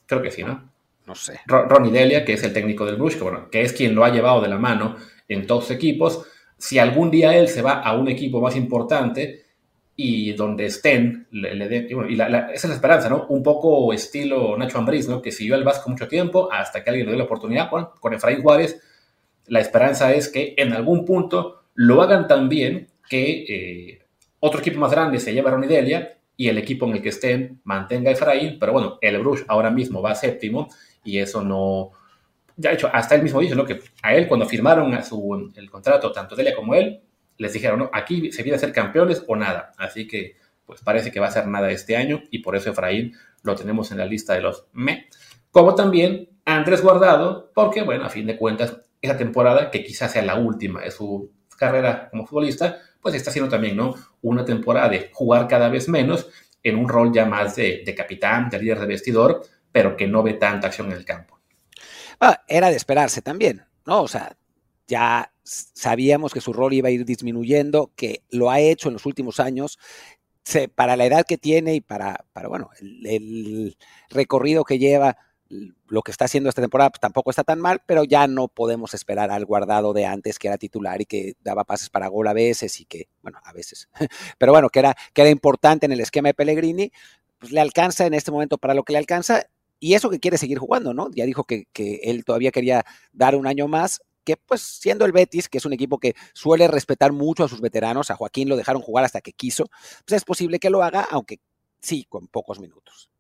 Creo 0.07 0.20
que 0.20 0.31
sí, 0.31 0.42
¿no? 0.42 0.70
No 1.07 1.14
sé. 1.14 1.40
Ronnie 1.46 1.90
Delia, 1.90 2.24
que 2.24 2.35
es 2.35 2.42
el 2.44 2.52
técnico 2.52 2.85
del 2.85 2.96
Bruges, 2.96 3.16
que, 3.16 3.24
bueno, 3.24 3.48
que 3.50 3.62
es 3.62 3.72
quien 3.72 3.94
lo 3.94 4.05
ha 4.05 4.11
llevado 4.11 4.40
de 4.40 4.48
la 4.48 4.59
mano 4.59 4.96
en 5.26 5.46
todos 5.46 5.64
sus 5.64 5.76
equipos. 5.76 6.26
Si 6.59 6.78
algún 6.78 7.11
día 7.11 7.37
él 7.37 7.48
se 7.48 7.62
va 7.62 7.81
a 7.81 7.96
un 7.96 8.09
equipo 8.09 8.40
más 8.40 8.55
importante, 8.55 9.46
y 9.94 10.33
donde 10.33 10.66
estén, 10.66 11.26
le, 11.31 11.52
esa 11.52 12.52
es 12.52 12.64
la 12.64 12.74
esperanza, 12.74 13.09
¿no? 13.09 13.26
Un 13.28 13.42
poco 13.42 13.92
estilo 13.92 14.57
Nacho 14.57 14.78
Ambriz, 14.78 15.09
¿no? 15.09 15.20
Que 15.20 15.31
siguió 15.31 15.55
al 15.55 15.64
Vasco 15.64 15.90
mucho 15.90 16.09
tiempo 16.09 16.50
hasta 16.50 16.83
que 16.83 16.90
alguien 16.90 17.07
le 17.07 17.12
dio 17.12 17.18
la 17.18 17.24
oportunidad. 17.24 17.70
Bueno, 17.70 17.92
con 18.00 18.14
Efraín 18.14 18.42
Juárez, 18.42 18.81
la 19.46 19.61
esperanza 19.61 20.12
es 20.12 20.28
que 20.28 20.55
en 20.57 20.72
algún 20.72 21.05
punto 21.05 21.64
lo 21.74 22.00
hagan 22.02 22.26
tan 22.26 22.48
bien 22.48 22.88
que 23.09 23.44
eh, 23.48 24.02
otro 24.40 24.61
equipo 24.61 24.81
más 24.81 24.90
grande 24.90 25.20
se 25.20 25.35
lleve 25.35 25.48
a 25.48 25.52
Ronnie 25.52 25.68
Delia 25.68 26.18
y 26.37 26.48
el 26.48 26.59
equipo 26.59 26.87
en 26.87 26.92
el 26.92 27.02
que 27.02 27.11
estén 27.11 27.61
mantenga 27.64 28.11
a 28.11 28.14
Efraín, 28.14 28.59
pero 28.59 28.72
bueno, 28.72 28.98
el 29.00 29.18
Bruges 29.18 29.44
ahora 29.48 29.70
mismo 29.70 30.00
va 30.00 30.14
séptimo 30.14 30.68
y 31.05 31.18
eso 31.18 31.42
no... 31.42 31.90
Ya 32.57 32.70
de 32.70 32.76
hecho, 32.76 32.90
hasta 32.92 33.14
él 33.14 33.22
mismo 33.22 33.40
dice, 33.40 33.55
¿no? 33.55 33.64
Que 33.64 33.81
a 34.02 34.14
él 34.14 34.26
cuando 34.26 34.46
firmaron 34.46 35.02
su, 35.05 35.52
el 35.55 35.70
contrato, 35.70 36.12
tanto 36.12 36.35
Delia 36.35 36.55
como 36.55 36.74
él, 36.74 37.00
les 37.38 37.52
dijeron, 37.52 37.80
no, 37.80 37.90
aquí 37.92 38.32
se 38.32 38.42
viene 38.42 38.56
a 38.56 38.60
ser 38.60 38.72
campeones 38.72 39.24
o 39.26 39.36
nada. 39.36 39.72
Así 39.78 40.06
que, 40.06 40.36
pues 40.66 40.80
parece 40.82 41.10
que 41.10 41.20
va 41.20 41.26
a 41.26 41.32
ser 41.32 41.46
nada 41.46 41.70
este 41.70 41.96
año 41.96 42.22
y 42.30 42.38
por 42.38 42.56
eso 42.56 42.70
Efraín 42.70 43.14
lo 43.42 43.54
tenemos 43.54 43.90
en 43.90 43.98
la 43.98 44.06
lista 44.06 44.34
de 44.34 44.40
los 44.40 44.66
me. 44.72 45.08
Como 45.50 45.74
también 45.74 46.28
Andrés 46.44 46.82
Guardado, 46.82 47.50
porque, 47.54 47.82
bueno, 47.82 48.04
a 48.04 48.08
fin 48.08 48.26
de 48.26 48.36
cuentas, 48.36 48.76
esa 49.00 49.16
temporada, 49.16 49.70
que 49.70 49.84
quizás 49.84 50.12
sea 50.12 50.22
la 50.22 50.36
última 50.36 50.80
de 50.80 50.90
su 50.90 51.30
carrera 51.58 52.08
como 52.10 52.26
futbolista, 52.26 52.78
pues 53.00 53.14
está 53.14 53.30
siendo 53.30 53.50
también, 53.50 53.76
¿no? 53.76 53.94
Una 54.22 54.44
temporada 54.44 54.88
de 54.88 55.10
jugar 55.12 55.48
cada 55.48 55.68
vez 55.68 55.88
menos 55.88 56.28
en 56.62 56.76
un 56.76 56.88
rol 56.88 57.12
ya 57.12 57.26
más 57.26 57.56
de, 57.56 57.82
de 57.84 57.94
capitán, 57.94 58.48
de 58.48 58.60
líder 58.60 58.78
de 58.80 58.86
vestidor, 58.86 59.42
pero 59.72 59.96
que 59.96 60.06
no 60.06 60.22
ve 60.22 60.34
tanta 60.34 60.68
acción 60.68 60.88
en 60.92 60.98
el 60.98 61.04
campo. 61.04 61.40
Ah, 62.20 62.42
era 62.46 62.70
de 62.70 62.76
esperarse 62.76 63.22
también, 63.22 63.64
¿no? 63.84 64.02
O 64.02 64.08
sea, 64.08 64.36
ya 64.86 65.31
sabíamos 65.42 66.33
que 66.33 66.40
su 66.40 66.52
rol 66.52 66.72
iba 66.72 66.88
a 66.88 66.92
ir 66.92 67.05
disminuyendo, 67.05 67.90
que 67.96 68.22
lo 68.31 68.50
ha 68.50 68.61
hecho 68.61 68.88
en 68.88 68.94
los 68.94 69.07
últimos 69.07 69.40
años. 69.40 69.78
Para 70.74 70.96
la 70.96 71.07
edad 71.07 71.24
que 71.24 71.38
tiene 71.38 71.74
y 71.76 71.81
para, 71.81 72.24
bueno, 72.48 72.70
el, 72.81 73.07
el, 73.07 73.76
recorrido 74.11 74.64
que 74.64 74.78
lleva, 74.78 75.16
lo 75.87 76.02
que 76.02 76.11
está 76.11 76.24
haciendo 76.24 76.48
esta 76.48 76.62
temporada 76.62 76.90
pues, 76.90 77.00
tampoco 77.00 77.31
está 77.31 77.44
tan 77.44 77.61
mal, 77.61 77.83
pero 77.87 78.05
ya 78.05 78.26
no 78.26 78.48
podemos 78.48 78.94
esperar 78.94 79.31
al 79.31 79.44
guardado 79.44 79.92
de 79.92 80.07
antes 80.07 80.38
que 80.38 80.48
era 80.48 80.59
titular 80.59 81.00
y 81.00 81.07
que 81.07 81.35
daba 81.42 81.64
pases 81.64 81.90
para 81.90 82.09
gol 82.09 82.26
a 82.26 82.33
veces 82.33 82.81
y 82.81 82.87
que, 82.87 83.09
bueno, 83.22 83.38
a 83.44 83.52
veces, 83.52 83.88
pero 84.38 84.52
bueno, 84.52 84.68
que 84.70 84.78
era, 84.78 84.96
que 85.12 85.22
era 85.22 85.31
importante 85.31 85.87
en 85.87 85.92
el 85.92 86.00
esquema 86.00 86.31
de 86.31 86.35
Pellegrini, 86.35 86.92
pues 87.38 87.52
le 87.52 87.61
alcanza 87.61 88.07
en 88.07 88.14
este 88.14 88.31
momento 88.31 88.59
para 88.59 88.74
lo 88.74 88.83
que 88.83 88.92
le 88.92 88.98
alcanza 88.98 89.46
y 89.78 89.94
eso 89.94 90.11
que 90.11 90.20
quiere 90.20 90.38
seguir 90.38 90.59
jugando, 90.59 90.94
¿no? 90.94 91.11
Ya 91.12 91.26
dijo 91.26 91.44
que, 91.44 91.66
que 91.72 92.00
él 92.05 92.24
todavía 92.24 92.52
quería 92.52 92.85
dar 93.12 93.35
un 93.35 93.46
año 93.46 93.68
más, 93.68 94.00
que 94.24 94.37
pues 94.37 94.61
siendo 94.61 95.04
el 95.04 95.12
Betis, 95.12 95.48
que 95.48 95.58
es 95.58 95.64
un 95.64 95.72
equipo 95.72 95.98
que 95.98 96.14
suele 96.32 96.68
respetar 96.68 97.12
mucho 97.12 97.44
a 97.44 97.48
sus 97.48 97.61
veteranos, 97.61 98.11
a 98.11 98.16
Joaquín 98.16 98.48
lo 98.48 98.56
dejaron 98.56 98.82
jugar 98.82 99.04
hasta 99.04 99.20
que 99.20 99.32
quiso, 99.32 99.66
pues 100.06 100.16
es 100.16 100.24
posible 100.24 100.58
que 100.58 100.70
lo 100.70 100.82
haga, 100.82 101.06
aunque 101.11 101.40
sí, 101.80 102.06
con 102.08 102.28
pocos 102.28 102.61
minutos. 102.61 103.11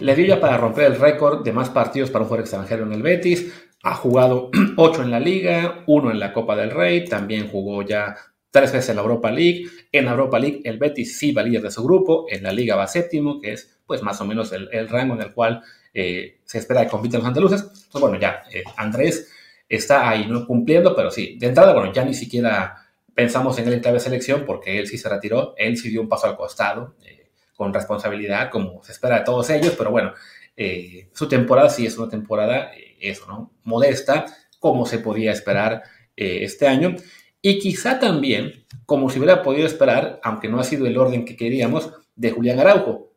Le 0.00 0.16
dio 0.16 0.26
ya 0.26 0.40
para 0.40 0.58
romper 0.58 0.86
el 0.86 0.98
récord 0.98 1.44
de 1.44 1.52
más 1.52 1.70
partidos 1.70 2.10
para 2.10 2.22
un 2.22 2.28
jugador 2.28 2.44
extranjero 2.44 2.84
en 2.84 2.92
el 2.92 3.02
Betis, 3.02 3.52
ha 3.84 3.94
jugado 3.94 4.50
8 4.76 5.02
en 5.02 5.10
la 5.10 5.20
liga, 5.20 5.84
1 5.86 6.10
en 6.10 6.18
la 6.18 6.32
Copa 6.32 6.56
del 6.56 6.70
Rey, 6.70 7.04
también 7.04 7.48
jugó 7.48 7.82
ya 7.82 8.16
tres 8.50 8.72
veces 8.72 8.90
en 8.90 8.96
la 8.96 9.02
Europa 9.02 9.30
League, 9.30 9.66
en 9.90 10.04
la 10.04 10.12
Europa 10.12 10.38
League 10.38 10.62
el 10.64 10.78
Betis 10.78 11.18
sí 11.18 11.32
va 11.32 11.42
líder 11.42 11.62
de 11.62 11.70
su 11.70 11.82
grupo, 11.82 12.26
en 12.28 12.44
la 12.44 12.52
liga 12.52 12.76
va 12.76 12.86
séptimo, 12.86 13.40
que 13.40 13.52
es 13.52 13.80
pues 13.86 14.02
más 14.02 14.20
o 14.20 14.24
menos 14.24 14.52
el, 14.52 14.88
rango 14.88 15.14
en 15.14 15.22
el 15.22 15.32
cual 15.34 15.62
eh, 15.92 16.38
se 16.44 16.58
espera 16.58 16.84
que 16.84 16.90
compiten 16.90 17.20
los 17.20 17.28
andaluces. 17.28 17.88
Pues 17.90 18.00
bueno, 18.00 18.18
ya 18.18 18.42
eh, 18.52 18.62
Andrés 18.76 19.28
está 19.68 20.08
ahí, 20.08 20.26
¿no? 20.26 20.46
Cumpliendo, 20.46 20.94
pero 20.94 21.10
sí, 21.10 21.36
de 21.38 21.46
entrada, 21.46 21.72
bueno, 21.72 21.92
ya 21.92 22.04
ni 22.04 22.14
siquiera 22.14 22.76
pensamos 23.14 23.58
en 23.58 23.68
él 23.68 23.74
en 23.74 23.80
clave 23.80 24.00
selección 24.00 24.44
porque 24.44 24.78
él 24.78 24.86
sí 24.86 24.98
se 24.98 25.08
retiró, 25.08 25.54
él 25.56 25.76
sí 25.76 25.88
dio 25.88 26.00
un 26.00 26.08
paso 26.08 26.26
al 26.26 26.36
costado, 26.36 26.96
eh, 27.04 27.30
con 27.56 27.72
responsabilidad, 27.72 28.50
como 28.50 28.82
se 28.82 28.92
espera 28.92 29.18
de 29.18 29.24
todos 29.24 29.48
ellos, 29.50 29.74
pero 29.78 29.90
bueno, 29.90 30.12
eh, 30.56 31.08
su 31.12 31.28
temporada 31.28 31.70
sí 31.70 31.86
es 31.86 31.96
una 31.96 32.10
temporada, 32.10 32.72
eh, 32.74 32.96
eso, 33.00 33.26
¿no? 33.26 33.52
Modesta, 33.62 34.26
como 34.58 34.86
se 34.86 34.98
podía 34.98 35.32
esperar 35.32 35.82
este 36.16 36.68
año, 36.68 36.94
y 37.42 37.58
quizá 37.58 37.98
también, 37.98 38.64
como 38.86 39.10
se 39.10 39.18
hubiera 39.18 39.42
podido 39.42 39.66
esperar, 39.66 40.20
aunque 40.22 40.48
no 40.48 40.60
ha 40.60 40.64
sido 40.64 40.86
el 40.86 40.96
orden 40.96 41.24
que 41.24 41.36
queríamos, 41.36 41.90
de 42.14 42.30
Julián 42.30 42.60
Araujo, 42.60 43.12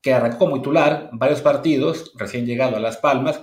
que 0.00 0.12
arrancó 0.12 0.38
como 0.38 0.56
titular 0.56 1.10
varios 1.12 1.42
partidos, 1.42 2.12
recién 2.16 2.46
llegado 2.46 2.76
a 2.76 2.80
Las 2.80 2.96
Palmas, 2.96 3.42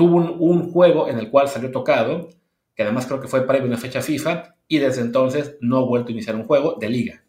tuvo 0.00 0.16
un, 0.16 0.72
juego 0.72 1.08
en 1.08 1.18
el 1.18 1.30
cual 1.30 1.46
salió 1.46 1.70
tocado, 1.70 2.30
que 2.74 2.84
además 2.84 3.04
creo 3.04 3.20
que 3.20 3.28
fue 3.28 3.46
previo 3.46 3.64
a 3.64 3.68
una 3.68 3.76
fecha 3.76 4.00
FIFA, 4.00 4.54
y 4.66 4.78
desde 4.78 5.02
entonces 5.02 5.58
no 5.60 5.76
ha 5.76 5.84
vuelto 5.84 6.08
a 6.08 6.12
iniciar 6.12 6.36
un 6.36 6.46
juego 6.46 6.76
de 6.80 6.88
liga. 6.88 7.22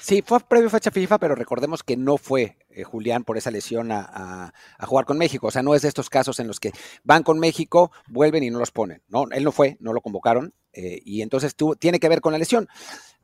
Sí, 0.00 0.22
fue 0.24 0.40
previo 0.40 0.68
a 0.68 0.70
fecha 0.70 0.90
FIFA, 0.90 1.18
pero 1.18 1.34
recordemos 1.34 1.82
que 1.82 1.98
no 1.98 2.16
fue 2.16 2.56
eh, 2.70 2.84
Julián 2.84 3.22
por 3.24 3.36
esa 3.36 3.50
lesión 3.50 3.92
a, 3.92 4.54
jugar 4.78 5.04
con 5.04 5.18
México. 5.18 5.48
O 5.48 5.50
sea, 5.50 5.62
no 5.62 5.74
es 5.74 5.82
de 5.82 5.88
estos 5.88 6.08
casos 6.08 6.40
en 6.40 6.46
los 6.46 6.58
que 6.58 6.72
van 7.04 7.22
con 7.22 7.38
México, 7.38 7.92
vuelven 8.08 8.42
y 8.42 8.50
no 8.50 8.60
los 8.60 8.70
ponen. 8.70 9.02
No, 9.08 9.26
él 9.30 9.44
no 9.44 9.52
fue, 9.52 9.76
no 9.80 9.92
lo 9.92 10.00
convocaron, 10.00 10.54
eh, 10.72 11.02
y 11.04 11.20
entonces 11.20 11.54
tuvo, 11.54 11.76
tiene 11.76 12.00
que 12.00 12.08
ver 12.08 12.22
con 12.22 12.32
la 12.32 12.38
lesión. 12.38 12.66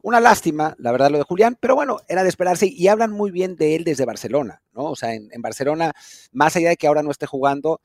Una 0.02 0.20
lástima, 0.20 0.74
la 0.78 0.90
verdad, 0.92 1.10
lo 1.10 1.18
de 1.18 1.24
Julián, 1.24 1.56
pero 1.60 1.76
bueno, 1.76 2.00
era 2.08 2.24
de 2.24 2.28
esperarse 2.28 2.66
y 2.66 2.88
hablan 2.88 3.12
muy 3.12 3.30
bien 3.30 3.54
de 3.54 3.76
él 3.76 3.84
desde 3.84 4.04
Barcelona, 4.04 4.60
¿no? 4.72 4.86
O 4.86 4.96
sea, 4.96 5.14
en, 5.14 5.30
Barcelona, 5.40 5.92
más 6.32 6.56
allá 6.56 6.70
de 6.70 6.76
que 6.76 6.88
ahora 6.88 7.04
no 7.04 7.12
esté 7.12 7.26
jugando, 7.26 7.80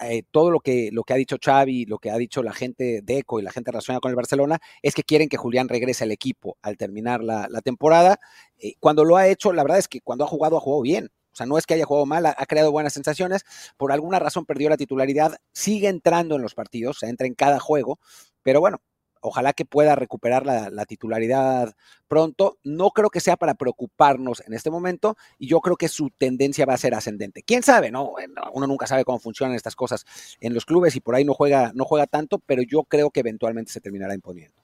eh, 0.00 0.22
todo 0.30 0.50
lo 0.50 0.60
que, 0.60 0.90
lo 0.92 1.04
que 1.04 1.12
ha 1.12 1.16
dicho 1.16 1.36
Xavi, 1.42 1.86
lo 1.86 1.98
que 1.98 2.10
ha 2.10 2.16
dicho 2.16 2.42
la 2.42 2.52
gente 2.52 3.00
de 3.02 3.18
ECO 3.18 3.38
y 3.38 3.42
la 3.42 3.52
gente 3.52 3.70
relacionada 3.70 4.00
con 4.00 4.10
el 4.10 4.16
Barcelona, 4.16 4.60
es 4.82 4.94
que 4.94 5.04
quieren 5.04 5.28
que 5.28 5.36
Julián 5.36 5.68
regrese 5.68 6.04
al 6.04 6.10
equipo 6.10 6.56
al 6.62 6.76
terminar 6.76 7.22
la, 7.22 7.48
temporada. 7.62 8.18
Eh, 8.58 8.74
cuando 8.80 9.04
lo 9.04 9.16
ha 9.16 9.28
hecho, 9.28 9.52
la 9.52 9.62
verdad 9.62 9.78
es 9.78 9.88
que 9.88 10.00
cuando 10.00 10.24
ha 10.24 10.28
jugado, 10.28 10.56
ha 10.56 10.60
jugado 10.60 10.82
bien. 10.82 11.10
O 11.32 11.36
sea, 11.36 11.46
no 11.46 11.56
es 11.56 11.66
que 11.66 11.74
haya 11.74 11.86
jugado 11.86 12.04
mal, 12.04 12.26
ha, 12.26 12.34
creado 12.46 12.72
buenas 12.72 12.92
sensaciones. 12.92 13.44
Por 13.76 13.92
alguna 13.92 14.18
razón 14.18 14.44
perdió 14.44 14.68
la 14.68 14.76
titularidad, 14.76 15.38
sigue 15.52 15.88
entrando 15.88 16.36
en 16.36 16.42
los 16.42 16.54
partidos, 16.54 17.02
entra 17.02 17.26
en 17.26 17.34
cada 17.34 17.58
juego, 17.58 17.98
pero 18.42 18.60
bueno, 18.60 18.82
ojalá 19.22 19.52
que 19.52 19.64
pueda 19.64 19.94
recuperar 19.94 20.44
la, 20.44 20.84
titularidad 20.84 21.74
pronto. 22.08 22.58
No 22.64 22.90
creo 22.90 23.08
que 23.08 23.20
sea 23.20 23.36
para 23.36 23.54
preocuparnos 23.54 24.42
en 24.46 24.52
este 24.52 24.70
momento 24.70 25.16
y 25.38 25.46
yo 25.46 25.60
creo 25.60 25.76
que 25.76 25.88
su 25.88 26.10
tendencia 26.10 26.66
va 26.66 26.74
a 26.74 26.78
ser 26.78 26.94
ascendente. 26.94 27.42
¿Quién 27.42 27.62
sabe? 27.62 27.90
No, 27.90 28.14
uno 28.52 28.66
nunca 28.66 28.86
sabe 28.86 29.04
cómo 29.04 29.18
funcionan 29.18 29.56
estas 29.56 29.76
cosas 29.76 30.04
en 30.40 30.52
los 30.52 30.66
clubes 30.66 30.94
y 30.96 31.00
por 31.00 31.14
ahí 31.14 31.24
no 31.24 31.34
juega, 31.34 31.72
no 31.74 31.84
juega 31.84 32.06
tanto, 32.06 32.38
pero 32.44 32.62
yo 32.62 32.82
creo 32.82 33.10
que 33.10 33.20
eventualmente 33.20 33.72
se 33.72 33.80
terminará 33.80 34.14
imponiendo. 34.14 34.60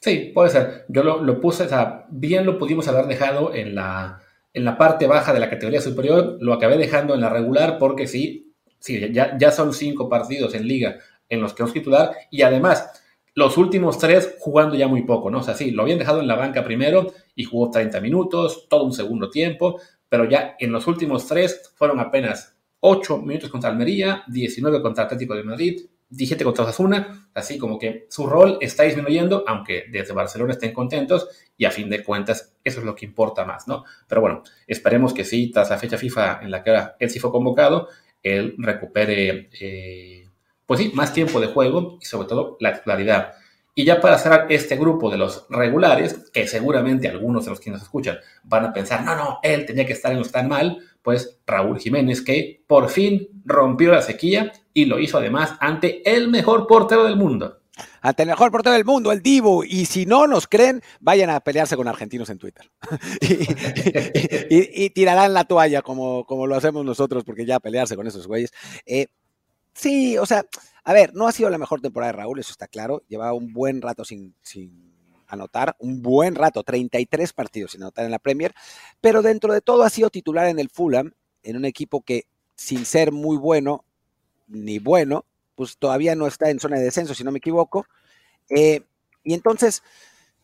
Sí, 0.00 0.30
puede 0.32 0.50
ser. 0.50 0.84
Yo 0.88 1.02
lo, 1.02 1.40
puse, 1.40 1.64
o 1.64 1.68
sea, 1.68 2.06
bien 2.08 2.46
lo 2.46 2.56
pudimos 2.58 2.86
haber 2.86 3.06
dejado 3.06 3.52
en 3.52 3.74
la, 3.74 4.20
en 4.54 4.64
la 4.64 4.78
parte 4.78 5.08
baja 5.08 5.32
de 5.32 5.40
la 5.40 5.50
categoría 5.50 5.80
superior, 5.80 6.38
lo 6.40 6.54
acabé 6.54 6.78
dejando 6.78 7.14
en 7.14 7.20
la 7.20 7.30
regular 7.30 7.78
porque 7.78 8.06
sí, 8.06 8.54
sí 8.78 9.12
ya, 9.12 9.36
ya 9.36 9.50
son 9.50 9.74
cinco 9.74 10.08
partidos 10.08 10.54
en 10.54 10.68
liga 10.68 10.98
en 11.28 11.40
los 11.40 11.52
que 11.52 11.64
es 11.64 11.72
titular 11.72 12.12
y 12.30 12.42
además 12.42 12.90
los 13.38 13.56
últimos 13.56 13.98
tres 13.98 14.34
jugando 14.40 14.74
ya 14.74 14.88
muy 14.88 15.02
poco, 15.02 15.30
¿no? 15.30 15.38
O 15.38 15.42
sea, 15.44 15.54
sí, 15.54 15.70
lo 15.70 15.82
habían 15.82 16.00
dejado 16.00 16.18
en 16.18 16.26
la 16.26 16.34
banca 16.34 16.64
primero 16.64 17.12
y 17.36 17.44
jugó 17.44 17.70
30 17.70 18.00
minutos, 18.00 18.66
todo 18.68 18.82
un 18.82 18.92
segundo 18.92 19.30
tiempo, 19.30 19.80
pero 20.08 20.28
ya 20.28 20.56
en 20.58 20.72
los 20.72 20.88
últimos 20.88 21.24
tres 21.28 21.72
fueron 21.76 22.00
apenas 22.00 22.56
8 22.80 23.18
minutos 23.18 23.48
contra 23.48 23.70
Almería, 23.70 24.24
19 24.26 24.82
contra 24.82 25.04
Atlético 25.04 25.36
de 25.36 25.44
Madrid, 25.44 25.80
17 26.10 26.42
contra 26.42 26.64
Osasuna, 26.64 27.30
así 27.32 27.58
como 27.58 27.78
que 27.78 28.06
su 28.10 28.26
rol 28.26 28.58
está 28.60 28.82
disminuyendo, 28.82 29.44
aunque 29.46 29.84
desde 29.88 30.14
Barcelona 30.14 30.54
estén 30.54 30.72
contentos 30.72 31.28
y 31.56 31.64
a 31.64 31.70
fin 31.70 31.88
de 31.88 32.02
cuentas 32.02 32.56
eso 32.64 32.80
es 32.80 32.84
lo 32.84 32.96
que 32.96 33.06
importa 33.06 33.44
más, 33.44 33.68
¿no? 33.68 33.84
Pero 34.08 34.20
bueno, 34.20 34.42
esperemos 34.66 35.14
que 35.14 35.22
sí, 35.22 35.52
tras 35.52 35.70
la 35.70 35.78
fecha 35.78 35.96
FIFA 35.96 36.40
en 36.42 36.50
la 36.50 36.64
que 36.64 36.70
ahora 36.70 36.96
él 36.98 37.08
sí 37.08 37.20
fue 37.20 37.30
convocado, 37.30 37.86
él 38.20 38.56
recupere... 38.58 39.48
Eh, 39.60 40.27
pues 40.68 40.80
sí, 40.80 40.92
más 40.94 41.14
tiempo 41.14 41.40
de 41.40 41.46
juego 41.46 41.96
y 41.98 42.04
sobre 42.04 42.28
todo 42.28 42.58
la 42.60 42.74
titularidad. 42.74 43.32
Y 43.74 43.86
ya 43.86 44.02
para 44.02 44.18
cerrar 44.18 44.46
este 44.50 44.76
grupo 44.76 45.10
de 45.10 45.16
los 45.16 45.46
regulares, 45.48 46.30
que 46.30 46.46
seguramente 46.46 47.08
algunos 47.08 47.46
de 47.46 47.52
los 47.52 47.58
que 47.58 47.70
nos 47.70 47.80
escuchan 47.80 48.18
van 48.44 48.66
a 48.66 48.72
pensar, 48.74 49.02
no, 49.02 49.16
no, 49.16 49.38
él 49.42 49.64
tenía 49.64 49.86
que 49.86 49.94
estar 49.94 50.12
en 50.12 50.18
los 50.18 50.30
tan 50.30 50.46
mal, 50.46 50.78
pues 51.00 51.40
Raúl 51.46 51.78
Jiménez, 51.78 52.20
que 52.20 52.62
por 52.66 52.90
fin 52.90 53.28
rompió 53.46 53.92
la 53.92 54.02
sequía 54.02 54.52
y 54.74 54.84
lo 54.84 54.98
hizo 54.98 55.16
además 55.16 55.54
ante 55.58 56.02
el 56.04 56.28
mejor 56.28 56.66
portero 56.66 57.04
del 57.04 57.16
mundo. 57.16 57.62
Ante 58.02 58.24
el 58.24 58.28
mejor 58.28 58.50
portero 58.50 58.74
del 58.74 58.84
mundo, 58.84 59.10
el 59.10 59.22
Divo. 59.22 59.64
Y 59.64 59.86
si 59.86 60.04
no 60.04 60.26
nos 60.26 60.46
creen, 60.46 60.82
vayan 61.00 61.30
a 61.30 61.40
pelearse 61.40 61.76
con 61.76 61.88
argentinos 61.88 62.28
en 62.28 62.38
Twitter. 62.38 62.70
y, 64.50 64.90
tirarán 64.90 65.32
la 65.32 65.44
toalla 65.44 65.80
como, 65.80 66.26
como 66.26 66.46
lo 66.46 66.56
hacemos 66.56 66.84
nosotros, 66.84 67.24
porque 67.24 67.46
ya 67.46 67.58
pelearse 67.58 67.96
con 67.96 68.06
esos 68.06 68.26
güeyes. 68.26 68.52
Eh, 68.84 69.06
Sí, 69.78 70.18
o 70.18 70.26
sea, 70.26 70.44
a 70.82 70.92
ver, 70.92 71.14
no 71.14 71.28
ha 71.28 71.32
sido 71.32 71.50
la 71.50 71.56
mejor 71.56 71.80
temporada 71.80 72.10
de 72.10 72.18
Raúl, 72.18 72.40
eso 72.40 72.50
está 72.50 72.66
claro. 72.66 73.04
Llevaba 73.06 73.32
un 73.32 73.52
buen 73.52 73.80
rato 73.80 74.04
sin, 74.04 74.34
anotar, 75.28 75.76
un 75.78 76.02
buen 76.02 76.34
rato, 76.34 76.64
33 76.64 77.32
partidos 77.32 77.72
sin 77.72 77.82
anotar 77.82 78.04
en 78.04 78.10
la 78.10 78.18
Premier, 78.18 78.52
pero 79.00 79.22
dentro 79.22 79.52
de 79.52 79.60
todo 79.60 79.84
ha 79.84 79.90
sido 79.90 80.10
titular 80.10 80.48
en 80.48 80.58
el 80.58 80.68
Fulham, 80.68 81.12
en 81.44 81.56
un 81.56 81.64
equipo 81.64 82.02
que 82.02 82.24
sin 82.56 82.84
ser 82.84 83.12
muy 83.12 83.36
bueno 83.36 83.84
ni 84.48 84.80
bueno, 84.80 85.26
pues 85.54 85.78
todavía 85.78 86.16
no 86.16 86.26
está 86.26 86.50
en 86.50 86.58
zona 86.58 86.78
de 86.78 86.84
descenso, 86.84 87.14
si 87.14 87.22
no 87.22 87.30
me 87.30 87.38
equivoco. 87.38 87.86
Eh, 88.50 88.82
y 89.22 89.34
entonces, 89.34 89.84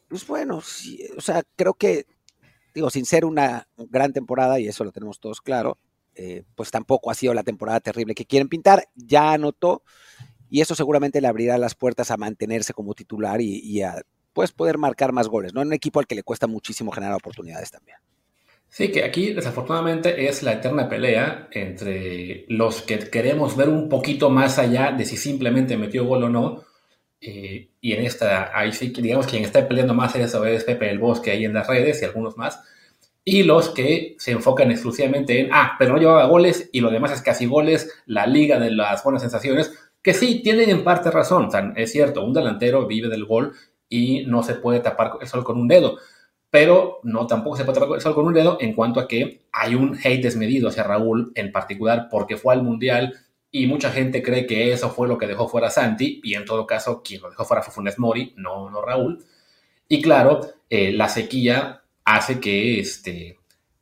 pues 0.09 0.25
bueno, 0.29 0.59
o 0.59 1.20
sea, 1.20 1.42
creo 1.57 1.75
que, 1.75 2.07
digo, 2.73 2.88
sin 2.88 3.05
ser 3.05 3.25
una 3.25 3.66
gran 3.77 4.12
temporada, 4.12 4.61
y 4.61 4.68
eso 4.68 4.85
lo 4.85 4.92
tenemos 4.92 5.18
todos 5.18 5.40
claro, 5.40 5.77
eh, 6.16 6.44
pues 6.55 6.70
tampoco 6.70 7.11
ha 7.11 7.14
sido 7.14 7.35
la 7.35 7.42
temporada 7.42 7.81
terrible 7.81 8.14
que 8.14 8.27
quieren 8.27 8.48
pintar. 8.48 8.88
Ya 8.94 9.33
anotó 9.33 9.83
y 10.50 10.61
eso 10.61 10.74
seguramente 10.74 11.20
le 11.20 11.29
abrirá 11.29 11.59
las 11.59 11.74
puertas 11.74 12.11
a 12.11 12.16
mantenerse 12.16 12.72
como 12.72 12.94
titular 12.94 13.40
y, 13.40 13.83
a 13.83 14.03
pues, 14.33 14.53
poder 14.53 14.79
marcar 14.79 15.12
más 15.12 15.29
goles, 15.29 15.53
¿no? 15.55 15.62
En 15.62 15.68
un 15.68 15.74
equipo 15.74 16.00
al 16.00 16.07
que 16.07 16.14
le 16.14 16.22
cuesta 16.22 16.46
muchísimo 16.46 16.92
generar 16.92 17.16
oportunidades 17.16 17.70
también. 17.70 17.98
Sí, 18.68 18.90
que 18.90 19.05
aquí 19.05 19.33
desafortunadamente 19.33 20.27
es 20.29 20.42
la 20.42 20.55
eterna 20.55 20.88
pelea 20.88 21.48
entre 21.53 22.44
los 22.48 22.83
que 22.83 22.98
queremos 22.98 23.57
ver 23.57 23.68
un 23.68 23.88
poquito 23.88 24.31
más 24.31 24.59
allá 24.59 24.90
de 24.90 25.05
si 25.05 25.16
simplemente 25.16 25.77
metió 25.77 26.05
gol 26.05 26.24
o 26.24 26.29
no. 26.29 26.64
Eh, 27.20 27.70
y 27.81 27.92
en 27.92 28.05
esta, 28.05 28.50
ahí 28.57 28.72
sí, 28.72 28.88
digamos, 28.88 29.27
quien 29.27 29.44
está 29.44 29.66
peleando 29.66 29.94
más 29.94 30.14
eso 30.16 30.44
es 30.44 30.64
Pepe 30.64 30.90
el 30.90 30.98
Bosque 30.98 31.31
ahí 31.31 31.44
en 31.44 31.55
las 31.55 31.66
redes 31.66 32.03
y 32.03 32.05
algunos 32.05 32.37
más 32.37 32.61
y 33.25 33.43
los 33.43 33.71
que 33.71 34.17
se 34.19 34.33
enfocan 34.33 34.71
exclusivamente 34.71 35.41
en, 35.41 35.49
ah, 35.53 35.77
pero 35.79 35.95
no 35.95 35.99
llevaba 35.99 36.27
goles 36.27 36.69
y 36.73 36.81
lo 36.81 36.91
demás 36.91 37.13
es 37.13 37.23
casi 37.23 37.47
goles, 37.47 37.91
la 38.07 38.27
liga 38.27 38.59
de 38.59 38.71
las 38.71 39.03
buenas 39.03 39.23
sensaciones, 39.23 39.73
que 40.03 40.13
sí, 40.13 40.43
tienen 40.43 40.69
en 40.69 40.85
parte 40.85 41.11
razón, 41.11 41.49
es 41.77 41.91
cierto, 41.91 42.23
un 42.23 42.35
delantero 42.35 42.87
vive 42.87 43.09
del 43.09 43.25
gol 43.25 43.55
y 43.89 44.27
no 44.27 44.43
se 44.43 44.55
puede 44.55 44.81
tapar 44.81 45.13
el 45.21 45.27
sol 45.27 45.43
con 45.43 45.59
un 45.59 45.69
dedo, 45.69 45.97
pero 46.51 47.01
no 47.03 47.27
tampoco 47.27 47.57
se 47.57 47.65
puede 47.65 47.81
tapar 47.81 47.97
el 47.97 48.03
sol 48.03 48.15
con 48.15 48.27
un 48.27 48.35
dedo 48.35 48.59
en 48.61 48.75
cuanto 48.75 49.01
a 49.01 49.09
que 49.09 49.47
hay 49.53 49.75
un 49.75 49.97
hate 49.97 50.23
desmedido 50.23 50.69
hacia 50.69 50.83
Raúl 50.83 51.33
en 51.35 51.51
particular 51.51 52.09
porque 52.11 52.37
fue 52.37 52.53
al 52.53 52.63
Mundial 52.63 53.15
y 53.51 53.67
mucha 53.67 53.91
gente 53.91 54.23
cree 54.23 54.47
que 54.47 54.73
eso 54.73 54.91
fue 54.91 55.09
lo 55.09 55.17
que 55.17 55.27
dejó 55.27 55.49
fuera 55.49 55.71
Santi 55.71 56.21
y 56.23 56.35
en 56.35 56.45
todo 56.45 56.67
caso 56.67 57.03
quien 57.03 57.23
lo 57.23 57.31
dejó 57.31 57.45
fuera 57.45 57.63
fue 57.63 57.73
Funes 57.73 57.99
Mori, 57.99 58.35
no, 58.37 58.69
no 58.69 58.83
Raúl. 58.83 59.25
Y 59.89 60.03
claro, 60.03 60.41
eh, 60.69 60.93
la 60.93 61.09
sequía 61.09 61.84
hace 62.05 62.40
que 62.40 62.81
este, 62.81 63.38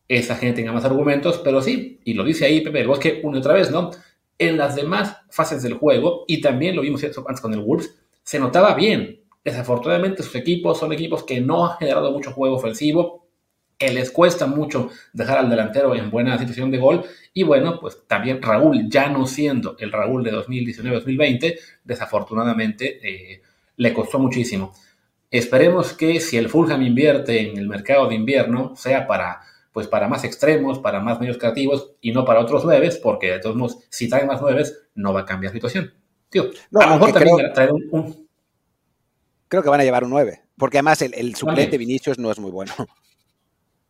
esa 0.09 0.37
gente 0.37 0.61
tenga 0.61 0.73
más 0.73 0.85
argumentos, 0.85 1.41
pero 1.43 1.61
sí, 1.61 2.01
y 2.05 2.15
lo 2.15 2.25
dice 2.25 2.45
ahí 2.45 2.61
Pepe 2.61 2.79
del 2.79 2.89
Bosque 2.89 3.21
una 3.23 3.39
y 3.39 3.41
otra 3.41 3.55
vez, 3.55 3.71
¿no? 3.71 3.91
En 4.39 4.57
las 4.57 4.77
demás 4.77 5.17
fases 5.31 5.63
del 5.63 5.75
juego, 5.75 6.25
y 6.27 6.41
también 6.41 6.77
lo 6.77 6.83
vimos 6.83 7.03
antes 7.05 7.41
con 7.41 7.53
el 7.53 7.61
Wolves, 7.61 7.95
se 8.23 8.39
notaba 8.39 8.75
bien. 8.75 9.21
Desafortunadamente 9.45 10.23
sus 10.23 10.37
equipos 10.37 10.79
son 10.79 10.93
equipos 10.93 11.25
que 11.25 11.41
no 11.41 11.67
han 11.67 11.79
generado 11.79 12.13
mucho 12.13 12.33
juego 12.33 12.57
ofensivo, 12.57 13.27
que 13.77 13.93
les 13.93 14.13
cuesta 14.13 14.47
mucho 14.47 14.91
dejar 15.13 15.39
al 15.39 15.51
delantero 15.51 15.95
en 15.97 16.11
buena 16.11 16.39
situación 16.39 16.71
de 16.71 16.79
gol, 16.79 17.05
y 17.35 17.43
bueno, 17.43 17.81
pues 17.81 18.07
también 18.07 18.41
Raúl, 18.41 18.89
ya 18.89 19.09
no 19.09 19.27
siendo 19.27 19.77
el 19.79 19.91
Raúl 19.91 20.23
de 20.23 20.33
2019-2020, 20.33 21.59
desafortunadamente 21.83 23.01
eh, 23.03 23.43
le 23.77 23.93
costó 23.93 24.19
muchísimo. 24.19 24.73
Esperemos 25.33 25.95
que 25.95 26.21
si 26.21 26.37
el 26.37 26.51
Fulham 26.51 26.83
invierte 26.83 27.40
en 27.40 27.57
el 27.57 27.66
mercado 27.66 28.07
de 28.07 28.14
invierno 28.14 28.77
sea 28.77 29.07
para, 29.07 29.40
pues 29.73 29.88
para 29.88 30.07
más 30.07 30.25
extremos, 30.25 30.79
para 30.79 31.01
más 31.01 31.18
medios 31.18 31.38
creativos 31.38 31.92
y 32.03 32.12
no 32.12 32.27
para 32.27 32.40
otros 32.40 32.66
nueves, 32.66 32.99
porque 32.99 33.31
de 33.31 33.38
todos 33.40 33.57
modos, 33.57 33.79
si 33.88 34.11
traen 34.11 34.27
más 34.27 34.42
nueves, 34.42 34.83
no 34.95 35.14
va 35.14 35.23
a 35.23 35.25
cambiar 35.25 35.53
la 35.53 35.55
situación. 35.55 35.95
Tío, 36.29 36.51
a 36.79 36.87
lo 36.87 36.92
mejor 36.92 37.12
también 37.12 37.37
creo, 37.37 37.53
traer 37.53 37.71
un, 37.73 38.29
Creo 39.49 39.62
que 39.62 39.71
van 39.71 39.81
a 39.81 39.85
llevar 39.85 40.05
un 40.05 40.11
9, 40.11 40.42
porque 40.59 40.77
además 40.77 41.01
el, 41.01 41.35
suplente 41.35 41.79
Vinicius 41.79 42.18
no 42.18 42.31
es 42.31 42.38
muy 42.38 42.51
bueno. 42.51 42.73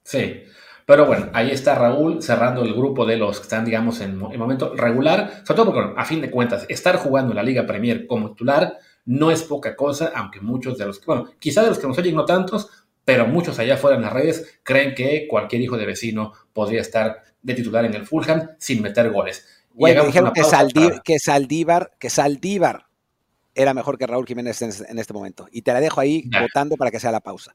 Sí, 0.05 0.43
pero 0.85 1.07
bueno, 1.07 1.31
ahí 1.33 1.51
está 1.51 1.77
Raúl 1.77 2.23
cerrando 2.23 2.63
el 2.63 2.75
grupo 2.75 3.07
de 3.07 3.17
los 3.17 3.39
que 3.39 3.43
están, 3.45 3.65
digamos, 3.65 4.01
en 4.01 4.11
el 4.11 4.39
momento 4.39 4.75
regular, 4.75 5.43
sobre 5.45 5.57
todo 5.57 5.73
porque, 5.73 5.95
a 5.97 6.05
fin 6.05 6.21
de 6.21 6.31
cuentas, 6.31 6.67
estar 6.69 6.97
jugando 6.97 7.31
en 7.31 7.37
la 7.37 7.43
Liga 7.45 7.67
Premier 7.67 8.07
como 8.07 8.31
titular 8.31 8.79
no 9.05 9.31
es 9.31 9.43
poca 9.43 9.75
cosa, 9.77 10.13
aunque 10.15 10.41
muchos 10.41 10.79
de 10.79 10.87
los, 10.87 11.05
bueno, 11.05 11.27
quizá 11.39 11.63
de 11.63 11.69
los 11.69 11.79
que 11.79 11.87
nos 11.87 11.99
oyen 11.99 12.15
no 12.15 12.25
tantos, 12.25 12.69
pero 13.05 13.27
muchos 13.27 13.59
allá 13.59 13.75
afuera 13.75 13.97
en 13.97 14.03
las 14.03 14.13
redes 14.13 14.61
creen 14.63 14.95
que 14.95 15.27
cualquier 15.29 15.63
hijo 15.63 15.77
de 15.77 15.87
vecino 15.87 16.33
podría 16.53 16.81
estar 16.81 17.23
de 17.43 17.55
titular 17.55 17.85
en 17.85 17.95
el 17.95 18.07
Fulham 18.07 18.51
sin 18.59 18.83
meter 18.83 19.11
goles. 19.11 19.47
Bueno, 19.75 20.05
dijeron 20.05 20.33
que, 20.33 20.43
que, 20.43 21.19
Saldívar, 21.19 21.93
que 21.99 22.11
Saldívar 22.11 22.87
era 23.55 23.75
mejor 23.75 23.99
que 23.99 24.07
Raúl 24.07 24.27
Jiménez 24.27 24.63
en, 24.63 24.99
este 24.99 25.13
momento. 25.13 25.47
Y 25.51 25.63
te 25.63 25.73
la 25.73 25.81
dejo 25.81 26.01
ahí 26.01 26.29
votando 26.41 26.77
para 26.77 26.91
que 26.91 27.01
sea 27.01 27.13
la 27.13 27.21
pausa. 27.21 27.55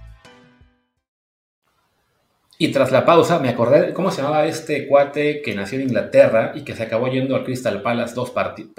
Y 2.61 2.67
tras 2.67 2.91
la 2.91 3.03
pausa 3.03 3.39
me 3.39 3.49
acordé 3.49 3.91
cómo 3.91 4.11
se 4.11 4.21
llamaba 4.21 4.45
este 4.45 4.85
cuate 4.85 5.41
que 5.41 5.55
nació 5.55 5.79
en 5.79 5.85
Inglaterra 5.85 6.51
y 6.53 6.61
que 6.61 6.75
se 6.75 6.83
acabó 6.83 7.07
yendo 7.07 7.35
al 7.35 7.43
Crystal 7.43 7.81
Palace 7.81 8.13
dos 8.13 8.29
partidos. 8.29 8.73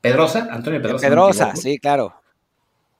Pedrosa, 0.00 0.46
Antonio 0.52 0.80
Pedrosa. 0.80 1.08
Pedrosa, 1.08 1.56
sí, 1.56 1.80
claro. 1.80 2.14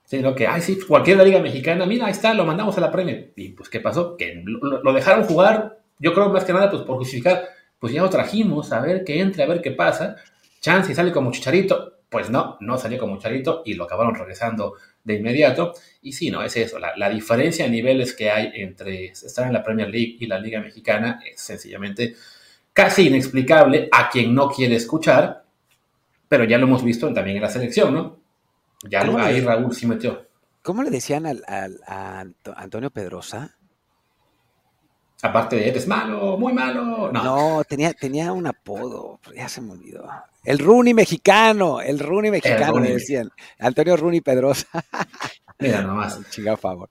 Sí, 0.02 0.18
¿no? 0.18 0.34
Que, 0.34 0.48
ay, 0.48 0.60
sí, 0.60 0.76
cualquier 0.80 1.18
liga 1.18 1.38
mexicana, 1.38 1.86
mira, 1.86 2.06
ahí 2.06 2.10
está, 2.10 2.34
lo 2.34 2.44
mandamos 2.44 2.76
a 2.76 2.80
la 2.80 2.90
Premier. 2.90 3.30
Y 3.36 3.50
pues, 3.50 3.68
¿qué 3.68 3.78
pasó? 3.78 4.16
Que 4.16 4.42
lo, 4.44 4.82
lo 4.82 4.92
dejaron 4.92 5.22
jugar, 5.22 5.78
yo 6.00 6.12
creo 6.12 6.28
más 6.30 6.42
que 6.42 6.52
nada, 6.52 6.68
pues 6.68 6.82
por 6.82 6.96
justificar, 6.96 7.44
pues 7.78 7.92
ya 7.92 8.02
lo 8.02 8.10
trajimos, 8.10 8.72
a 8.72 8.80
ver 8.80 9.04
que 9.04 9.20
entre, 9.20 9.44
a 9.44 9.46
ver 9.46 9.62
qué 9.62 9.70
pasa. 9.70 10.16
Chance 10.60 10.90
y 10.90 10.94
sale 10.96 11.12
como 11.12 11.30
chicharito. 11.30 11.92
Pues 12.08 12.30
no, 12.30 12.56
no 12.60 12.78
salió 12.78 12.98
como 12.98 13.16
chicharito 13.16 13.62
y 13.66 13.74
lo 13.74 13.84
acabaron 13.84 14.14
regresando 14.14 14.74
de 15.04 15.14
inmediato. 15.14 15.74
Y 16.02 16.12
sí, 16.12 16.30
no, 16.30 16.42
es 16.42 16.56
eso. 16.56 16.78
La, 16.78 16.96
la 16.96 17.10
diferencia 17.10 17.64
de 17.66 17.70
niveles 17.70 18.14
que 18.14 18.30
hay 18.30 18.50
entre 18.54 19.06
estar 19.06 19.46
en 19.46 19.52
la 19.52 19.62
Premier 19.62 19.88
League 19.90 20.16
y 20.20 20.26
la 20.26 20.38
Liga 20.38 20.60
Mexicana 20.60 21.20
es 21.30 21.40
sencillamente 21.40 22.14
casi 22.72 23.08
inexplicable 23.08 23.88
a 23.92 24.08
quien 24.08 24.34
no 24.34 24.48
quiere 24.48 24.76
escuchar, 24.76 25.44
pero 26.28 26.44
ya 26.44 26.56
lo 26.58 26.64
hemos 26.66 26.82
visto 26.84 27.12
también 27.12 27.36
en 27.36 27.42
la 27.42 27.50
selección, 27.50 27.92
¿no? 27.92 28.20
Ya 28.88 29.02
lo, 29.04 29.12
¿Cómo 29.12 29.24
ahí 29.24 29.40
Raúl 29.40 29.74
sí 29.74 29.86
metió. 29.86 30.26
¿Cómo 30.62 30.82
le 30.82 30.90
decían 30.90 31.26
al, 31.26 31.42
al- 31.46 31.80
a 31.86 32.20
Anto- 32.20 32.54
Antonio 32.56 32.90
Pedrosa? 32.90 33.57
Aparte 35.22 35.56
de 35.56 35.68
eres 35.68 35.86
malo, 35.88 36.36
muy 36.38 36.52
malo. 36.52 37.10
No, 37.12 37.22
No, 37.24 37.64
tenía, 37.64 37.92
tenía 37.92 38.32
un 38.32 38.46
apodo, 38.46 39.18
pero 39.24 39.34
ya 39.36 39.48
se 39.48 39.60
me 39.60 39.72
olvidó. 39.72 40.08
El 40.44 40.58
Rooney 40.60 40.94
mexicano, 40.94 41.80
el 41.80 41.98
Rooney 41.98 42.30
mexicano 42.30 42.78
le 42.78 42.92
decían. 42.94 43.28
Antonio 43.58 43.96
Rooney 43.96 44.20
Pedrosa, 44.20 44.66
mira 45.58 45.82
nomás. 45.82 46.20
chingado 46.30 46.56
favor. 46.56 46.88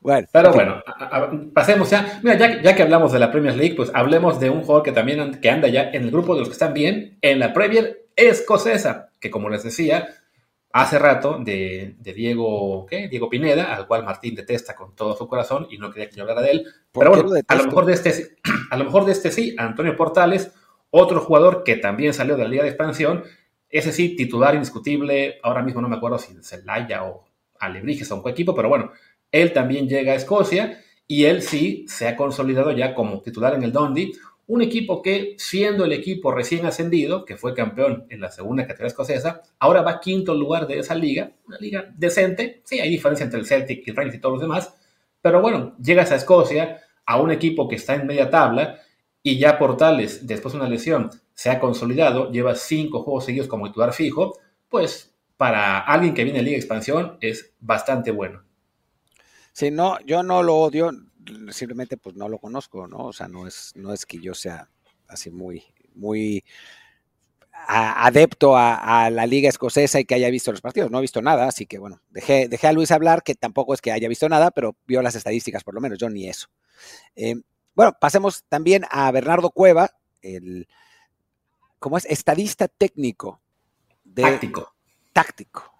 Bueno, 0.00 0.26
Pero 0.32 0.52
bueno, 0.52 0.82
a- 0.86 1.16
a- 1.16 1.30
pasemos 1.54 1.90
ya. 1.90 2.20
Mira, 2.22 2.36
ya, 2.36 2.60
ya 2.62 2.74
que 2.74 2.82
hablamos 2.82 3.12
de 3.12 3.18
la 3.18 3.30
Premier 3.30 3.54
League, 3.54 3.74
pues 3.76 3.90
hablemos 3.94 4.40
de 4.40 4.48
un 4.50 4.62
jugador 4.62 4.82
que 4.82 4.92
también 4.92 5.40
que 5.40 5.50
anda 5.50 5.68
ya 5.68 5.90
en 5.92 6.04
el 6.04 6.10
grupo 6.10 6.32
de 6.34 6.40
los 6.40 6.48
que 6.48 6.54
están 6.54 6.72
bien 6.74 7.18
en 7.20 7.38
la 7.38 7.52
Premier 7.52 8.06
escocesa, 8.16 9.10
que 9.20 9.30
como 9.30 9.48
les 9.50 9.62
decía 9.62 10.08
hace 10.72 10.98
rato 10.98 11.38
de, 11.38 11.96
de 11.98 12.12
Diego, 12.14 12.86
¿qué? 12.86 13.08
Diego 13.08 13.28
Pineda, 13.28 13.74
al 13.74 13.86
cual 13.86 14.04
Martín 14.04 14.34
detesta 14.34 14.74
con 14.74 14.94
todo 14.94 15.16
su 15.16 15.26
corazón 15.26 15.66
y 15.70 15.78
no 15.78 15.90
quería 15.90 16.08
que 16.08 16.16
yo 16.16 16.22
hablara 16.22 16.42
de 16.42 16.50
él. 16.52 16.66
¿por 16.92 17.04
Pero 17.04 17.22
bueno, 17.22 17.34
lo 17.34 17.42
a 17.46 17.54
lo 17.56 17.64
mejor 17.64 17.86
de 17.86 17.92
este, 17.94 18.36
a 18.70 18.76
lo 18.76 18.84
mejor 18.84 19.04
de 19.04 19.12
este 19.12 19.30
sí, 19.30 19.54
Antonio 19.58 19.96
Portales, 19.96 20.52
otro 20.90 21.20
jugador 21.20 21.64
que 21.64 21.76
también 21.76 22.14
salió 22.14 22.36
de 22.36 22.44
la 22.44 22.48
Liga 22.48 22.62
de 22.62 22.70
Expansión, 22.70 23.24
ese 23.68 23.92
sí, 23.92 24.16
titular 24.16 24.54
indiscutible, 24.54 25.38
ahora 25.42 25.62
mismo 25.62 25.80
no 25.80 25.88
me 25.88 25.96
acuerdo 25.96 26.18
si 26.18 26.34
Celaya 26.42 27.04
o 27.04 27.24
Alebrijes 27.58 28.10
o 28.10 28.20
un 28.20 28.28
equipo, 28.28 28.54
pero 28.54 28.68
bueno, 28.68 28.92
él 29.30 29.52
también 29.52 29.88
llega 29.88 30.12
a 30.12 30.16
Escocia 30.16 30.82
y 31.06 31.24
él 31.24 31.42
sí 31.42 31.84
se 31.88 32.08
ha 32.08 32.16
consolidado 32.16 32.72
ya 32.72 32.94
como 32.94 33.20
titular 33.20 33.54
en 33.54 33.62
el 33.62 33.72
Dundee, 33.72 34.12
un 34.50 34.62
equipo 34.62 35.00
que, 35.00 35.36
siendo 35.38 35.84
el 35.84 35.92
equipo 35.92 36.32
recién 36.32 36.66
ascendido, 36.66 37.24
que 37.24 37.36
fue 37.36 37.54
campeón 37.54 38.06
en 38.08 38.20
la 38.20 38.32
segunda 38.32 38.64
categoría 38.64 38.88
escocesa, 38.88 39.42
ahora 39.60 39.82
va 39.82 40.00
quinto 40.00 40.34
lugar 40.34 40.66
de 40.66 40.80
esa 40.80 40.96
liga, 40.96 41.30
una 41.46 41.56
liga 41.58 41.92
decente, 41.96 42.60
sí, 42.64 42.80
hay 42.80 42.90
diferencia 42.90 43.22
entre 43.22 43.38
el 43.38 43.46
Celtic 43.46 43.86
y 43.86 43.90
el 43.90 43.96
Rangers 43.96 44.16
y 44.16 44.20
todos 44.20 44.32
los 44.32 44.42
demás, 44.42 44.74
pero 45.22 45.40
bueno, 45.40 45.76
llegas 45.80 46.10
a 46.10 46.16
Escocia, 46.16 46.80
a 47.06 47.20
un 47.20 47.30
equipo 47.30 47.68
que 47.68 47.76
está 47.76 47.94
en 47.94 48.08
media 48.08 48.28
tabla, 48.28 48.80
y 49.22 49.38
ya 49.38 49.56
Portales, 49.56 50.26
después 50.26 50.52
de 50.52 50.58
una 50.58 50.68
lesión, 50.68 51.10
se 51.32 51.50
ha 51.50 51.60
consolidado, 51.60 52.32
lleva 52.32 52.56
cinco 52.56 53.04
juegos 53.04 53.26
seguidos 53.26 53.46
como 53.46 53.68
titular 53.68 53.92
fijo, 53.92 54.36
pues 54.68 55.14
para 55.36 55.78
alguien 55.78 56.12
que 56.12 56.24
viene 56.24 56.40
de 56.40 56.44
Liga 56.46 56.56
Expansión 56.56 57.18
es 57.20 57.54
bastante 57.60 58.10
bueno. 58.10 58.42
Sí, 59.52 59.70
no, 59.70 60.00
yo 60.04 60.24
no 60.24 60.42
lo 60.42 60.56
odio, 60.56 60.90
simplemente 61.50 61.96
pues 61.96 62.16
no 62.16 62.28
lo 62.28 62.38
conozco, 62.38 62.86
¿no? 62.86 62.98
O 63.06 63.12
sea, 63.12 63.28
no 63.28 63.46
es, 63.46 63.72
no 63.74 63.92
es 63.92 64.06
que 64.06 64.18
yo 64.18 64.34
sea 64.34 64.68
así 65.08 65.30
muy, 65.30 65.64
muy 65.94 66.44
a- 67.52 68.06
adepto 68.06 68.56
a, 68.56 69.04
a 69.04 69.10
la 69.10 69.26
liga 69.26 69.48
escocesa 69.48 70.00
y 70.00 70.04
que 70.04 70.14
haya 70.14 70.30
visto 70.30 70.50
los 70.52 70.60
partidos. 70.60 70.90
No 70.90 70.98
he 70.98 71.02
visto 71.02 71.20
nada, 71.22 71.46
así 71.46 71.66
que 71.66 71.78
bueno, 71.78 72.00
dejé, 72.10 72.48
dejé 72.48 72.66
a 72.68 72.72
Luis 72.72 72.90
hablar, 72.90 73.22
que 73.22 73.34
tampoco 73.34 73.74
es 73.74 73.80
que 73.80 73.92
haya 73.92 74.08
visto 74.08 74.28
nada, 74.28 74.50
pero 74.50 74.76
vio 74.86 75.02
las 75.02 75.14
estadísticas 75.14 75.64
por 75.64 75.74
lo 75.74 75.80
menos, 75.80 75.98
yo 75.98 76.08
ni 76.08 76.28
eso. 76.28 76.48
Eh, 77.16 77.36
bueno, 77.74 77.96
pasemos 78.00 78.44
también 78.48 78.84
a 78.90 79.10
Bernardo 79.10 79.50
Cueva, 79.50 79.90
el, 80.22 80.68
¿cómo 81.78 81.96
es? 81.98 82.04
Estadista 82.06 82.68
técnico 82.68 83.40
de 84.04 84.22
Táctico. 84.22 84.74
táctico. 85.12 85.72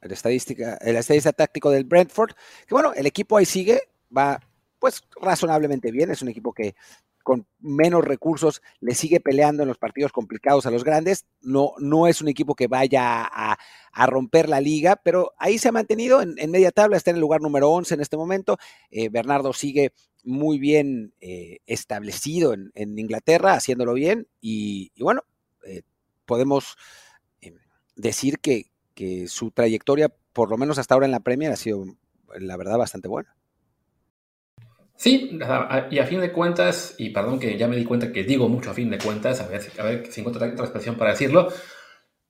El 0.00 0.12
estadística, 0.12 0.76
el 0.80 0.96
estadista 0.96 1.32
táctico 1.32 1.70
del 1.70 1.84
Brentford, 1.84 2.32
que 2.66 2.74
bueno, 2.74 2.92
el 2.94 3.06
equipo 3.06 3.36
ahí 3.36 3.44
sigue, 3.46 3.80
va 4.16 4.40
pues 4.86 5.02
razonablemente 5.20 5.90
bien, 5.90 6.12
es 6.12 6.22
un 6.22 6.28
equipo 6.28 6.52
que 6.52 6.76
con 7.24 7.44
menos 7.58 8.04
recursos 8.04 8.62
le 8.78 8.94
sigue 8.94 9.18
peleando 9.18 9.64
en 9.64 9.68
los 9.68 9.78
partidos 9.78 10.12
complicados 10.12 10.64
a 10.64 10.70
los 10.70 10.84
grandes, 10.84 11.26
no, 11.40 11.72
no 11.78 12.06
es 12.06 12.20
un 12.22 12.28
equipo 12.28 12.54
que 12.54 12.68
vaya 12.68 13.24
a, 13.24 13.58
a 13.92 14.06
romper 14.06 14.48
la 14.48 14.60
liga, 14.60 14.94
pero 14.94 15.32
ahí 15.38 15.58
se 15.58 15.70
ha 15.70 15.72
mantenido 15.72 16.22
en, 16.22 16.36
media 16.52 16.70
tabla, 16.70 16.96
está 16.96 17.10
en 17.10 17.16
el 17.16 17.20
lugar 17.20 17.40
número 17.40 17.68
11 17.68 17.94
en 17.94 18.00
este 18.00 18.16
momento, 18.16 18.58
Eh, 18.92 19.08
Bernardo 19.08 19.52
sigue 19.52 19.92
muy 20.22 20.60
bien 20.60 21.14
eh, 21.20 21.58
establecido 21.66 22.52
en, 22.52 22.70
en 22.76 22.96
Inglaterra, 22.96 23.54
haciéndolo 23.54 23.92
bien, 23.92 24.28
y, 24.40 24.92
bueno, 25.02 25.22
eh, 25.64 25.82
podemos 26.26 26.76
decir 27.96 28.38
que, 28.38 28.70
que 28.94 29.26
su 29.26 29.50
trayectoria, 29.50 30.14
por 30.32 30.48
lo 30.48 30.56
menos 30.56 30.78
hasta 30.78 30.94
ahora 30.94 31.06
en 31.06 31.12
la 31.12 31.18
Premier, 31.18 31.50
ha 31.50 31.56
sido, 31.56 31.86
la 32.38 32.56
verdad, 32.56 32.78
bastante 32.78 33.08
buena. 33.08 33.36
Sí, 34.96 35.38
y 35.90 35.98
a 35.98 36.06
fin 36.06 36.20
de 36.20 36.32
cuentas, 36.32 36.94
y 36.96 37.10
perdón 37.10 37.38
que 37.38 37.58
ya 37.58 37.68
me 37.68 37.76
di 37.76 37.84
cuenta 37.84 38.10
que 38.10 38.24
digo 38.24 38.48
mucho 38.48 38.70
a 38.70 38.74
fin 38.74 38.88
de 38.88 38.98
cuentas, 38.98 39.40
a 39.40 39.46
ver, 39.46 39.60
a 39.78 39.82
ver 39.82 40.06
si 40.10 40.20
encuentro 40.20 40.44
otra 40.46 40.64
expresión 40.64 40.96
para 40.96 41.10
decirlo, 41.10 41.48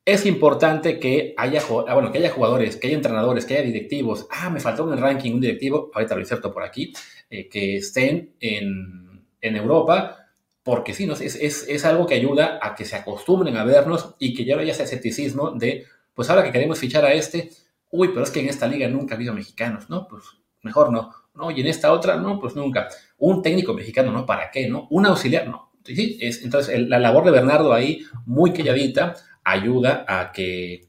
es 0.05 0.25
importante 0.27 1.01
que 1.01 1.35
haya, 1.37 1.61
ah, 1.89 1.95
bueno, 1.95 2.13
que 2.13 2.19
haya 2.19 2.31
jugadores, 2.31 2.77
que 2.77 2.87
haya 2.87 2.97
entrenadores, 2.97 3.45
que 3.45 3.55
haya 3.55 3.65
directivos. 3.65 4.27
Ah, 4.31 4.51
me 4.51 4.61
faltó 4.61 4.93
el 4.93 5.01
ranking 5.01 5.33
un 5.35 5.41
directivo, 5.41 5.91
ahorita 5.93 6.15
lo 6.15 6.21
inserto 6.21 6.53
por 6.53 6.63
aquí, 6.63 6.93
eh, 7.29 7.49
que 7.49 7.77
estén 7.79 8.35
en, 8.41 9.27
en 9.41 9.57
Europa, 9.57 10.29
porque 10.63 10.95
sí, 10.95 11.07
¿no? 11.07 11.15
es, 11.15 11.21
es, 11.37 11.67
es 11.69 11.85
algo 11.85 12.07
que 12.07 12.15
ayuda 12.15 12.61
a 12.63 12.75
que 12.75 12.85
se 12.85 12.97
acostumbren 12.97 13.57
a 13.57 13.65
vernos 13.65 14.15
y 14.19 14.35
que 14.35 14.45
ya 14.45 14.55
no 14.55 14.63
haya 14.63 14.73
ese 14.73 14.85
escepticismo 14.85 15.51
de, 15.53 15.87
pues 16.15 16.31
ahora 16.31 16.45
que 16.45 16.53
queremos 16.53 16.79
fichar 16.79 17.05
a 17.05 17.13
este, 17.13 17.51
uy, 17.91 18.09
pero 18.09 18.23
es 18.23 18.31
que 18.31 18.41
en 18.41 18.49
esta 18.49 18.69
liga 18.69 18.89
nunca 18.89 19.15
ha 19.15 19.17
habido 19.17 19.35
mexicanos, 19.35 19.91
¿no? 19.91 20.07
Pues 20.09 20.25
mejor 20.63 20.93
no. 20.93 21.13
No, 21.37 21.51
y 21.51 21.61
en 21.61 21.67
esta 21.67 21.93
otra, 21.93 22.17
no, 22.17 22.41
pues 22.41 22.57
nunca. 22.57 22.89
Un 23.19 23.43
técnico 23.43 23.75
mexicano, 23.75 24.11
¿no? 24.13 24.25
¿Para 24.25 24.51
qué, 24.51 24.69
no? 24.69 24.87
Un 24.91 25.07
auxiliar, 25.07 25.47
no. 25.47 25.73
Sí, 25.85 26.19
es, 26.21 26.43
entonces 26.43 26.81
la 26.89 26.99
labor 26.99 27.25
de 27.25 27.31
Bernardo 27.31 27.73
ahí, 27.73 28.05
muy 28.25 28.53
calladita, 28.53 29.15
ayuda 29.45 30.05
a 30.09 30.33
que, 30.33 30.89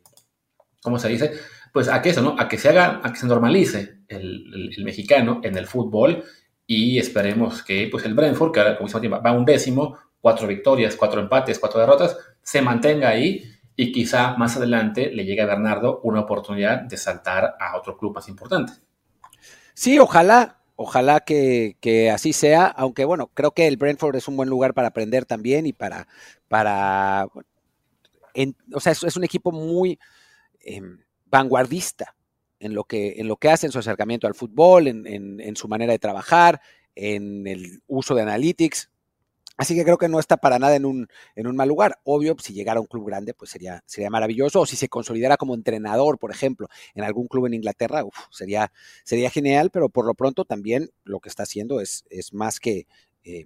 ¿cómo 0.82 0.98
se 0.98 1.10
dice? 1.10 1.32
Pues 1.72 1.88
a 1.88 2.02
que 2.02 2.10
eso, 2.10 2.22
¿no? 2.22 2.36
A 2.40 2.48
que 2.48 2.58
se 2.58 2.70
haga, 2.70 3.02
a 3.04 3.12
que 3.12 3.20
se 3.20 3.28
normalice 3.28 4.00
el, 4.08 4.74
mexicano 4.84 5.42
en 5.44 5.58
el 5.58 5.68
fútbol 5.68 6.24
y 6.66 6.98
esperemos 6.98 7.62
que, 7.62 7.88
pues 7.92 8.06
el 8.06 8.16
Brentford, 8.16 8.52
que 8.52 8.60
ahora, 8.60 8.78
como 8.78 8.90
Martín, 8.90 9.12
va 9.14 9.32
un 9.32 9.46
décimo, 9.46 9.98
cuatro 10.20 10.48
victorias, 10.48 10.96
cuatro 10.96 11.22
empates, 11.22 11.60
cuatro 11.60 11.80
derrotas, 11.80 12.18
se 12.42 12.62
mantenga 12.62 13.10
ahí 13.10 13.44
y 13.76 13.92
quizá 13.92 14.36
más 14.38 14.58
adelante 14.58 15.12
le 15.14 15.24
llegue 15.24 15.42
a 15.42 15.46
Bernardo 15.46 16.02
una 16.04 16.22
oportunidad 16.22 16.82
de 16.82 16.98
saltar 16.98 17.56
a 17.60 17.78
otro 17.78 17.96
club 17.96 18.16
más 18.16 18.28
importante. 18.28 18.74
Sí, 19.78 20.00
ojalá, 20.00 20.58
Ojalá 20.80 21.22
que, 21.22 21.76
que, 21.82 22.12
así 22.12 22.34
sea, 22.34 22.66
aunque 22.66 23.06
bueno, 23.06 23.32
creo 23.34 23.52
que 23.52 23.68
el 23.68 23.78
Brentford 23.78 24.16
es 24.16 24.28
un 24.28 24.38
buen 24.38 24.50
lugar 24.50 24.76
para 24.76 24.90
aprender 24.90 25.26
también 25.26 25.66
y 25.66 25.74
para, 25.74 26.08
para 26.48 27.28
en, 28.36 28.56
o 28.74 28.80
sea, 28.80 28.92
es, 28.92 29.18
un 29.18 29.24
equipo 29.24 29.52
muy 29.52 30.00
eh, 30.60 30.82
vanguardista 31.26 32.16
en 32.60 32.76
lo, 32.76 32.84
que, 32.84 33.16
en 33.18 33.28
lo 33.28 33.38
que 33.38 33.50
hace, 33.50 33.66
en 33.66 33.72
su 33.72 33.80
acercamiento 33.80 34.28
al 34.28 34.36
fútbol, 34.36 34.88
en, 34.88 35.08
en, 35.08 35.40
en 35.40 35.56
su 35.56 35.68
manera 35.68 35.94
de 35.94 36.00
trabajar, 36.00 36.62
en 36.94 37.48
el 37.48 37.82
uso 37.88 38.14
de 38.14 38.22
analytics. 38.22 38.92
Así 39.58 39.76
que 39.76 39.84
creo 39.84 39.98
que 39.98 40.08
no 40.08 40.20
está 40.20 40.38
para 40.38 40.60
nada 40.60 40.76
en 40.76 40.86
un, 40.86 41.08
en 41.36 41.48
un 41.48 41.56
mal 41.56 41.68
lugar. 41.68 42.00
Obvio, 42.04 42.36
si 42.40 42.54
llegara 42.54 42.78
a 42.78 42.82
un 42.82 42.88
club 42.88 43.08
grande, 43.08 43.34
pues 43.34 43.52
sería, 43.52 43.84
sería 43.86 44.10
maravilloso. 44.10 44.62
O 44.62 44.66
si 44.66 44.76
se 44.76 44.88
consolidara 44.88 45.38
como 45.38 45.56
entrenador, 45.56 46.20
por 46.20 46.32
ejemplo, 46.32 46.70
en 46.94 47.04
algún 47.04 47.28
club 47.28 47.48
en 47.48 47.56
Inglaterra, 47.56 48.04
sería, 48.30 48.72
sería 49.04 49.30
genial, 49.30 49.72
pero 49.72 49.90
por 49.90 50.06
lo 50.06 50.14
pronto 50.14 50.46
también 50.46 50.92
lo 51.04 51.20
que 51.20 51.30
está 51.30 51.44
haciendo 51.44 51.82
es, 51.82 52.06
es 52.10 52.34
más 52.34 52.60
que. 52.60 52.88
Eh, 53.24 53.46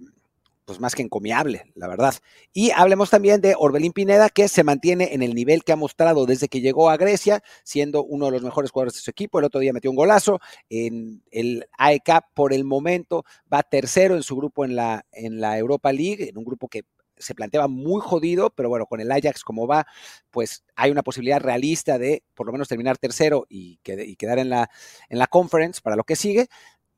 pues 0.72 0.80
más 0.80 0.94
que 0.94 1.02
encomiable, 1.02 1.70
la 1.74 1.86
verdad. 1.86 2.14
Y 2.54 2.70
hablemos 2.70 3.10
también 3.10 3.42
de 3.42 3.54
Orbelín 3.58 3.92
Pineda, 3.92 4.30
que 4.30 4.48
se 4.48 4.64
mantiene 4.64 5.12
en 5.12 5.22
el 5.22 5.34
nivel 5.34 5.64
que 5.64 5.72
ha 5.72 5.76
mostrado 5.76 6.24
desde 6.24 6.48
que 6.48 6.62
llegó 6.62 6.88
a 6.88 6.96
Grecia, 6.96 7.42
siendo 7.62 8.02
uno 8.02 8.24
de 8.24 8.32
los 8.32 8.42
mejores 8.42 8.70
jugadores 8.70 8.94
de 8.94 9.00
su 9.00 9.10
equipo. 9.10 9.38
El 9.38 9.44
otro 9.44 9.60
día 9.60 9.74
metió 9.74 9.90
un 9.90 9.96
golazo. 9.96 10.40
En 10.70 11.22
el 11.30 11.66
AEK, 11.76 12.28
por 12.32 12.54
el 12.54 12.64
momento, 12.64 13.26
va 13.52 13.62
tercero 13.62 14.16
en 14.16 14.22
su 14.22 14.34
grupo 14.34 14.64
en 14.64 14.74
la, 14.74 15.04
en 15.12 15.42
la 15.42 15.58
Europa 15.58 15.92
League, 15.92 16.26
en 16.26 16.38
un 16.38 16.44
grupo 16.44 16.68
que 16.68 16.84
se 17.18 17.34
planteaba 17.34 17.68
muy 17.68 18.00
jodido, 18.00 18.48
pero 18.48 18.70
bueno, 18.70 18.86
con 18.86 19.00
el 19.00 19.12
Ajax 19.12 19.44
como 19.44 19.66
va, 19.66 19.86
pues 20.30 20.64
hay 20.74 20.90
una 20.90 21.02
posibilidad 21.02 21.38
realista 21.38 21.98
de 21.98 22.24
por 22.34 22.46
lo 22.46 22.52
menos 22.52 22.66
terminar 22.66 22.96
tercero 22.96 23.44
y, 23.50 23.76
que, 23.82 24.02
y 24.04 24.16
quedar 24.16 24.38
en 24.38 24.48
la, 24.48 24.70
en 25.10 25.18
la 25.18 25.26
conference 25.26 25.82
para 25.82 25.96
lo 25.96 26.04
que 26.04 26.16
sigue 26.16 26.48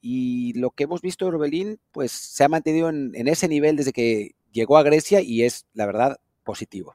y 0.06 0.52
lo 0.52 0.70
que 0.70 0.84
hemos 0.84 1.00
visto 1.00 1.24
de 1.24 1.30
Orbelín, 1.30 1.78
pues 1.90 2.12
se 2.12 2.44
ha 2.44 2.48
mantenido 2.48 2.90
en, 2.90 3.12
en, 3.14 3.26
ese 3.26 3.48
nivel 3.48 3.74
desde 3.74 3.94
que 3.94 4.32
llegó 4.52 4.76
a 4.76 4.82
Grecia 4.82 5.22
y 5.22 5.44
es, 5.44 5.64
la 5.72 5.86
verdad, 5.86 6.18
positivo. 6.44 6.94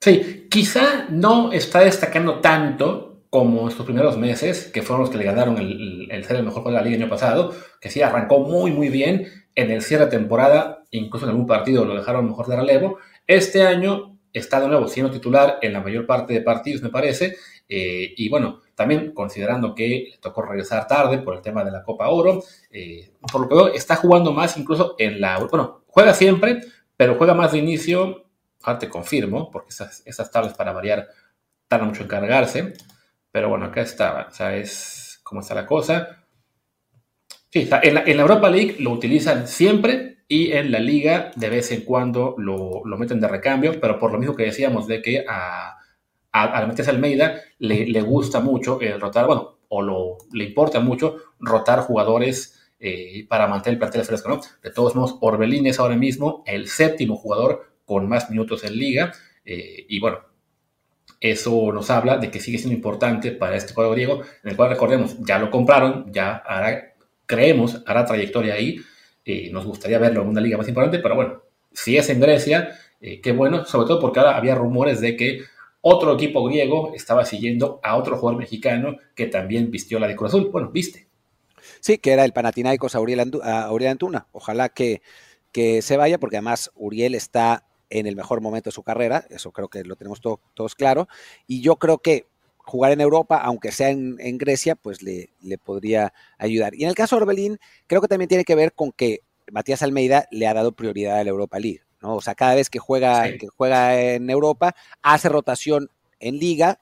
Sí, 0.00 0.46
quizá 0.50 1.08
no 1.10 1.52
está 1.52 1.80
destacando 1.80 2.40
tanto 2.40 3.24
como 3.28 3.68
estos 3.68 3.84
primeros 3.84 4.16
meses, 4.16 4.70
que 4.72 4.80
fueron 4.80 5.02
los 5.02 5.10
que 5.10 5.18
le 5.18 5.24
ganaron 5.24 5.58
el, 5.58 6.08
el 6.10 6.24
ser 6.24 6.36
el 6.36 6.44
mejor 6.44 6.62
jugador 6.62 6.78
de 6.78 6.84
la 6.84 6.84
liga 6.84 6.96
el 6.96 7.02
año 7.02 7.10
pasado, 7.10 7.54
que 7.82 7.90
sí 7.90 8.00
arrancó 8.00 8.40
muy, 8.40 8.70
muy 8.70 8.88
bien 8.88 9.26
en 9.54 9.70
el 9.70 9.82
cierre 9.82 10.06
de 10.06 10.12
temporada, 10.12 10.84
incluso 10.90 11.26
en 11.26 11.32
algún 11.32 11.46
partido 11.46 11.84
lo 11.84 11.94
dejaron 11.94 12.24
mejor 12.24 12.46
de 12.46 12.56
relevo. 12.56 12.98
Este 13.26 13.66
año 13.66 14.18
está 14.32 14.58
de 14.58 14.68
nuevo 14.68 14.88
siendo 14.88 15.12
titular 15.12 15.58
en 15.60 15.74
la 15.74 15.82
mayor 15.82 16.06
parte 16.06 16.32
de 16.32 16.40
partidos, 16.40 16.80
me 16.80 16.88
parece, 16.88 17.36
eh, 17.68 18.14
y 18.16 18.30
bueno, 18.30 18.62
también 18.80 19.12
considerando 19.12 19.74
que 19.74 20.08
le 20.10 20.18
tocó 20.22 20.40
regresar 20.40 20.86
tarde 20.86 21.18
por 21.18 21.34
el 21.36 21.42
tema 21.42 21.62
de 21.62 21.70
la 21.70 21.82
Copa 21.82 22.08
Oro, 22.08 22.42
eh, 22.70 23.12
por 23.30 23.42
lo 23.42 23.46
que 23.46 23.54
veo, 23.54 23.68
está 23.74 23.94
jugando 23.96 24.32
más 24.32 24.56
incluso 24.56 24.94
en 24.98 25.20
la... 25.20 25.36
Bueno, 25.36 25.84
juega 25.86 26.14
siempre, 26.14 26.62
pero 26.96 27.16
juega 27.16 27.34
más 27.34 27.52
de 27.52 27.58
inicio, 27.58 28.24
ahora 28.62 28.78
te 28.78 28.88
confirmo, 28.88 29.50
porque 29.50 29.68
esas, 29.68 30.30
tablas 30.30 30.54
para 30.54 30.72
variar 30.72 31.08
tardan 31.68 31.88
mucho 31.88 32.04
en 32.04 32.08
cargarse, 32.08 32.72
pero 33.30 33.50
bueno, 33.50 33.66
acá 33.66 33.82
está, 33.82 34.28
o 34.30 34.32
sea, 34.32 34.56
es 34.56 35.20
como 35.24 35.42
está 35.42 35.54
la 35.54 35.66
cosa. 35.66 36.24
Sí, 37.50 37.66
la, 37.66 37.82
en 37.82 38.16
la 38.16 38.22
Europa 38.22 38.48
League 38.48 38.76
lo 38.78 38.92
utilizan 38.92 39.46
siempre 39.46 40.24
y 40.26 40.52
en 40.52 40.72
la 40.72 40.78
liga 40.78 41.32
de 41.36 41.50
vez 41.50 41.70
en 41.70 41.82
cuando 41.82 42.34
lo, 42.38 42.80
lo 42.86 42.96
meten 42.96 43.20
de 43.20 43.28
recambio, 43.28 43.78
pero 43.78 43.98
por 43.98 44.10
lo 44.10 44.18
mismo 44.18 44.34
que 44.34 44.44
decíamos 44.44 44.86
de 44.86 45.02
que 45.02 45.26
a 45.28 45.79
a, 46.32 46.44
a 46.44 46.58
Almeida 46.88 47.40
le, 47.58 47.86
le, 47.86 48.02
gusta 48.02 48.40
mucho 48.40 48.80
el 48.80 49.00
rotar, 49.00 49.26
bueno, 49.26 49.58
o 49.68 49.82
lo, 49.82 50.18
le 50.32 50.44
importa 50.44 50.80
mucho 50.80 51.16
rotar 51.38 51.80
jugadores 51.80 52.72
eh, 52.78 53.26
para 53.28 53.46
mantener 53.46 53.74
el 53.74 53.78
plantel 53.78 54.04
fresco, 54.04 54.28
¿no? 54.28 54.40
De 54.62 54.70
todos 54.70 54.94
modos, 54.94 55.16
Orbelín 55.20 55.66
es 55.66 55.78
ahora 55.78 55.96
mismo 55.96 56.42
el 56.46 56.68
séptimo 56.68 57.16
jugador 57.16 57.72
con 57.84 58.08
más 58.08 58.30
minutos 58.30 58.64
en 58.64 58.76
liga, 58.76 59.12
eh, 59.44 59.84
y 59.88 60.00
bueno, 60.00 60.18
eso 61.20 61.70
nos 61.72 61.90
habla 61.90 62.16
de 62.16 62.30
que 62.30 62.40
sigue 62.40 62.58
siendo 62.58 62.74
importante 62.74 63.32
para 63.32 63.56
este 63.56 63.74
cuadro 63.74 63.92
griego, 63.92 64.22
en 64.42 64.50
el 64.50 64.56
cual 64.56 64.70
recordemos, 64.70 65.16
ya 65.20 65.38
lo 65.38 65.50
compraron, 65.50 66.10
ya 66.12 66.36
hará, 66.36 66.94
creemos, 67.26 67.82
hará 67.86 68.06
trayectoria 68.06 68.54
ahí, 68.54 68.80
eh, 69.24 69.50
nos 69.52 69.66
gustaría 69.66 69.98
verlo 69.98 70.22
en 70.22 70.28
una 70.28 70.40
liga 70.40 70.56
más 70.56 70.68
importante, 70.68 70.98
pero 70.98 71.14
bueno, 71.14 71.42
si 71.72 71.96
es 71.96 72.08
en 72.08 72.20
Grecia, 72.20 72.70
eh, 73.00 73.20
qué 73.20 73.32
bueno, 73.32 73.64
sobre 73.66 73.86
todo 73.86 74.00
porque 74.00 74.20
ahora 74.20 74.36
había 74.36 74.54
rumores 74.54 75.00
de 75.00 75.16
que 75.16 75.42
otro 75.82 76.14
equipo 76.14 76.44
griego 76.44 76.92
estaba 76.94 77.24
siguiendo 77.24 77.80
a 77.82 77.96
otro 77.96 78.16
jugador 78.16 78.40
mexicano 78.40 78.96
que 79.14 79.26
también 79.26 79.70
vistió 79.70 79.98
la 79.98 80.08
de 80.08 80.16
Cruz 80.16 80.30
Azul. 80.30 80.50
Bueno, 80.50 80.70
viste. 80.70 81.08
Sí, 81.80 81.98
que 81.98 82.12
era 82.12 82.24
el 82.24 82.32
Panathinaikos 82.32 82.94
Auriel 82.94 83.20
Antuna. 83.20 84.26
Ojalá 84.32 84.68
que, 84.68 85.02
que, 85.52 85.82
se 85.82 85.96
vaya, 85.96 86.18
porque 86.18 86.36
además 86.36 86.70
Uriel 86.74 87.14
está 87.14 87.66
en 87.88 88.06
el 88.06 88.16
mejor 88.16 88.40
momento 88.40 88.70
de 88.70 88.74
su 88.74 88.82
carrera, 88.82 89.26
eso 89.30 89.50
creo 89.50 89.68
que 89.68 89.82
lo 89.82 89.96
tenemos 89.96 90.20
todo, 90.20 90.40
todos 90.54 90.76
claro, 90.76 91.08
y 91.48 91.60
yo 91.60 91.74
creo 91.74 91.98
que 91.98 92.26
jugar 92.58 92.92
en 92.92 93.00
Europa, 93.00 93.38
aunque 93.38 93.72
sea 93.72 93.90
en, 93.90 94.16
en 94.20 94.38
Grecia, 94.38 94.76
pues 94.76 95.02
le, 95.02 95.30
le, 95.40 95.58
podría 95.58 96.12
ayudar. 96.38 96.74
Y 96.76 96.84
en 96.84 96.88
el 96.88 96.94
caso 96.94 97.16
de 97.16 97.22
Orbelín, 97.22 97.58
creo 97.88 98.00
que 98.00 98.06
también 98.06 98.28
tiene 98.28 98.44
que 98.44 98.54
ver 98.54 98.74
con 98.74 98.92
que 98.92 99.22
Matías 99.50 99.82
Almeida 99.82 100.28
le 100.30 100.46
ha 100.46 100.54
dado 100.54 100.70
prioridad 100.72 101.18
a 101.18 101.24
la 101.24 101.30
Europa 101.30 101.58
League. 101.58 101.80
¿No? 102.00 102.16
O 102.16 102.20
sea, 102.20 102.34
cada 102.34 102.54
vez 102.54 102.70
que 102.70 102.78
juega, 102.78 103.26
sí. 103.26 103.38
que 103.38 103.48
juega 103.48 104.00
en 104.00 104.30
Europa, 104.30 104.74
hace 105.02 105.28
rotación 105.28 105.90
en 106.18 106.38
liga 106.38 106.80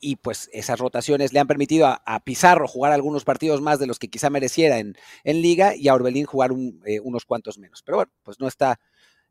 y 0.00 0.16
pues 0.16 0.50
esas 0.52 0.78
rotaciones 0.78 1.32
le 1.32 1.40
han 1.40 1.46
permitido 1.46 1.86
a, 1.86 2.02
a, 2.04 2.20
Pizarro 2.20 2.68
jugar 2.68 2.92
algunos 2.92 3.24
partidos 3.24 3.60
más 3.60 3.78
de 3.78 3.86
los 3.86 3.98
que 3.98 4.08
quizá 4.08 4.30
mereciera 4.30 4.78
en, 4.78 4.96
en 5.24 5.42
liga 5.42 5.74
y 5.74 5.88
a 5.88 5.94
Orbelín 5.94 6.26
jugar 6.26 6.52
un, 6.52 6.82
eh, 6.84 7.00
unos 7.00 7.24
cuantos 7.24 7.58
menos. 7.58 7.82
Pero 7.82 7.98
bueno, 7.98 8.12
pues 8.22 8.38
no 8.38 8.46
está, 8.46 8.78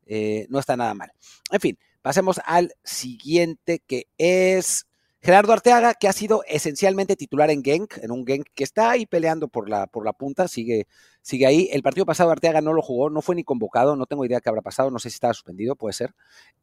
eh, 0.06 0.48
no 0.50 0.60
está 0.60 0.76
nada 0.76 0.94
mal. 0.94 1.12
En 1.52 1.60
fin, 1.60 1.78
pasemos 2.02 2.40
al 2.46 2.74
siguiente 2.84 3.82
que 3.86 4.08
es 4.18 4.88
Gerardo 5.26 5.54
Arteaga, 5.54 5.96
que 5.96 6.08
ha 6.08 6.14
sido 6.14 6.44
esencialmente 6.48 7.16
titular 7.16 7.50
en 7.50 7.64
Genk, 7.64 7.98
en 7.98 8.12
un 8.12 8.28
Genk 8.28 8.46
que 8.54 8.64
está 8.64 8.92
ahí 8.92 9.08
peleando 9.08 9.48
por 9.48 9.68
la, 9.68 9.88
por 9.88 10.06
la 10.06 10.14
punta, 10.14 10.48
sigue, 10.48 10.86
sigue 11.24 11.48
ahí. 11.48 11.68
El 11.74 11.82
partido 11.82 12.06
pasado 12.06 12.30
Arteaga 12.30 12.62
no 12.62 12.74
lo 12.74 12.84
jugó, 12.84 13.10
no 13.10 13.24
fue 13.24 13.34
ni 13.34 13.44
convocado, 13.44 13.96
no 13.96 14.06
tengo 14.06 14.24
idea 14.24 14.40
qué 14.40 14.50
habrá 14.50 14.62
pasado, 14.62 14.92
no 14.92 15.00
sé 15.00 15.10
si 15.10 15.16
estaba 15.16 15.34
suspendido, 15.34 15.76
puede 15.76 15.94
ser. 15.94 16.14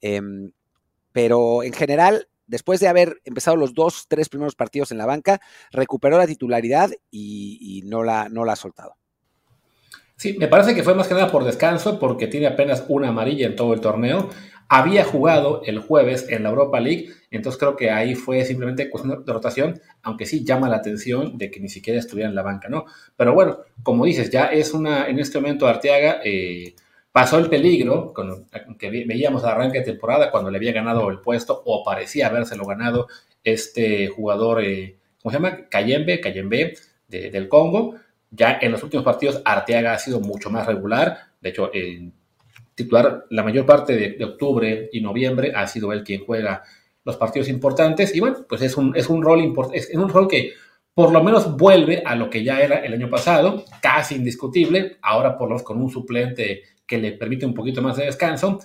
Eh, 0.01 0.21
pero 1.11 1.65
en 1.65 1.73
general, 1.73 2.29
después 2.47 2.79
de 2.79 2.87
haber 2.87 3.21
empezado 3.25 3.57
los 3.57 3.75
dos, 3.75 4.07
tres 4.07 4.29
primeros 4.29 4.55
partidos 4.55 4.93
en 4.93 4.99
la 4.99 5.07
banca, 5.07 5.41
recuperó 5.73 6.17
la 6.17 6.29
titularidad 6.29 6.93
y, 7.11 7.59
y 7.61 7.83
no, 7.83 8.05
la, 8.05 8.29
no 8.29 8.45
la 8.45 8.53
ha 8.53 8.57
soltado. 8.57 8.95
Sí, 10.15 10.37
me 10.39 10.47
parece 10.47 10.77
que 10.77 10.85
fue 10.85 10.95
más 10.95 11.09
que 11.09 11.15
nada 11.15 11.33
por 11.33 11.43
descanso, 11.43 11.99
porque 11.99 12.29
tiene 12.29 12.47
apenas 12.47 12.85
una 12.87 13.09
amarilla 13.09 13.45
en 13.45 13.57
todo 13.57 13.75
el 13.75 13.81
torneo. 13.81 14.31
Había 14.75 15.05
jugado 15.05 15.61
el 15.67 15.81
jueves 15.81 16.27
en 16.31 16.45
la 16.45 16.49
Europa 16.49 16.81
League, 16.81 17.11
entonces 17.31 17.59
creo 17.61 17.77
que 17.77 17.91
ahí 17.91 18.15
fue 18.15 18.43
simplemente 18.47 18.89
cuestión 18.89 19.23
de 19.23 19.31
rotación, 19.31 19.79
aunque 20.03 20.25
sí 20.25 20.47
llama 20.47 20.67
la 20.67 20.77
atención 20.77 21.37
de 21.37 21.51
que 21.51 21.61
ni 21.61 21.69
siquiera 21.69 21.99
estuviera 21.99 22.31
en 22.31 22.35
la 22.35 22.41
banca, 22.41 22.71
¿no? 22.71 22.87
Pero 23.15 23.35
bueno, 23.35 23.59
como 23.83 24.07
dices, 24.07 24.31
ya 24.31 24.47
es 24.47 24.73
una, 24.73 25.09
en 25.09 25.19
este 25.19 25.39
momento 25.39 25.67
Arteaga 25.67 26.23
eh, 26.25 26.75
pasó 27.13 27.39
el 27.39 27.51
peligro 27.51 28.15
con, 28.15 28.47
que 28.79 28.89
veíamos 28.89 29.45
al 29.45 29.51
arranque 29.51 29.81
de 29.81 29.85
temporada 29.85 30.31
cuando 30.31 30.51
le 30.51 30.57
había 30.57 30.73
ganado 30.73 31.11
el 31.11 31.21
puesto 31.21 31.63
o 31.67 31.85
parecía 31.85 32.29
habérselo 32.29 32.65
ganado 32.65 33.09
este 33.45 34.09
jugador, 34.09 34.65
eh, 34.65 34.97
¿cómo 35.23 35.33
se 35.33 35.37
llama? 35.37 35.69
Cayembe, 35.69 36.19
Cayembe 36.19 36.79
de, 37.09 37.31
del 37.31 37.51
Congo. 37.51 37.97
Ya 38.31 38.59
en 38.63 38.73
los 38.73 38.83
últimos 38.83 39.05
partidos 39.05 39.43
Arteaga 39.45 39.93
ha 39.93 39.99
sido 39.99 40.19
mucho 40.21 40.49
más 40.49 40.67
regular, 40.67 41.19
de 41.43 41.51
hecho, 41.51 41.71
eh, 41.75 42.11
titular 42.75 43.27
la 43.31 43.43
mayor 43.43 43.67
parte 43.67 43.95
de, 43.95 44.11
de, 44.11 44.25
octubre 44.25 44.89
y 44.93 45.01
noviembre 45.01 45.53
ha 45.55 45.67
sido 45.67 45.93
él 45.93 46.03
quien 46.03 46.25
juega 46.25 46.63
los 47.05 47.17
partidos 47.17 47.49
importantes. 47.49 48.15
Y 48.15 48.21
bueno, 48.21 48.45
pues 48.49 48.63
es 48.63 48.77
un, 48.77 48.97
es 48.97 49.09
un 49.09 49.23
rol 49.23 49.41
importante, 49.41 49.79
es 49.79 49.95
un 49.95 50.09
rol 50.09 50.29
que 50.29 50.53
por 50.95 51.11
lo 51.13 51.23
menos 51.23 51.57
vuelve 51.57 52.03
a 52.05 52.15
lo 52.15 52.29
que 52.29 52.45
ya 52.45 52.61
era 52.61 52.79
el 52.79 52.93
año 52.93 53.09
pasado, 53.09 53.65
casi 53.81 54.17
indiscutible, 54.17 54.99
ahora 55.03 55.39
por 55.39 55.49
lo 55.49 55.55
menos 55.55 55.63
con 55.63 55.81
un 55.81 55.91
suplente 55.91 56.63
que 56.87 56.99
le 56.99 57.13
permite 57.13 57.47
un 57.47 57.55
poquito 57.55 57.81
más 57.81 57.97
de 57.97 58.05
descanso. 58.05 58.59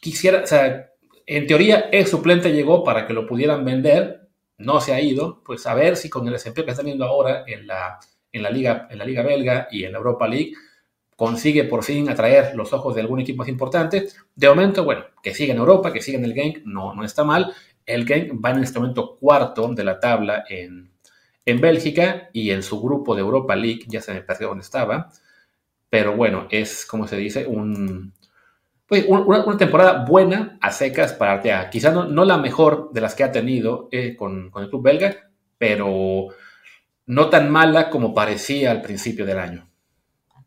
Quisiera, 0.00 0.42
o 0.44 0.46
sea, 0.46 0.90
en 1.26 1.46
teoría 1.46 1.88
el 1.92 2.06
suplente 2.06 2.52
llegó 2.52 2.82
para 2.82 3.06
que 3.06 3.12
lo 3.12 3.26
pudieran 3.26 3.64
vender, 3.64 4.28
no 4.56 4.80
se 4.80 4.94
ha 4.94 5.00
ido, 5.00 5.42
pues 5.44 5.66
a 5.66 5.74
ver 5.74 5.96
si 5.96 6.08
con 6.08 6.26
el 6.26 6.32
desempeño 6.32 6.64
que 6.64 6.70
están 6.70 6.86
viendo 6.86 7.04
ahora 7.04 7.44
en 7.46 7.66
la, 7.66 7.98
en 8.32 8.42
la, 8.42 8.50
liga, 8.50 8.88
en 8.90 8.98
la 8.98 9.04
liga 9.04 9.22
belga 9.22 9.68
y 9.70 9.84
en 9.84 9.92
la 9.92 9.98
Europa 9.98 10.26
League, 10.26 10.52
consigue 11.20 11.64
por 11.64 11.84
fin 11.84 12.08
atraer 12.08 12.56
los 12.56 12.72
ojos 12.72 12.94
de 12.94 13.02
algún 13.02 13.20
equipo 13.20 13.40
más 13.40 13.48
importante. 13.48 14.08
De 14.34 14.48
momento, 14.48 14.84
bueno, 14.84 15.04
que 15.22 15.34
siga 15.34 15.52
en 15.52 15.58
Europa, 15.58 15.92
que 15.92 16.00
siga 16.00 16.16
en 16.16 16.24
el 16.24 16.32
Genk, 16.32 16.64
no, 16.64 16.94
no 16.94 17.04
está 17.04 17.24
mal. 17.24 17.52
El 17.84 18.06
Genk 18.06 18.42
va 18.42 18.52
en 18.52 18.62
este 18.62 18.78
momento 18.78 19.18
cuarto 19.20 19.68
de 19.74 19.84
la 19.84 20.00
tabla 20.00 20.44
en, 20.48 20.90
en 21.44 21.60
Bélgica 21.60 22.30
y 22.32 22.52
en 22.52 22.62
su 22.62 22.80
grupo 22.80 23.14
de 23.14 23.20
Europa 23.20 23.54
League, 23.54 23.82
ya 23.86 24.00
se 24.00 24.14
me 24.14 24.22
perdió 24.22 24.48
dónde 24.48 24.62
estaba, 24.62 25.12
pero 25.90 26.16
bueno, 26.16 26.46
es 26.48 26.86
como 26.86 27.06
se 27.06 27.18
dice, 27.18 27.46
un, 27.46 28.14
pues, 28.86 29.04
una, 29.06 29.58
temporada 29.58 30.06
buena 30.06 30.56
a 30.62 30.72
secas 30.72 31.12
para 31.12 31.32
Arteaga. 31.32 31.68
Quizá 31.68 31.90
no, 31.90 32.06
no, 32.06 32.24
la 32.24 32.38
mejor 32.38 32.92
de 32.94 33.02
las 33.02 33.14
que 33.14 33.24
ha 33.24 33.30
tenido 33.30 33.90
eh, 33.92 34.16
con, 34.16 34.48
con, 34.48 34.62
el 34.62 34.70
club 34.70 34.84
belga, 34.84 35.30
pero 35.58 36.28
no 37.04 37.28
tan 37.28 37.50
mala 37.50 37.90
como 37.90 38.14
parecía 38.14 38.70
al 38.70 38.80
principio 38.80 39.26
del 39.26 39.38
año. 39.38 39.68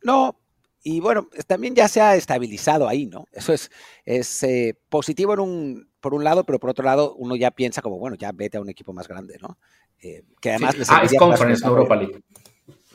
No, 0.02 0.36
y 0.84 1.00
bueno, 1.00 1.30
también 1.48 1.76
ya 1.76 1.88
se 1.88 2.02
ha 2.02 2.16
estabilizado 2.16 2.88
ahí, 2.88 3.06
¿no? 3.06 3.26
Eso 3.32 3.54
es, 3.54 3.72
es 4.04 4.44
eh, 4.44 4.78
positivo 4.90 5.34
en 5.34 5.40
un, 5.40 5.90
por 6.02 6.14
un 6.14 6.26
lado, 6.26 6.44
pero 6.44 6.60
por 6.60 6.70
otro 6.70 6.84
lado 6.84 7.16
uno 7.16 7.38
ya 7.38 7.52
piensa 7.52 7.82
como, 7.82 7.98
bueno, 7.98 8.18
ya 8.18 8.34
vete 8.34 8.58
a 8.58 8.62
un 8.62 8.70
equipo 8.70 8.92
más 8.92 9.08
grande, 9.08 9.38
¿no? 9.42 9.58
Eh, 10.02 10.24
que 10.42 10.52
además... 10.52 10.76
Sí. 10.76 10.84
Ah, 10.90 11.02
es 11.06 11.14
Conference, 11.18 11.64
no 11.64 11.72
Europa 11.72 11.96
League. 11.96 12.22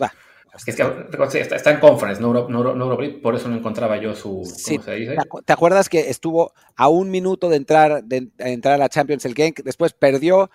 Va. 0.01 0.13
Es 0.55 0.65
que 0.65 0.71
está 0.73 1.71
en 1.71 1.81
Conference, 1.81 2.21
no, 2.21 2.29
Europa 2.29 3.03
League, 3.03 3.19
por 3.23 3.35
eso 3.35 3.49
no 3.49 3.57
encontraba 3.57 3.97
yo 3.97 4.15
su... 4.15 4.43
¿cómo 4.43 4.83
se 4.83 4.95
dice? 4.95 5.17
¿Te 5.45 5.53
acuerdas 5.53 5.89
que 5.89 6.11
estuvo 6.11 6.53
a 6.77 6.89
un 6.89 7.11
minuto 7.11 7.49
de 7.49 7.57
entrar, 7.57 8.05
de, 8.05 8.29
entrar 8.39 8.75
a 8.75 8.79
la 8.79 8.89
Champions 8.91 9.25
el 9.25 9.35
Genk? 9.35 9.63
Después 9.63 9.95
perdió, 9.95 10.51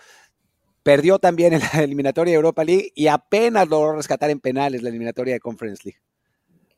perdió 0.83 1.17
también 1.17 1.53
en 1.53 1.61
la 1.61 1.69
eliminatoria 1.83 2.33
de 2.33 2.35
Europa 2.35 2.63
League 2.63 2.91
y 2.93 3.07
apenas 3.07 3.67
logró 3.69 3.95
rescatar 3.95 4.29
en 4.29 4.39
penales 4.39 4.83
la 4.83 4.89
eliminatoria 4.89 5.33
de 5.33 5.39
Conference 5.39 5.81
League. 5.83 5.99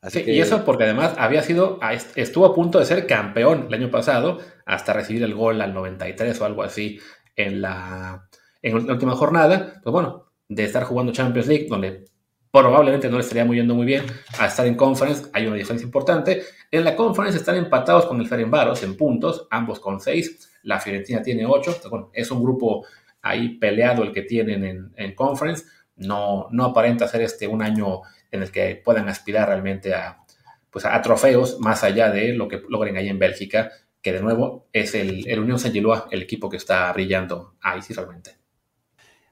Sí, 0.09 0.23
Y 0.25 0.39
eso 0.39 0.63
porque 0.63 0.83
además 0.83 1.13
había 1.17 1.41
sido, 1.41 1.79
estuvo 2.15 2.45
a 2.45 2.53
punto 2.53 2.79
de 2.79 2.85
ser 2.85 3.07
campeón 3.07 3.65
el 3.67 3.73
año 3.73 3.91
pasado 3.91 4.39
hasta 4.65 4.93
recibir 4.93 5.23
el 5.23 5.33
gol 5.33 5.61
al 5.61 5.73
93 5.73 6.39
o 6.41 6.45
algo 6.45 6.63
así 6.63 6.99
en 7.35 7.61
la, 7.61 8.27
en 8.61 8.85
la 8.87 8.93
última 8.93 9.15
jornada. 9.15 9.79
Pues 9.83 9.91
bueno, 9.91 10.31
de 10.47 10.63
estar 10.63 10.83
jugando 10.83 11.11
Champions 11.11 11.47
League, 11.47 11.67
donde 11.69 12.05
probablemente 12.51 13.09
no 13.09 13.17
le 13.17 13.21
estaría 13.21 13.43
muy 13.43 13.57
yendo 13.57 13.75
muy 13.75 13.85
bien, 13.85 14.05
a 14.39 14.45
estar 14.45 14.65
en 14.65 14.75
Conference 14.75 15.29
hay 15.33 15.45
una 15.45 15.57
diferencia 15.57 15.85
importante. 15.85 16.43
En 16.71 16.83
la 16.83 16.95
Conference 16.95 17.37
están 17.37 17.57
empatados 17.57 18.05
con 18.05 18.19
el 18.21 18.27
Ferenbaros 18.27 18.83
en 18.83 18.95
puntos, 18.95 19.47
ambos 19.49 19.79
con 19.79 19.99
6. 19.99 20.59
La 20.63 20.79
Fiorentina 20.79 21.21
tiene 21.21 21.45
8. 21.45 21.81
Bueno, 21.89 22.11
es 22.13 22.31
un 22.31 22.41
grupo 22.41 22.85
ahí 23.21 23.57
peleado 23.57 24.03
el 24.03 24.11
que 24.11 24.21
tienen 24.21 24.63
en, 24.63 24.93
en 24.95 25.15
Conference. 25.15 25.65
No, 25.97 26.47
no 26.51 26.65
aparenta 26.65 27.07
ser 27.07 27.21
este 27.21 27.47
un 27.47 27.61
año 27.61 28.01
en 28.31 28.43
el 28.43 28.51
que 28.51 28.81
puedan 28.83 29.09
aspirar 29.09 29.47
realmente 29.47 29.93
a, 29.93 30.23
pues 30.69 30.85
a, 30.85 31.01
trofeos 31.01 31.59
más 31.59 31.83
allá 31.83 32.09
de 32.09 32.33
lo 32.33 32.47
que 32.47 32.61
logren 32.69 32.97
ahí 32.97 33.09
en 33.09 33.19
Bélgica, 33.19 33.71
que 34.01 34.13
de 34.13 34.21
nuevo 34.21 34.67
es 34.73 34.93
el, 34.95 35.27
el 35.27 35.39
Unión 35.39 35.59
Saint-Gilloise 35.59 36.05
el 36.11 36.21
equipo 36.21 36.49
que 36.49 36.57
está 36.57 36.91
brillando 36.93 37.55
ahí 37.61 37.81
sí 37.81 37.93
realmente. 37.93 38.37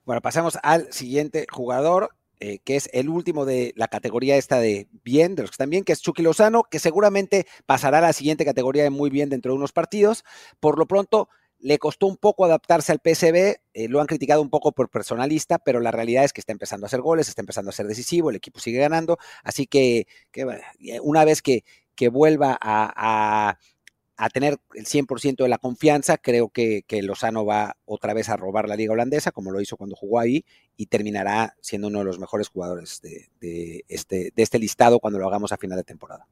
Bueno, 0.06 0.22
pasamos 0.22 0.58
al 0.64 0.92
siguiente 0.92 1.46
jugador, 1.50 2.10
eh, 2.40 2.60
que 2.60 2.76
es 2.76 2.90
el 2.92 3.08
último 3.08 3.46
de 3.46 3.74
la 3.78 3.88
categoría 3.88 4.36
esta 4.36 4.60
de 4.60 4.90
bien, 5.04 5.36
de 5.36 5.44
los 5.44 5.52
que 5.52 5.54
están 5.54 5.70
bien, 5.70 5.86
que 5.86 5.94
es 5.94 6.02
Chucky 6.02 6.22
Lozano, 6.22 6.64
que 6.64 6.80
seguramente 6.80 7.46
pasará 7.66 8.00
a 8.00 8.02
la 8.02 8.12
siguiente 8.12 8.44
categoría 8.44 8.84
de 8.84 8.90
muy 8.90 9.10
bien 9.10 9.30
dentro 9.30 9.54
de 9.54 9.58
unos 9.58 9.72
partidos. 9.72 10.26
Por 10.60 10.78
lo 10.78 10.86
pronto, 10.86 11.30
le 11.64 11.80
costó 11.80 12.08
un 12.08 12.18
poco 12.18 12.44
adaptarse 12.44 12.92
al 12.92 13.00
PSB, 13.00 13.56
eh, 13.74 13.88
lo 13.88 14.02
han 14.02 14.08
criticado 14.08 14.42
un 14.42 14.50
poco 14.50 14.74
por 14.74 14.90
personalista, 14.90 15.60
pero 15.60 15.80
la 15.80 15.92
realidad 15.92 16.26
es 16.26 16.34
que 16.34 16.42
está 16.42 16.52
empezando 16.52 16.86
a 16.86 16.88
hacer 16.88 17.00
goles, 17.00 17.30
está 17.30 17.42
empezando 17.42 17.70
a 17.70 17.74
ser 17.74 17.88
decisivo, 17.88 18.30
el 18.30 18.36
equipo 18.36 18.60
sigue 18.60 18.80
ganando, 18.80 19.18
así 19.46 19.66
que, 19.66 20.06
eh, 20.34 21.00
una 21.02 21.24
vez 21.24 21.42
que, 21.42 21.64
que 21.96 22.10
vuelva 22.10 22.58
a, 22.60 23.58
a, 24.18 24.30
tener 24.30 24.58
el 24.74 24.86
100% 24.86 25.44
de 25.44 25.48
la 25.48 25.58
confianza, 25.58 26.18
creo 26.18 26.50
que, 26.50 26.84
Lozano 27.02 27.46
va 27.46 27.78
otra 27.86 28.14
vez 28.14 28.28
a 28.28 28.36
robar 28.36 28.68
la 28.68 28.76
liga 28.76 28.92
holandesa, 28.92 29.32
como 29.32 29.52
lo 29.52 29.62
hizo 29.62 29.78
cuando 29.78 29.96
jugó 29.96 30.20
ahí, 30.20 30.44
y 30.76 30.88
terminará 30.88 31.56
siendo 31.62 31.88
uno 31.88 32.00
de 32.00 32.06
los 32.06 32.20
mejores 32.20 32.50
jugadores 32.50 33.00
de 33.02 33.86
este, 33.88 34.34
de 34.36 34.44
este 34.44 34.60
listado 34.60 35.00
cuando 35.00 35.20
lo 35.20 35.28
hagamos 35.28 35.54
a 35.54 35.58
final 35.58 35.78
de 35.78 35.84
temporada. 35.86 36.28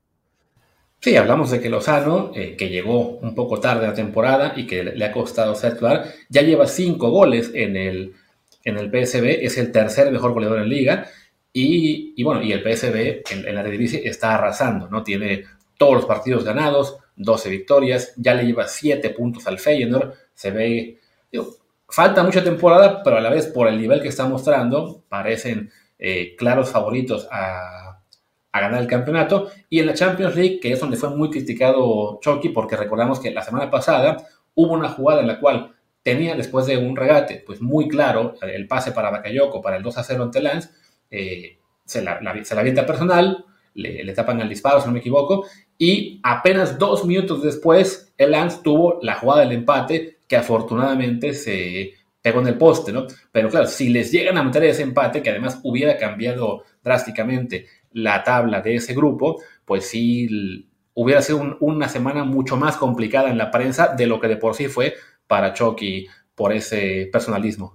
Sí, 1.03 1.15
hablamos 1.15 1.49
de 1.49 1.59
que 1.59 1.69
Lozano, 1.69 2.31
eh, 2.35 2.55
que 2.55 2.69
llegó 2.69 3.17
un 3.17 3.33
poco 3.33 3.59
tarde 3.59 3.85
a 3.85 3.89
la 3.89 3.95
temporada 3.95 4.53
y 4.55 4.67
que 4.67 4.83
le 4.83 5.03
ha 5.03 5.11
costado 5.11 5.55
ser 5.55 5.73
titular, 5.73 6.05
ya 6.29 6.43
lleva 6.43 6.67
cinco 6.67 7.09
goles 7.09 7.49
en 7.55 7.75
el, 7.75 8.13
en 8.63 8.77
el 8.77 8.91
PSB, 8.91 9.43
es 9.43 9.57
el 9.57 9.71
tercer 9.71 10.11
mejor 10.11 10.33
goleador 10.33 10.59
en 10.59 10.69
liga. 10.69 11.07
Y, 11.53 12.21
bueno, 12.23 12.43
y 12.43 12.51
el 12.51 12.61
PSB 12.61 13.23
en, 13.31 13.55
la 13.55 13.61
Eredivisie 13.61 14.07
está 14.07 14.35
arrasando, 14.35 14.89
¿no? 14.89 15.03
Tiene 15.03 15.45
todos 15.75 15.95
los 15.95 16.05
partidos 16.05 16.43
ganados, 16.43 16.97
12 17.15 17.49
victorias, 17.49 18.13
ya 18.17 18.35
le 18.35 18.45
lleva 18.45 18.67
7 18.67 19.09
puntos 19.09 19.47
al 19.47 19.57
Feyenoord, 19.57 20.13
se 20.35 20.51
ve, 20.51 20.99
falta 21.89 22.23
mucha 22.23 22.43
temporada, 22.43 23.01
pero 23.03 23.17
a 23.17 23.21
la 23.21 23.31
vez 23.31 23.47
por 23.47 23.67
el 23.67 23.81
nivel 23.81 24.01
que 24.03 24.09
está 24.09 24.27
mostrando, 24.27 25.03
parecen 25.09 25.71
eh, 25.97 26.35
claros 26.37 26.69
favoritos 26.69 27.27
a, 27.31 27.90
a 28.51 28.59
ganar 28.59 28.81
el 28.81 28.87
campeonato. 28.87 29.49
Y 29.69 29.79
en 29.79 29.87
la 29.87 29.93
Champions 29.93 30.35
League, 30.35 30.59
que 30.59 30.71
es 30.71 30.79
donde 30.79 30.97
fue 30.97 31.09
muy 31.09 31.29
criticado 31.29 32.19
Chucky, 32.21 32.49
porque 32.49 32.75
recordamos 32.75 33.19
que 33.19 33.31
la 33.31 33.41
semana 33.41 33.69
pasada 33.69 34.17
hubo 34.55 34.73
una 34.73 34.89
jugada 34.89 35.21
en 35.21 35.27
la 35.27 35.39
cual 35.39 35.73
tenía 36.03 36.35
después 36.35 36.65
de 36.65 36.77
un 36.77 36.95
regate, 36.95 37.43
pues 37.45 37.61
muy 37.61 37.87
claro, 37.87 38.35
el 38.41 38.67
pase 38.67 38.91
para 38.91 39.11
Bakayoko 39.11 39.61
para 39.61 39.77
el 39.77 39.83
2 39.83 39.97
a 39.97 40.03
0 40.03 40.23
ante 40.23 40.41
Lance, 40.41 40.69
eh, 41.09 41.59
se, 41.85 42.01
la, 42.01 42.19
la 42.21 42.33
personal, 42.85 43.45
le, 43.73 44.13
tapan 44.13 44.41
el 44.41 44.49
disparo, 44.49 44.81
si 44.81 44.87
no 44.87 44.93
me 44.93 44.99
equivoco, 44.99 45.45
y 45.77 46.19
apenas 46.23 46.77
dos 46.77 47.05
minutos 47.05 47.43
después, 47.43 48.13
el 48.17 48.31
Lance 48.31 48.59
tuvo 48.63 48.99
la 49.01 49.15
jugada 49.15 49.41
del 49.41 49.51
empate 49.51 50.17
que 50.27 50.35
afortunadamente 50.35 51.33
se 51.33 51.93
pegó 52.21 52.41
en 52.41 52.47
el 52.47 52.57
poste, 52.57 52.91
¿no? 52.91 53.07
Pero 53.31 53.49
claro, 53.49 53.67
si 53.67 53.89
les 53.89 54.11
llegan 54.11 54.37
a 54.37 54.43
meter 54.43 54.63
ese 54.63 54.83
empate, 54.83 55.21
que 55.21 55.29
además 55.29 55.59
hubiera 55.63 55.97
cambiado 55.97 56.63
drásticamente 56.83 57.65
la 57.91 58.23
tabla 58.23 58.61
de 58.61 58.75
ese 58.75 58.93
grupo, 58.93 59.41
pues 59.65 59.87
sí 59.87 60.67
hubiera 60.93 61.21
sido 61.21 61.57
una 61.59 61.87
semana 61.89 62.23
mucho 62.23 62.57
más 62.57 62.77
complicada 62.77 63.29
en 63.29 63.37
la 63.37 63.51
prensa 63.51 63.89
de 63.95 64.07
lo 64.07 64.19
que 64.19 64.27
de 64.27 64.37
por 64.37 64.55
sí 64.55 64.67
fue 64.67 64.95
para 65.27 65.53
Chucky 65.53 66.07
por 66.35 66.53
ese 66.53 67.09
personalismo. 67.11 67.73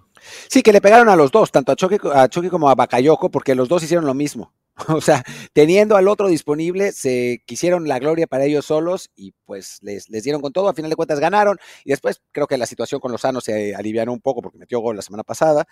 Sí, 0.49 0.63
que 0.63 0.73
le 0.73 0.81
pegaron 0.81 1.09
a 1.09 1.17
los 1.17 1.31
dos, 1.31 1.53
tanto 1.53 1.73
a 1.73 1.77
Chucky, 1.77 2.49
como 2.49 2.69
a 2.69 2.75
Bakayoko, 2.75 3.31
porque 3.31 3.55
los 3.55 3.69
dos 3.69 3.83
hicieron 3.83 4.07
lo 4.07 4.15
mismo. 4.15 4.53
O 4.89 5.01
sea, 5.01 5.25
teniendo 5.55 5.97
al 5.97 6.07
otro 6.07 6.29
disponible, 6.29 6.93
se 6.93 7.43
quisieron 7.47 7.89
la 7.89 7.99
gloria 7.99 8.27
para 8.27 8.45
ellos 8.45 8.67
solos 8.67 9.11
y 9.17 9.33
pues 9.47 9.79
les, 9.81 10.11
les 10.11 10.23
dieron 10.23 10.43
con 10.43 10.53
todo. 10.53 10.69
A 10.69 10.75
final 10.75 10.91
de 10.91 10.97
cuentas 10.97 11.19
ganaron 11.19 11.57
y 11.83 11.91
después 11.91 12.21
creo 12.31 12.47
que 12.47 12.59
la 12.59 12.67
situación 12.67 13.01
con 13.01 13.11
Lozano 13.11 13.41
se 13.41 13.75
aliviaron 13.75 14.13
un 14.13 14.21
poco 14.21 14.43
porque 14.43 14.59
metió 14.59 14.81
gol 14.81 14.97
la 14.97 15.01
semana 15.01 15.23
pasada. 15.25 15.67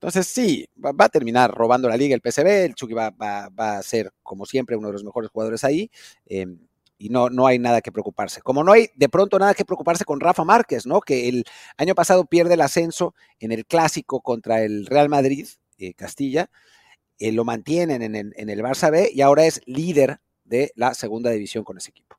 Entonces 0.00 0.28
sí, 0.28 0.66
va, 0.82 0.94
a 0.96 1.08
terminar 1.10 1.50
robando 1.50 1.86
la 1.86 1.96
liga 1.98 2.14
el 2.14 2.22
PSV. 2.22 2.46
El 2.46 2.74
Chucky 2.74 2.94
va, 2.94 3.12
a 3.54 3.82
ser, 3.82 4.10
como 4.22 4.46
siempre, 4.46 4.74
uno 4.74 4.86
de 4.86 4.94
los 4.94 5.04
mejores 5.04 5.30
jugadores 5.30 5.62
ahí. 5.62 5.90
Em, 6.24 6.58
y 6.96 7.10
no, 7.10 7.28
no 7.28 7.46
hay 7.46 7.58
nada 7.58 7.82
que 7.82 7.92
preocuparse. 7.92 8.40
Como 8.40 8.64
no 8.64 8.72
hay 8.72 8.88
de 8.94 9.10
pronto 9.10 9.38
nada 9.38 9.52
que 9.52 9.66
preocuparse 9.66 10.06
con 10.06 10.18
Rafa 10.18 10.42
Márquez, 10.42 10.86
¿no? 10.86 11.02
Que 11.02 11.28
el 11.28 11.44
año 11.76 11.94
pasado 11.94 12.24
pierde 12.24 12.54
el 12.54 12.62
ascenso 12.62 13.14
en 13.40 13.52
el 13.52 13.66
clásico 13.66 14.22
contra 14.22 14.62
el 14.62 14.86
Real 14.86 15.10
Madrid, 15.10 15.46
eh, 15.76 15.92
Castilla, 15.92 16.48
eh, 17.18 17.32
lo 17.32 17.44
mantienen 17.44 18.02
en 18.02 18.14
el, 18.14 18.62
Barça 18.62 18.90
B 18.90 19.10
y 19.12 19.20
ahora 19.20 19.44
es 19.44 19.60
líder 19.66 20.20
de 20.44 20.72
la 20.76 20.94
segunda 20.94 21.30
división 21.30 21.62
con 21.62 21.76
ese 21.76 21.90
equipo. 21.90 22.16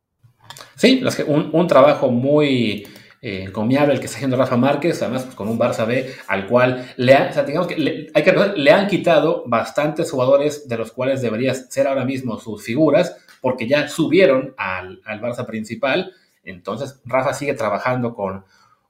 Sí, 0.76 1.04
un 1.28 1.68
trabajo 1.68 2.12
muy 2.12 2.86
eh, 3.24 3.44
encomiable 3.44 3.94
el 3.94 4.00
que 4.00 4.08
está 4.08 4.18
haciendo 4.18 4.36
Rafa 4.36 4.58
Márquez, 4.58 5.00
además 5.04 5.24
pues, 5.24 5.36
con 5.36 5.48
un 5.48 5.60
Barça 5.60 5.86
B 5.86 6.12
al 6.28 6.48
cual 6.48 6.92
le, 6.98 7.16
digamos 7.46 7.68
que 7.68 7.78
le, 7.78 8.08
hay 8.16 8.24
que 8.24 8.34
le 8.56 8.72
han 8.72 8.88
quitado 8.88 9.44
bastantes 9.46 10.10
jugadores 10.10 10.68
de 10.68 10.78
los 10.78 10.92
cuales 10.92 11.22
deberían 11.22 11.56
ser 11.56 11.88
ahora 11.88 12.04
mismo 12.04 12.40
sus 12.40 12.64
figuras, 12.64 13.16
porque 13.40 13.68
ya 13.68 13.88
subieron 13.88 14.56
al, 14.58 15.02
al 15.06 15.22
Barça 15.22 15.46
principal. 15.46 16.14
Entonces 16.44 17.00
Rafa 17.06 17.34
sigue 17.34 17.54
trabajando 17.54 18.16
con, 18.16 18.44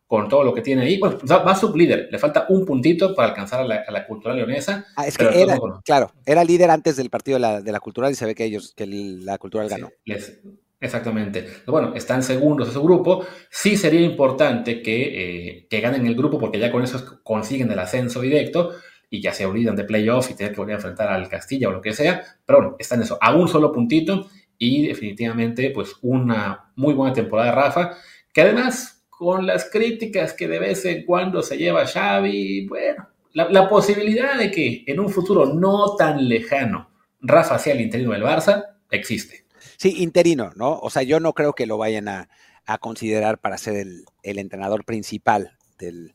con 0.07 0.29
todo 0.29 0.43
lo 0.43 0.53
que 0.53 0.61
tiene 0.61 0.83
ahí. 0.83 0.97
Bueno, 0.97 1.17
va, 1.29 1.51
a 1.51 1.75
líder, 1.75 2.07
le 2.11 2.17
falta 2.17 2.45
un 2.47 2.65
puntito 2.65 3.13
para 3.13 3.29
alcanzar 3.29 3.61
a 3.61 3.65
la, 3.65 4.07
cultural 4.07 4.37
leonesa. 4.37 4.85
Ah, 4.95 5.07
es 5.07 5.17
que 5.17 5.25
era, 5.25 5.57
claro, 5.83 6.11
era 6.25 6.43
líder 6.45 6.69
antes 6.69 6.95
del 6.95 7.09
partido 7.09 7.35
de 7.35 7.39
la, 7.39 7.61
de 7.61 7.71
la 7.71 7.79
cultural 7.79 8.11
y 8.11 8.15
se 8.15 8.25
ve 8.25 8.35
que 8.35 8.45
ellos, 8.45 8.73
que 8.75 8.85
la 8.87 9.37
cultural 9.37 9.67
ganó. 9.67 9.89
Exactamente. 10.81 11.47
Bueno, 11.65 11.93
están 11.95 12.23
segundos 12.23 12.67
de 12.67 12.73
su 12.73 12.83
grupo. 12.83 13.25
Sí 13.49 13.77
sería 13.77 14.01
importante 14.01 14.81
que, 14.81 15.55
eh, 15.55 15.67
que 15.69 15.79
ganen 15.79 16.05
el 16.05 16.15
grupo 16.15 16.37
porque 16.37 16.59
ya 16.59 16.71
con 16.71 16.83
eso 16.83 17.21
consiguen 17.23 17.71
el 17.71 17.79
ascenso 17.79 18.19
directo 18.19 18.71
y 19.09 19.21
ya 19.21 19.33
se 19.33 19.45
olvidan 19.45 19.75
de 19.75 19.83
playoff 19.83 20.31
y 20.31 20.33
tener 20.33 20.53
que 20.53 20.57
volver 20.57 20.73
a 20.73 20.77
enfrentar 20.77 21.09
al 21.09 21.29
Castilla 21.29 21.69
o 21.69 21.71
lo 21.71 21.81
que 21.81 21.93
sea. 21.93 22.21
Pero 22.45 22.59
bueno, 22.59 22.75
están 22.79 23.01
eso, 23.01 23.17
a 23.21 23.33
un 23.35 23.47
solo 23.47 23.71
puntito 23.71 24.27
y 24.57 24.87
definitivamente 24.87 25.71
pues 25.71 25.95
una 26.01 26.71
muy 26.75 26.93
buena 26.93 27.13
temporada 27.13 27.49
de 27.49 27.55
Rafa, 27.55 27.97
que 28.31 28.41
además 28.41 29.05
con 29.09 29.45
las 29.45 29.69
críticas 29.69 30.33
que 30.33 30.47
de 30.47 30.59
vez 30.59 30.85
en 30.85 31.05
cuando 31.05 31.41
se 31.41 31.57
lleva 31.57 31.85
Xavi, 31.85 32.67
bueno, 32.67 33.07
la, 33.33 33.69
posibilidad 33.69 34.37
de 34.37 34.51
que 34.51 34.83
en 34.87 34.99
un 34.99 35.09
futuro 35.09 35.45
no 35.53 35.95
tan 35.95 36.27
lejano 36.27 36.89
Rafa 37.19 37.57
sea 37.59 37.73
el 37.73 37.81
interino 37.81 38.11
del 38.11 38.23
Barça 38.23 38.65
existe. 38.89 39.40
Sí, 39.81 40.03
interino, 40.03 40.51
¿no? 40.55 40.77
O 40.77 40.91
sea, 40.91 41.01
yo 41.01 41.19
no 41.19 41.33
creo 41.33 41.53
que 41.53 41.65
lo 41.65 41.75
vayan 41.79 42.07
a, 42.07 42.29
considerar 42.81 43.39
para 43.39 43.57
ser 43.57 43.77
el, 43.77 44.05
entrenador 44.37 44.85
principal 44.85 45.57
del, 45.79 46.13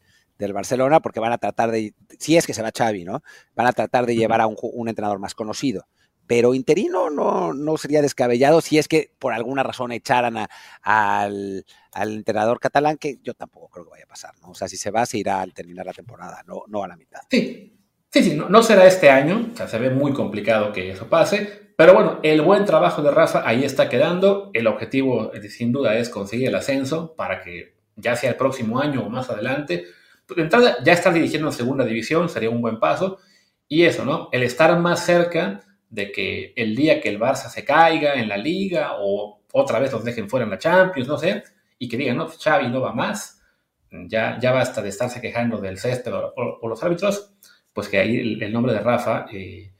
Barcelona, 0.54 1.00
porque 1.00 1.18
van 1.18 1.32
a 1.32 1.38
tratar 1.38 1.72
de, 1.72 1.92
si 2.16 2.36
es 2.36 2.46
que 2.46 2.54
se 2.54 2.62
va 2.62 2.70
Xavi, 2.70 3.02
¿no? 3.04 3.24
Van 3.56 3.66
a 3.66 3.72
tratar 3.72 4.06
de 4.06 4.14
llevar 4.14 4.40
a 4.40 4.46
un 4.46 4.88
entrenador 4.88 5.18
más 5.18 5.34
conocido 5.34 5.88
pero 6.28 6.54
interino 6.54 7.10
no, 7.10 7.52
no 7.52 7.76
sería 7.76 8.02
descabellado 8.02 8.60
si 8.60 8.78
es 8.78 8.88
que 8.88 9.12
por 9.18 9.32
alguna 9.32 9.62
razón 9.62 9.92
echaran 9.92 10.48
al, 10.82 11.64
entrenador 11.94 12.60
catalán, 12.60 12.98
que 12.98 13.18
yo 13.22 13.34
tampoco 13.34 13.68
creo 13.68 13.84
que 13.84 13.90
vaya 13.92 14.04
a 14.04 14.08
pasar, 14.08 14.34
¿no? 14.42 14.50
O 14.50 14.54
sea, 14.54 14.68
si 14.68 14.76
se 14.76 14.90
va, 14.90 15.06
se 15.06 15.18
irá 15.18 15.40
al 15.40 15.54
terminar 15.54 15.86
la 15.86 15.92
temporada, 15.92 16.42
no, 16.46 16.64
no 16.68 16.82
a 16.82 16.88
la 16.88 16.96
mitad. 16.96 17.20
Sí, 17.30 17.75
Sí, 18.16 18.22
sí, 18.22 18.34
no, 18.34 18.62
será 18.62 18.86
este 18.86 19.10
año, 19.10 19.50
o 19.52 19.54
sea, 19.54 19.68
se 19.68 19.78
ve 19.78 19.90
muy 19.90 20.14
complicado 20.14 20.72
que 20.72 20.90
eso 20.90 21.06
pase, 21.06 21.74
pero 21.76 21.92
bueno, 21.92 22.18
el 22.22 22.40
buen 22.40 22.64
trabajo 22.64 23.02
de 23.02 23.10
Rafa 23.10 23.42
ahí 23.46 23.62
está 23.62 23.90
quedando. 23.90 24.50
El 24.54 24.68
objetivo, 24.68 25.34
eh, 25.34 25.46
sin 25.50 25.70
duda, 25.70 25.94
es 25.98 26.08
conseguir 26.08 26.48
el 26.48 26.54
ascenso 26.54 27.14
para 27.14 27.42
que 27.42 27.76
ya 27.94 28.16
sea 28.16 28.30
el 28.30 28.36
próximo 28.36 28.80
año 28.80 29.02
o 29.02 29.10
más 29.10 29.28
adelante. 29.28 29.84
Pues, 30.26 30.38
de 30.38 30.44
entrada, 30.44 30.78
ya 30.82 30.94
estar 30.94 31.12
dirigiendo 31.12 31.48
en 31.48 31.52
segunda 31.52 31.84
división 31.84 32.30
sería 32.30 32.48
un 32.48 32.62
buen 32.62 32.80
paso. 32.80 33.18
Y 33.68 33.84
eso, 33.84 34.06
¿no? 34.06 34.30
El 34.32 34.44
estar 34.44 34.78
más 34.78 35.04
cerca 35.04 35.60
de 35.90 36.10
que 36.10 36.54
el 36.56 36.74
día 36.74 37.02
que 37.02 37.10
el 37.10 37.20
Barça 37.20 37.50
se 37.50 37.66
caiga 37.66 38.14
en 38.14 38.30
la 38.30 38.38
liga 38.38 38.92
o 38.98 39.42
otra 39.52 39.78
vez 39.78 39.92
los 39.92 40.04
dejen 40.04 40.30
fuera 40.30 40.44
en 40.44 40.50
la 40.52 40.58
Champions, 40.58 41.06
no 41.06 41.18
sé, 41.18 41.44
y 41.78 41.86
que 41.86 41.98
digan, 41.98 42.16
no, 42.16 42.28
Xavi 42.28 42.68
no 42.68 42.80
va 42.80 42.94
más, 42.94 43.42
ya, 43.90 44.38
ya 44.40 44.52
basta 44.52 44.80
de 44.80 44.88
estarse 44.88 45.20
quejando 45.20 45.58
del 45.58 45.78
césped 45.78 46.12
o, 46.14 46.66
los 46.66 46.82
árbitros, 46.82 47.34
pues 47.76 47.90
que 47.90 47.98
ahí 47.98 48.38
el, 48.40 48.52
nombre 48.54 48.72
de 48.72 48.80
Rafa 48.80 49.26
eh, 49.30 49.70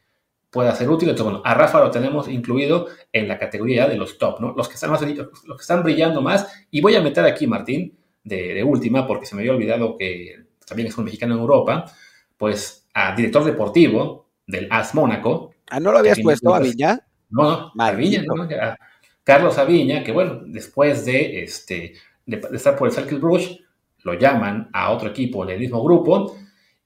pueda 0.51 0.75
ser 0.75 0.91
útil. 0.91 1.09
Entonces, 1.09 1.33
bueno, 1.33 1.43
a 1.47 1.55
Rafa 1.55 1.81
lo 1.81 1.91
tenemos 1.91 2.29
incluido 2.29 2.89
en 3.11 3.27
la 3.27 3.39
categoría 3.39 3.89
de 3.89 3.97
los 3.97 4.19
top, 4.19 4.39
¿no? 4.39 4.53
Los 4.55 4.69
que 4.69 4.75
están, 4.75 4.91
más, 4.91 5.01
los 5.01 5.57
que 5.57 5.63
están 5.63 5.83
brillando 5.83 6.21
más. 6.21 6.47
Y 6.71 6.83
voy 6.83 6.95
a 6.95 7.01
meter 7.01 7.25
aquí, 7.25 7.47
Martín, 7.47 7.97
de, 8.23 8.53
de 8.53 8.63
última, 8.63 9.07
porque 9.07 9.25
se 9.25 9.35
me 9.35 9.41
había 9.41 9.55
olvidado 9.55 9.97
que 9.97 10.45
también 10.67 10.89
es 10.89 10.99
un 10.99 11.07
mexicano 11.07 11.37
en 11.37 11.41
Europa, 11.41 11.91
pues 12.37 12.87
a 12.93 13.17
director 13.17 13.45
deportivo 13.45 14.27
del 14.47 14.69
AS 14.71 14.95
Mónaco. 14.95 15.55
Ah, 15.71 15.81
¿no 15.81 15.91
lo 15.91 15.99
habías 16.01 16.21
puesto 16.21 16.55
a 16.55 16.61
Viña? 16.61 17.01
No, 17.31 17.73
no, 17.75 17.83
a 17.83 17.93
Viña, 17.93 18.25
¿no? 18.27 18.47
Carlos 19.25 19.57
Aviña, 19.57 20.05
que 20.05 20.13
bueno, 20.13 20.43
después 20.45 21.07
de, 21.07 21.43
este, 21.43 21.95
de, 22.27 22.43
estar 22.53 22.77
por 22.77 22.89
el 22.89 22.95
Cercle 22.95 23.19
Bruges, 23.19 23.59
lo 24.03 24.13
llaman 24.13 24.69
a 24.75 24.91
otro 24.91 25.09
equipo 25.09 25.47
del 25.47 25.59
mismo 25.59 25.83
grupo, 25.83 26.37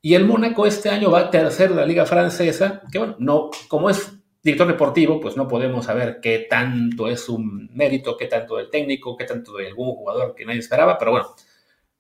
y 0.03 0.15
el 0.15 0.25
Mónaco 0.25 0.67
este 0.67 0.89
año 0.89 1.11
va 1.11 1.31
tercero 1.31 1.75
de 1.75 1.81
la 1.81 1.87
Liga 1.87 2.07
Francesa, 2.07 2.83
que 2.91 2.99
bueno, 2.99 3.17
no, 3.19 3.51
como 3.69 3.91
es 3.91 4.13
director 4.43 4.67
deportivo, 4.67 5.21
pues 5.21 5.37
no 5.37 5.47
podemos 5.47 5.87
saber 5.87 6.21
qué 6.23 6.47
tanto 6.49 7.09
es 7.09 7.29
un 7.29 7.69
mérito, 7.75 8.17
qué 8.17 8.27
tanto 8.27 8.57
del 8.57 8.71
técnico, 8.71 9.17
qué 9.17 9.25
tanto 9.25 9.53
de 9.57 9.67
algún 9.67 9.95
jugador 9.95 10.35
que 10.35 10.47
nadie 10.47 10.61
esperaba, 10.61 10.97
pero 10.99 11.11
bueno, 11.11 11.29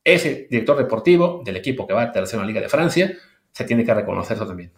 ese 0.02 0.46
director 0.50 0.78
deportivo 0.78 1.42
del 1.44 1.56
equipo 1.56 1.86
que 1.86 1.92
va 1.92 2.10
tercero 2.10 2.40
en 2.40 2.46
la 2.46 2.52
Liga 2.52 2.62
de 2.62 2.68
Francia, 2.68 3.12
se 3.52 3.64
tiene 3.64 3.84
que 3.84 3.92
reconocer 3.92 4.36
eso 4.36 4.46
también. 4.46 4.72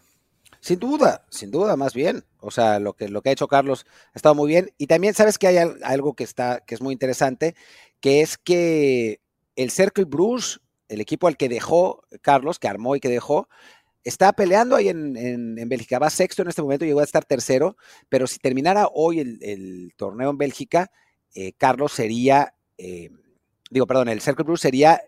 Sin 0.61 0.79
duda, 0.79 1.27
sin 1.29 1.51
duda, 1.51 1.77
más 1.77 1.93
bien. 1.93 2.25
O 2.39 2.53
sea, 2.53 2.79
lo 2.79 2.93
que, 2.93 3.09
lo 3.09 3.21
que 3.21 3.31
ha 3.31 3.33
hecho 3.33 3.49
Carlos 3.49 3.85
ha 4.15 4.17
estado 4.17 4.37
muy 4.37 4.49
bien. 4.49 4.71
Y 4.79 4.87
también 4.87 5.13
sabes 5.13 5.37
que 5.37 5.49
hay 5.49 5.57
algo 5.57 6.15
que 6.15 6.23
está, 6.23 6.61
que 6.61 6.77
es 6.77 6.81
muy 6.81 6.93
interesante, 6.93 7.57
que 8.01 8.21
es 8.21 8.39
que 8.39 9.21
el 9.57 9.73
Cercle 9.73 10.05
Bruges, 10.05 10.61
el 10.93 11.01
equipo 11.01 11.27
al 11.27 11.37
que 11.37 11.49
dejó 11.49 12.05
Carlos, 12.21 12.59
que 12.59 12.69
armó 12.69 12.97
y 12.97 13.01
que 13.01 13.09
dejó, 13.09 13.49
está 14.05 14.33
peleando 14.33 14.77
ahí 14.77 14.89
en, 14.89 15.55
Bélgica. 15.69 15.99
Va 15.99 16.11
sexto 16.11 16.43
en 16.43 16.49
este 16.49 16.63
momento, 16.63 16.85
llegó 16.85 17.01
a 17.01 17.05
estar 17.05 17.25
tercero, 17.25 17.77
pero 18.09 18.27
si 18.27 18.39
terminara 18.39 18.89
hoy 18.93 19.21
el, 19.21 19.93
torneo 19.97 20.31
en 20.31 20.39
Bélgica, 20.39 20.91
eh, 21.35 21.53
Carlos 21.57 21.93
sería, 21.93 22.55
eh, 22.77 23.11
digo, 23.71 23.87
perdón, 23.87 24.09
el 24.09 24.21
Cercle 24.21 24.45
Bruges 24.45 24.61
sería 24.61 25.01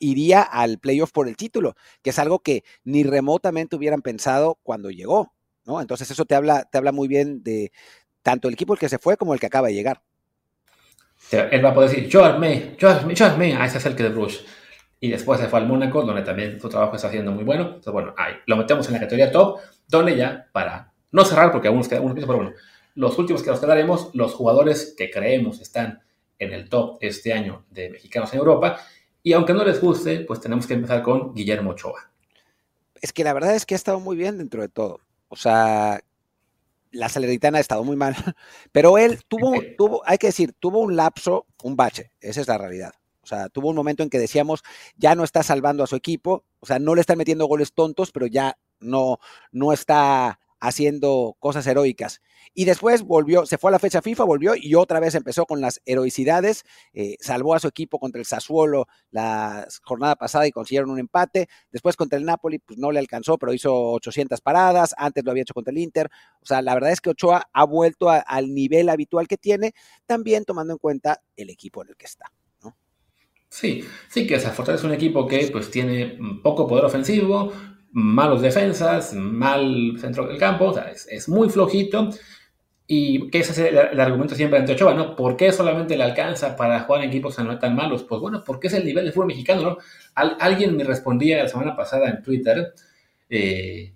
iría 0.00 0.42
al 0.42 0.78
playoff 0.78 1.12
por 1.12 1.28
el 1.28 1.36
título, 1.36 1.76
que 2.02 2.10
es 2.10 2.18
algo 2.18 2.40
que 2.40 2.64
ni 2.84 3.04
remotamente 3.04 3.76
hubieran 3.76 4.02
pensado 4.02 4.58
cuando 4.62 4.90
llegó. 4.90 5.32
Entonces 5.64 6.10
eso 6.10 6.24
te 6.24 6.34
habla, 6.34 6.64
te 6.64 6.78
habla 6.78 6.90
muy 6.90 7.06
bien 7.06 7.42
de 7.44 7.70
tanto 8.22 8.48
el 8.48 8.54
equipo 8.54 8.72
el 8.72 8.80
que 8.80 8.88
se 8.88 8.98
fue 8.98 9.16
como 9.16 9.34
el 9.34 9.40
que 9.40 9.46
acaba 9.46 9.68
de 9.68 9.74
llegar. 9.74 10.02
Él 11.30 11.64
va 11.64 11.70
a 11.70 11.74
poder 11.74 11.90
decir, 11.90 12.08
yo 12.08 12.24
armé, 12.24 12.74
yo 12.78 12.88
armé, 12.90 13.14
yo 13.14 13.26
armé 13.26 13.54
a 13.54 13.66
ese 13.66 13.90
de 13.90 14.08
Bruce. 14.08 14.40
Y 15.02 15.10
después 15.10 15.40
se 15.40 15.48
fue 15.48 15.58
al 15.58 15.66
Mónaco, 15.66 16.02
donde 16.02 16.22
también 16.22 16.60
su 16.60 16.68
trabajo 16.68 16.94
está 16.94 17.08
haciendo 17.08 17.32
muy 17.32 17.42
bueno. 17.42 17.64
Entonces, 17.64 17.92
bueno, 17.92 18.14
ahí 18.16 18.34
lo 18.46 18.56
metemos 18.56 18.86
en 18.86 18.92
la 18.92 19.00
categoría 19.00 19.32
top, 19.32 19.58
donde 19.88 20.16
ya, 20.16 20.46
para 20.52 20.92
no 21.10 21.24
cerrar, 21.24 21.50
porque 21.50 21.66
aún 21.66 21.78
nos 21.78 21.88
queda 21.88 22.00
unos 22.00 22.14
pero 22.14 22.36
bueno, 22.36 22.52
los 22.94 23.18
últimos 23.18 23.42
que 23.42 23.50
nos 23.50 23.58
quedaremos, 23.58 24.10
los 24.14 24.32
jugadores 24.32 24.94
que 24.96 25.10
creemos 25.10 25.60
están 25.60 26.02
en 26.38 26.52
el 26.52 26.68
top 26.68 26.98
este 27.00 27.32
año 27.32 27.64
de 27.70 27.90
mexicanos 27.90 28.32
en 28.32 28.38
Europa, 28.38 28.78
y 29.24 29.32
aunque 29.32 29.52
no 29.54 29.64
les 29.64 29.80
guste, 29.80 30.20
pues 30.20 30.40
tenemos 30.40 30.68
que 30.68 30.74
empezar 30.74 31.02
con 31.02 31.34
Guillermo 31.34 31.70
Ochoa. 31.70 32.08
Es 33.00 33.12
que 33.12 33.24
la 33.24 33.32
verdad 33.32 33.56
es 33.56 33.66
que 33.66 33.74
ha 33.74 33.82
estado 33.82 33.98
muy 33.98 34.16
bien 34.16 34.38
dentro 34.38 34.62
de 34.62 34.68
todo. 34.68 35.00
O 35.26 35.34
sea, 35.34 36.00
la 36.92 37.08
Salernitana 37.08 37.58
ha 37.58 37.60
estado 37.60 37.82
muy 37.82 37.96
mal, 37.96 38.14
pero 38.70 38.98
él 38.98 39.18
tuvo, 39.26 39.54
tuvo, 39.76 40.02
hay 40.06 40.18
que 40.18 40.28
decir, 40.28 40.52
tuvo 40.60 40.78
un 40.78 40.94
lapso, 40.94 41.46
un 41.64 41.74
bache, 41.74 42.12
esa 42.20 42.40
es 42.40 42.46
la 42.46 42.56
realidad. 42.56 42.92
O 43.22 43.26
sea, 43.26 43.48
tuvo 43.48 43.68
un 43.68 43.76
momento 43.76 44.02
en 44.02 44.10
que 44.10 44.18
decíamos, 44.18 44.62
ya 44.96 45.14
no 45.14 45.24
está 45.24 45.42
salvando 45.42 45.84
a 45.84 45.86
su 45.86 45.96
equipo, 45.96 46.44
o 46.60 46.66
sea, 46.66 46.78
no 46.78 46.94
le 46.94 47.00
están 47.00 47.18
metiendo 47.18 47.46
goles 47.46 47.72
tontos, 47.72 48.10
pero 48.12 48.26
ya 48.26 48.58
no, 48.80 49.18
no 49.52 49.72
está 49.72 50.40
haciendo 50.62 51.36
cosas 51.40 51.66
heroicas. 51.66 52.20
Y 52.54 52.66
después 52.66 53.02
volvió, 53.02 53.46
se 53.46 53.58
fue 53.58 53.70
a 53.70 53.72
la 53.72 53.80
fecha 53.80 54.00
FIFA, 54.00 54.22
volvió 54.22 54.54
y 54.54 54.76
otra 54.76 55.00
vez 55.00 55.16
empezó 55.16 55.44
con 55.44 55.60
las 55.60 55.80
heroicidades, 55.86 56.62
eh, 56.92 57.16
salvó 57.18 57.56
a 57.56 57.58
su 57.58 57.66
equipo 57.66 57.98
contra 57.98 58.20
el 58.20 58.26
Sassuolo 58.26 58.86
la 59.10 59.66
jornada 59.82 60.14
pasada 60.14 60.46
y 60.46 60.52
consiguieron 60.52 60.90
un 60.90 61.00
empate. 61.00 61.48
Después 61.72 61.96
contra 61.96 62.16
el 62.16 62.24
Napoli, 62.24 62.60
pues 62.60 62.78
no 62.78 62.92
le 62.92 63.00
alcanzó, 63.00 63.38
pero 63.38 63.52
hizo 63.52 63.74
800 63.74 64.40
paradas, 64.40 64.94
antes 64.98 65.24
lo 65.24 65.32
había 65.32 65.42
hecho 65.42 65.54
contra 65.54 65.72
el 65.72 65.78
Inter. 65.78 66.08
O 66.40 66.46
sea, 66.46 66.62
la 66.62 66.74
verdad 66.74 66.92
es 66.92 67.00
que 67.00 67.10
Ochoa 67.10 67.48
ha 67.52 67.64
vuelto 67.64 68.08
al 68.08 68.54
nivel 68.54 68.88
habitual 68.88 69.26
que 69.26 69.38
tiene, 69.38 69.72
también 70.06 70.44
tomando 70.44 70.74
en 70.74 70.78
cuenta 70.78 71.22
el 71.34 71.50
equipo 71.50 71.82
en 71.82 71.88
el 71.88 71.96
que 71.96 72.06
está. 72.06 72.30
Sí, 73.52 73.84
sí 74.08 74.26
que 74.26 74.38
Fortaleza 74.40 74.80
es 74.80 74.84
un 74.84 74.94
equipo 74.94 75.26
que 75.26 75.46
pues 75.52 75.70
tiene 75.70 76.18
poco 76.42 76.66
poder 76.66 76.86
ofensivo, 76.86 77.52
malos 77.92 78.40
defensas, 78.40 79.12
mal 79.12 79.98
centro 80.00 80.26
del 80.26 80.38
campo, 80.38 80.68
o 80.68 80.72
sea, 80.74 80.90
es, 80.90 81.28
muy 81.28 81.50
flojito. 81.50 82.08
Y 82.86 83.28
que 83.30 83.40
ese 83.40 83.52
es 83.52 83.58
el, 83.92 84.00
argumento 84.00 84.34
siempre 84.34 84.58
ante 84.58 84.72
Ochoa, 84.72 84.94
¿no? 84.94 85.14
¿Por 85.14 85.36
qué 85.36 85.52
solamente 85.52 85.98
le 85.98 86.04
alcanza 86.04 86.56
para 86.56 86.80
jugar 86.80 87.02
en 87.02 87.10
equipos 87.10 87.36
tan, 87.36 87.58
tan 87.58 87.76
malos? 87.76 88.04
Pues 88.04 88.22
bueno, 88.22 88.42
porque 88.44 88.68
es 88.68 88.72
el 88.72 88.86
nivel 88.86 89.04
del 89.04 89.12
fútbol 89.12 89.28
mexicano, 89.28 89.62
¿no? 89.62 89.78
alguien 90.14 90.74
me 90.74 90.84
respondía 90.84 91.42
la 91.42 91.48
semana 91.48 91.76
pasada 91.76 92.08
en 92.08 92.22
Twitter, 92.22 92.72
eh, 93.28 93.92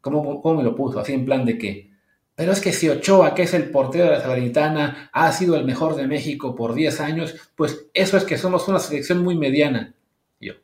¿cómo, 0.00 0.40
¿cómo, 0.40 0.58
me 0.58 0.62
lo 0.62 0.76
puso? 0.76 1.00
Así 1.00 1.12
en 1.12 1.24
plan 1.24 1.44
de 1.44 1.58
que, 1.58 1.90
pero 2.34 2.52
es 2.52 2.60
que 2.60 2.72
si 2.72 2.88
Ochoa, 2.88 3.34
que 3.34 3.42
es 3.42 3.54
el 3.54 3.70
portero 3.70 4.04
de 4.04 4.10
la 4.12 4.20
Salernitana, 4.20 5.10
ha 5.12 5.32
sido 5.32 5.56
el 5.56 5.64
mejor 5.64 5.96
de 5.96 6.06
México 6.06 6.54
por 6.54 6.74
10 6.74 7.00
años, 7.00 7.34
pues 7.54 7.86
eso 7.92 8.16
es 8.16 8.24
que 8.24 8.38
somos 8.38 8.68
una 8.68 8.78
selección 8.78 9.22
muy 9.22 9.36
mediana. 9.36 9.94
Y 10.40 10.48
yo, 10.48 10.54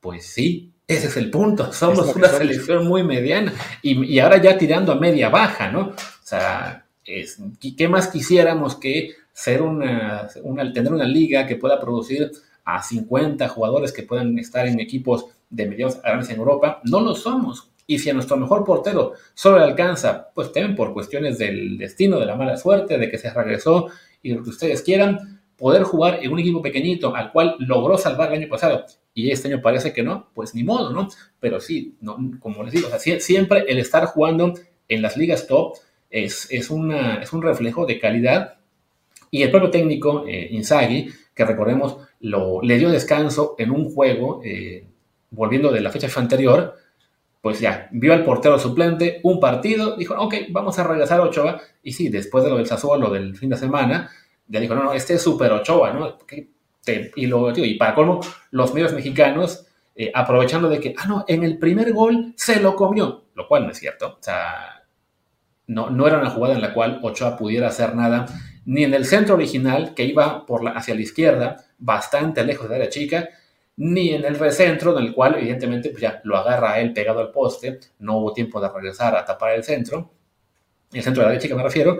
pues 0.00 0.26
sí, 0.26 0.72
ese 0.86 1.06
es 1.06 1.16
el 1.16 1.30
punto. 1.30 1.72
Somos 1.72 2.14
una 2.14 2.28
selección 2.28 2.86
muy 2.86 3.04
mediana 3.04 3.52
y, 3.82 4.18
ahora 4.18 4.42
ya 4.42 4.58
tirando 4.58 4.92
a 4.92 4.96
media 4.96 5.28
baja, 5.28 5.70
¿no? 5.70 5.88
O 5.90 6.24
sea, 6.24 6.86
¿qué 7.04 7.88
más 7.88 8.08
quisiéramos 8.08 8.76
que 8.76 9.14
ser 9.32 9.62
una, 9.62 10.28
tener 10.74 10.92
una 10.92 11.06
liga 11.06 11.46
que 11.46 11.56
pueda 11.56 11.80
producir 11.80 12.30
a 12.64 12.82
50 12.82 13.48
jugadores 13.48 13.92
que 13.92 14.02
puedan 14.02 14.38
estar 14.38 14.66
en 14.66 14.80
equipos 14.80 15.26
de 15.48 15.66
medianos 15.66 16.02
grandes 16.02 16.30
en 16.30 16.38
Europa? 16.38 16.80
No 16.84 17.00
lo 17.00 17.14
somos. 17.14 17.71
Y 17.86 17.98
si 17.98 18.10
a 18.10 18.14
nuestro 18.14 18.36
mejor 18.36 18.64
portero 18.64 19.12
solo 19.34 19.58
le 19.58 19.64
alcanza, 19.64 20.28
pues 20.34 20.52
también 20.52 20.76
por 20.76 20.92
cuestiones 20.92 21.38
del 21.38 21.76
destino, 21.78 22.18
de 22.18 22.26
la 22.26 22.36
mala 22.36 22.56
suerte, 22.56 22.98
de 22.98 23.10
que 23.10 23.18
se 23.18 23.32
regresó 23.32 23.88
y 24.22 24.32
lo 24.32 24.42
que 24.42 24.50
ustedes 24.50 24.82
quieran, 24.82 25.42
poder 25.56 25.82
jugar 25.82 26.20
en 26.22 26.32
un 26.32 26.38
equipo 26.38 26.62
pequeñito 26.62 27.14
al 27.14 27.32
cual 27.32 27.56
logró 27.58 27.96
salvar 27.98 28.32
el 28.32 28.40
año 28.40 28.48
pasado 28.48 28.84
y 29.14 29.30
este 29.30 29.48
año 29.48 29.60
parece 29.60 29.92
que 29.92 30.02
no, 30.02 30.28
pues 30.34 30.54
ni 30.54 30.64
modo, 30.64 30.90
¿no? 30.90 31.08
Pero 31.38 31.60
sí, 31.60 31.96
no, 32.00 32.16
como 32.40 32.62
les 32.62 32.72
digo, 32.72 32.88
siempre 32.98 33.64
el 33.68 33.78
estar 33.78 34.06
jugando 34.06 34.54
en 34.88 35.02
las 35.02 35.16
ligas 35.16 35.46
top 35.46 35.76
es, 36.10 36.48
es, 36.50 36.70
una, 36.70 37.22
es 37.22 37.32
un 37.32 37.42
reflejo 37.42 37.86
de 37.86 37.98
calidad 37.98 38.56
y 39.30 39.42
el 39.42 39.50
propio 39.50 39.70
técnico, 39.70 40.24
eh, 40.26 40.50
que 41.34 41.44
recordemos, 41.44 41.96
lo, 42.20 42.60
le 42.62 42.78
dio 42.78 42.90
descanso 42.90 43.54
en 43.58 43.70
un 43.70 43.90
juego, 43.90 44.42
eh, 44.44 44.84
volviendo 45.30 45.72
de 45.72 45.80
la 45.80 45.90
fecha 45.90 46.08
anterior, 46.20 46.76
pues 47.42 47.58
ya, 47.58 47.88
vio 47.90 48.14
al 48.14 48.24
portero 48.24 48.58
suplente, 48.58 49.20
un 49.24 49.40
partido, 49.40 49.96
dijo, 49.96 50.14
ok, 50.14 50.34
vamos 50.50 50.78
a 50.78 50.84
regresar 50.84 51.20
a 51.20 51.24
Ochoa, 51.24 51.60
y 51.82 51.92
sí, 51.92 52.08
después 52.08 52.44
de 52.44 52.50
lo 52.50 52.56
del 52.56 52.66
Sassuolo 52.66 53.10
del 53.10 53.36
fin 53.36 53.50
de 53.50 53.56
semana, 53.56 54.08
ya 54.46 54.60
dijo, 54.60 54.76
no, 54.76 54.84
no, 54.84 54.92
este 54.92 55.14
es 55.14 55.22
super 55.22 55.50
Ochoa, 55.52 55.92
¿no? 55.92 56.16
y, 57.16 57.26
lo, 57.26 57.50
y 57.56 57.74
para 57.74 57.94
colmo, 57.94 58.20
los 58.52 58.72
medios 58.72 58.92
mexicanos, 58.92 59.66
eh, 59.94 60.10
aprovechando 60.14 60.68
de 60.68 60.78
que, 60.78 60.94
ah, 60.96 61.06
no, 61.06 61.24
en 61.26 61.42
el 61.42 61.58
primer 61.58 61.92
gol 61.92 62.32
se 62.36 62.60
lo 62.60 62.76
comió, 62.76 63.24
lo 63.34 63.48
cual 63.48 63.64
no 63.64 63.72
es 63.72 63.78
cierto. 63.78 64.16
O 64.18 64.22
sea, 64.22 64.84
no, 65.66 65.90
no 65.90 66.06
era 66.06 66.18
una 66.18 66.30
jugada 66.30 66.54
en 66.54 66.62
la 66.62 66.72
cual 66.72 67.00
Ochoa 67.02 67.36
pudiera 67.36 67.68
hacer 67.68 67.94
nada, 67.96 68.26
ni 68.64 68.84
en 68.84 68.94
el 68.94 69.04
centro 69.04 69.34
original, 69.34 69.94
que 69.94 70.04
iba 70.04 70.46
por 70.46 70.62
la, 70.62 70.70
hacia 70.70 70.94
la 70.94 71.02
izquierda, 71.02 71.64
bastante 71.78 72.44
lejos 72.44 72.68
de 72.68 72.78
la 72.78 72.88
chica, 72.88 73.28
ni 73.76 74.10
en 74.10 74.24
el 74.24 74.38
recentro, 74.38 74.98
en 74.98 75.06
el 75.06 75.14
cual 75.14 75.36
evidentemente 75.36 75.90
pues 75.90 76.02
ya 76.02 76.20
lo 76.24 76.36
agarra 76.36 76.80
él 76.80 76.92
pegado 76.92 77.20
al 77.20 77.30
poste, 77.30 77.80
no 78.00 78.18
hubo 78.18 78.32
tiempo 78.32 78.60
de 78.60 78.68
regresar 78.68 79.16
a 79.16 79.24
tapar 79.24 79.54
el 79.54 79.64
centro, 79.64 80.10
el 80.92 81.02
centro 81.02 81.26
de 81.26 81.34
la 81.34 81.38
chica 81.38 81.54
me 81.54 81.62
refiero, 81.62 81.98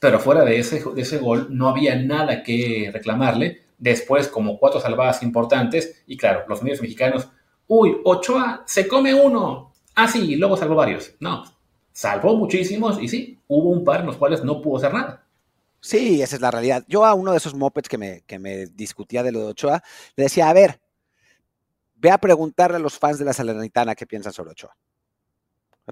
pero 0.00 0.18
fuera 0.18 0.44
de 0.44 0.58
ese, 0.58 0.82
de 0.94 1.02
ese 1.02 1.18
gol 1.18 1.48
no 1.50 1.68
había 1.68 1.94
nada 1.96 2.42
que 2.42 2.90
reclamarle, 2.92 3.62
después 3.78 4.28
como 4.28 4.58
cuatro 4.58 4.80
salvadas 4.80 5.22
importantes, 5.22 6.02
y 6.06 6.16
claro, 6.16 6.44
los 6.48 6.62
medios 6.62 6.82
mexicanos, 6.82 7.28
uy, 7.68 7.96
Ochoa 8.04 8.64
se 8.66 8.88
come 8.88 9.14
uno, 9.14 9.72
ah, 9.94 10.08
sí, 10.08 10.36
luego 10.36 10.56
salvó 10.56 10.74
varios. 10.74 11.14
No, 11.20 11.44
salvó 11.92 12.36
muchísimos 12.36 13.00
y 13.00 13.08
sí, 13.08 13.40
hubo 13.48 13.70
un 13.70 13.84
par 13.84 14.00
en 14.00 14.06
los 14.06 14.16
cuales 14.16 14.42
no 14.44 14.60
pudo 14.60 14.78
hacer 14.78 14.92
nada. 14.92 15.24
Sí, 15.80 16.22
esa 16.22 16.36
es 16.36 16.42
la 16.42 16.50
realidad. 16.50 16.84
Yo 16.86 17.04
a 17.04 17.14
uno 17.14 17.32
de 17.32 17.38
esos 17.38 17.54
mopeds 17.54 17.88
que 17.88 17.98
me, 17.98 18.20
que 18.22 18.38
me 18.38 18.66
discutía 18.66 19.22
de 19.22 19.32
lo 19.32 19.40
de 19.40 19.46
Ochoa, 19.46 19.82
le 20.14 20.24
decía, 20.24 20.48
a 20.48 20.52
ver, 20.52 20.80
ve 22.02 22.10
a 22.10 22.18
preguntarle 22.18 22.76
a 22.76 22.80
los 22.80 22.98
fans 22.98 23.18
de 23.20 23.24
la 23.24 23.32
Salernitana 23.32 23.94
qué 23.94 24.06
piensan 24.06 24.32
sobre 24.32 24.50
Ochoa. 24.50 24.76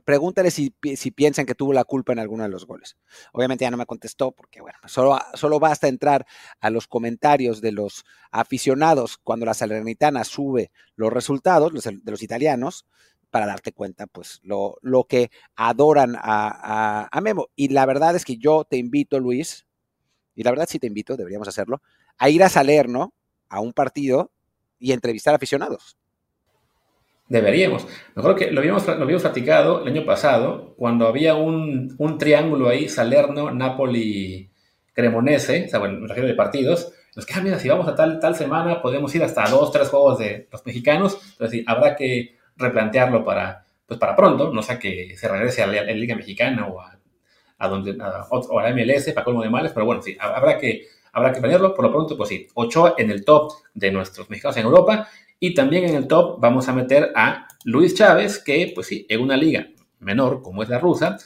Pregúntale 0.04 0.50
si, 0.50 0.74
si, 0.96 1.10
piensan 1.10 1.46
que 1.46 1.54
tuvo 1.54 1.72
la 1.72 1.84
culpa 1.84 2.12
en 2.12 2.18
alguno 2.18 2.42
de 2.42 2.48
los 2.48 2.66
goles. 2.66 2.96
Obviamente 3.32 3.64
ya 3.64 3.70
no 3.70 3.76
me 3.76 3.86
contestó 3.86 4.32
porque, 4.32 4.60
bueno, 4.60 4.78
solo, 4.86 5.18
solo 5.34 5.58
basta 5.58 5.88
entrar 5.88 6.26
a 6.60 6.70
los 6.70 6.86
comentarios 6.86 7.60
de 7.60 7.72
los 7.72 8.04
aficionados 8.30 9.18
cuando 9.18 9.46
la 9.46 9.54
Salernitana 9.54 10.24
sube 10.24 10.70
los 10.96 11.12
resultados 11.12 11.72
de 11.72 12.10
los 12.10 12.22
italianos 12.22 12.86
para 13.30 13.46
darte 13.46 13.72
cuenta, 13.72 14.06
pues, 14.06 14.40
lo, 14.42 14.78
lo 14.82 15.04
que 15.04 15.30
adoran 15.54 16.16
a, 16.16 17.08
a, 17.10 17.20
Memo. 17.20 17.48
Y 17.54 17.68
la 17.68 17.86
verdad 17.86 18.16
es 18.16 18.24
que 18.24 18.36
yo 18.36 18.64
te 18.64 18.76
invito, 18.76 19.20
Luis, 19.20 19.66
y 20.34 20.42
la 20.42 20.50
verdad 20.50 20.66
sí 20.68 20.78
te 20.78 20.88
invito, 20.88 21.16
deberíamos 21.16 21.48
hacerlo, 21.48 21.82
a 22.18 22.30
ir 22.30 22.42
a 22.42 22.48
Salerno 22.48 23.14
a 23.48 23.60
un 23.60 23.72
partido 23.72 24.32
y 24.78 24.92
entrevistar 24.92 25.34
aficionados. 25.34 25.96
Deberíamos. 27.30 27.86
Mejor 28.16 28.34
que 28.34 28.50
lo 28.50 28.58
habíamos, 28.58 28.84
lo 28.88 29.04
habíamos 29.04 29.22
platicado 29.22 29.82
el 29.82 29.88
año 29.88 30.04
pasado, 30.04 30.74
cuando 30.76 31.06
había 31.06 31.36
un, 31.36 31.94
un 31.96 32.18
triángulo 32.18 32.68
ahí, 32.68 32.88
Salerno, 32.88 33.52
Napoli, 33.52 34.50
Cremonese, 34.92 35.66
o 35.66 35.68
sea, 35.68 35.78
bueno, 35.78 36.00
me 36.00 36.08
refiero 36.08 36.26
de 36.26 36.34
partidos, 36.34 36.92
los 37.14 37.24
que, 37.24 37.34
ah, 37.34 37.40
mira, 37.40 37.60
si 37.60 37.68
vamos 37.68 37.86
a 37.86 37.94
tal, 37.94 38.18
tal 38.18 38.34
semana, 38.34 38.82
podemos 38.82 39.14
ir 39.14 39.22
hasta 39.22 39.48
dos, 39.48 39.70
tres 39.70 39.90
juegos 39.90 40.18
de 40.18 40.48
los 40.50 40.66
mexicanos, 40.66 41.18
entonces 41.30 41.62
habrá 41.68 41.94
que 41.94 42.36
replantearlo 42.56 43.24
para, 43.24 43.64
pues 43.86 44.00
para 44.00 44.16
pronto, 44.16 44.52
no 44.52 44.60
sea 44.60 44.80
que 44.80 45.16
se 45.16 45.28
regrese 45.28 45.62
a 45.62 45.68
la, 45.68 45.84
Liga 45.84 46.16
Mexicana 46.16 46.66
o 46.66 46.80
a, 46.80 47.68
donde, 47.68 47.96
a, 48.02 48.26
o 48.28 48.58
a 48.58 48.68
la 48.68 48.74
MLS 48.74 49.12
para 49.12 49.24
colmo 49.24 49.44
de 49.44 49.50
males, 49.50 49.70
pero 49.72 49.86
bueno, 49.86 50.02
sí, 50.02 50.16
habrá 50.18 50.58
que, 50.58 50.88
habrá 51.12 51.32
que 51.32 51.38
planearlo. 51.38 51.74
Por 51.74 51.84
lo 51.84 51.92
pronto, 51.92 52.16
pues 52.16 52.28
sí, 52.28 52.48
Ochoa 52.54 52.94
en 52.98 53.12
el 53.12 53.24
top 53.24 53.52
de 53.72 53.92
nuestros 53.92 54.28
mexicanos 54.30 54.56
en 54.56 54.64
Europa 54.64 55.08
y 55.40 55.54
también 55.54 55.84
en 55.84 55.96
el 55.96 56.06
top 56.06 56.38
vamos 56.38 56.68
a 56.68 56.72
meter 56.72 57.10
a 57.16 57.48
Luis 57.64 57.94
Chávez, 57.94 58.38
que 58.38 58.70
pues 58.74 58.86
sí, 58.86 59.06
en 59.08 59.20
una 59.20 59.36
liga 59.36 59.68
menor 59.98 60.42
como 60.42 60.62
es 60.62 60.68
la 60.68 60.78
rusa, 60.78 61.16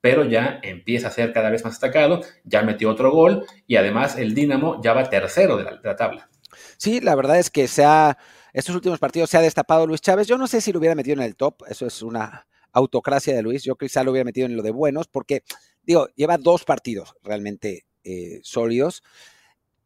pero 0.00 0.24
ya 0.24 0.60
empieza 0.62 1.08
a 1.08 1.10
ser 1.10 1.32
cada 1.32 1.50
vez 1.50 1.64
más 1.64 1.74
destacado, 1.74 2.20
ya 2.44 2.62
metió 2.62 2.90
otro 2.90 3.10
gol 3.10 3.44
y 3.66 3.76
además 3.76 4.16
el 4.16 4.34
Dinamo 4.34 4.80
ya 4.82 4.92
va 4.92 5.10
tercero 5.10 5.56
de 5.56 5.64
la, 5.64 5.96
tabla. 5.96 6.28
Sí, 6.76 7.00
la 7.00 7.14
verdad 7.14 7.38
es 7.38 7.50
que 7.50 7.66
se 7.68 7.84
ha 7.84 8.16
estos 8.52 8.76
últimos 8.76 9.00
partidos 9.00 9.30
se 9.30 9.36
ha 9.36 9.40
destapado 9.40 9.84
Luis 9.84 10.00
Chávez. 10.00 10.28
Yo 10.28 10.38
no 10.38 10.46
sé 10.46 10.60
si 10.60 10.72
lo 10.72 10.78
hubiera 10.78 10.94
metido 10.94 11.16
en 11.16 11.22
el 11.22 11.34
top, 11.34 11.64
eso 11.68 11.86
es 11.86 12.02
una 12.02 12.46
autocracia 12.70 13.34
de 13.34 13.42
Luis. 13.42 13.64
Yo 13.64 13.74
quizá 13.74 14.04
lo 14.04 14.12
hubiera 14.12 14.24
metido 14.24 14.46
en 14.46 14.56
lo 14.56 14.62
de 14.62 14.70
buenos, 14.70 15.08
porque, 15.08 15.42
digo, 15.82 16.06
lleva 16.14 16.38
dos 16.38 16.64
partidos 16.64 17.16
realmente 17.24 17.84
eh, 18.04 18.38
sólidos, 18.44 19.02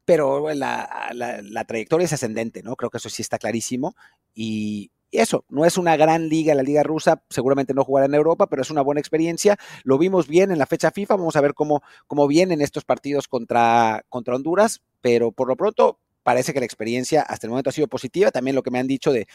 pero 0.08 0.54
la, 0.54 1.10
la, 1.12 1.64
trayectoria 1.64 2.06
es 2.06 2.12
ascendente, 2.14 2.62
¿no? 2.62 2.76
Creo 2.76 2.88
que 2.88 2.96
eso 2.96 3.10
sí 3.10 3.20
está 3.20 3.38
clarísimo. 3.38 3.94
Y, 4.34 4.90
eso, 5.12 5.44
no 5.50 5.66
es 5.66 5.76
una 5.76 5.98
gran 5.98 6.30
liga 6.30 6.54
la 6.54 6.62
liga 6.62 6.82
rusa, 6.82 7.22
seguramente 7.28 7.74
no 7.74 7.84
jugará 7.84 8.06
en 8.06 8.14
Europa, 8.14 8.46
pero 8.46 8.62
es 8.62 8.70
una 8.70 8.80
buena 8.80 9.00
experiencia. 9.00 9.58
Lo 9.84 9.98
vimos 9.98 10.26
bien 10.26 10.50
en 10.50 10.58
la 10.58 10.64
fecha 10.64 10.90
FIFA, 10.90 11.16
vamos 11.16 11.36
a 11.36 11.42
ver 11.42 11.52
cómo, 11.52 11.82
cómo 12.06 12.26
vienen 12.26 12.62
estos 12.62 12.86
partidos 12.86 13.28
contra, 13.28 14.02
contra 14.08 14.34
Honduras, 14.34 14.80
pero 15.02 15.30
por 15.30 15.46
lo 15.46 15.56
pronto 15.56 15.98
parece 16.22 16.54
que 16.54 16.60
la 16.60 16.66
experiencia 16.66 17.20
hasta 17.20 17.46
el 17.46 17.50
momento 17.50 17.68
ha 17.68 17.74
sido 17.74 17.88
positiva. 17.88 18.30
También 18.30 18.56
lo 18.56 18.62
que 18.62 18.70
me 18.70 18.78
han 18.78 18.86
dicho 18.86 19.12
de, 19.12 19.26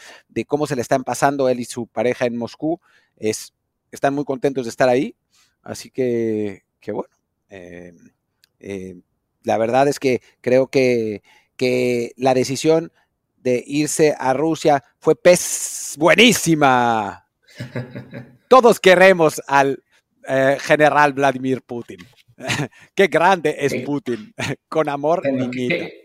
cómo 0.48 0.66
se 0.66 0.74
le 0.74 0.82
están 0.82 1.04
pasando 1.04 1.48
él 1.48 1.60
y 1.60 1.66
su 1.66 1.86
pareja 1.86 2.26
en 2.26 2.36
Moscú 2.36 2.80
es, 3.16 3.54
están 3.92 4.12
muy 4.12 4.24
contentos 4.24 4.64
de 4.64 4.70
estar 4.70 4.88
ahí. 4.88 5.14
Así 5.62 5.90
que, 5.90 6.64
que 6.80 6.90
bueno, 6.90 7.14
eh, 7.48 7.92
eh, 8.58 8.96
la 9.44 9.58
verdad 9.58 9.86
es 9.86 10.00
que 10.00 10.20
creo 10.40 10.66
que, 10.66 11.22
que 11.56 12.12
la 12.16 12.34
decisión 12.34 12.92
de 13.36 13.62
irse 13.66 14.14
a 14.18 14.32
Rusia 14.32 14.82
fue 14.98 15.14
pez 15.14 15.94
buenísima. 15.98 17.28
Todos 18.48 18.80
queremos 18.80 19.40
al 19.46 19.82
eh, 20.26 20.56
general 20.60 21.12
Vladimir 21.12 21.62
Putin. 21.62 21.98
Qué 22.94 23.06
grande 23.06 23.54
es 23.58 23.74
Putin, 23.84 24.34
con 24.68 24.88
amor 24.88 25.22
y 25.24 25.68
¿Qué, 25.68 26.02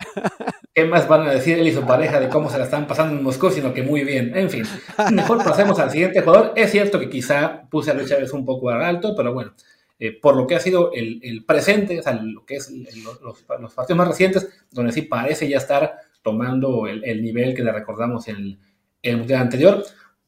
¿Qué 0.74 0.86
más 0.86 1.08
van 1.08 1.28
a 1.28 1.32
decir 1.32 1.58
él 1.58 1.68
y 1.68 1.74
su 1.74 1.86
pareja 1.86 2.20
de 2.20 2.30
cómo 2.30 2.50
se 2.50 2.58
la 2.58 2.66
están 2.66 2.88
pasando 2.88 3.16
en 3.16 3.24
Moscú? 3.24 3.50
Sino 3.50 3.74
que 3.74 3.84
muy 3.84 4.04
bien. 4.04 4.38
En 4.38 4.50
fin, 4.50 4.64
mejor 5.12 5.44
pasemos 5.44 5.80
al 5.80 5.92
siguiente 5.92 6.22
jugador. 6.22 6.54
Es 6.56 6.72
cierto 6.72 7.00
que 7.00 7.10
quizá 7.10 7.64
puse 7.70 7.92
a 7.92 7.94
Luis 7.94 8.10
Chávez 8.10 8.32
un 8.34 8.46
poco 8.46 8.70
alto, 8.70 9.16
pero 9.16 9.34
bueno, 9.34 9.54
eh, 10.00 10.14
por 10.14 10.36
lo 10.36 10.48
que 10.48 10.56
ha 10.56 10.60
sido 10.60 10.92
el, 10.94 11.44
presente, 11.46 12.00
o 12.00 12.04
sea, 12.04 12.14
lo 12.14 12.46
que 12.46 12.56
es 12.56 12.72
los, 12.72 13.74
partidos 13.74 13.98
más 13.98 14.08
recientes, 14.08 14.50
donde 14.72 14.94
sí 14.94 15.04
parece 15.04 15.48
ya 15.50 15.58
estar 15.58 15.98
tomando 16.22 16.88
el, 16.88 17.24
nivel 17.24 17.54
que 17.54 17.64
le 17.64 17.72
recordamos 17.72 18.28
en 18.28 18.36
el, 18.38 18.60
el 19.04 19.18
mundial 19.18 19.42
anterior. 19.42 19.84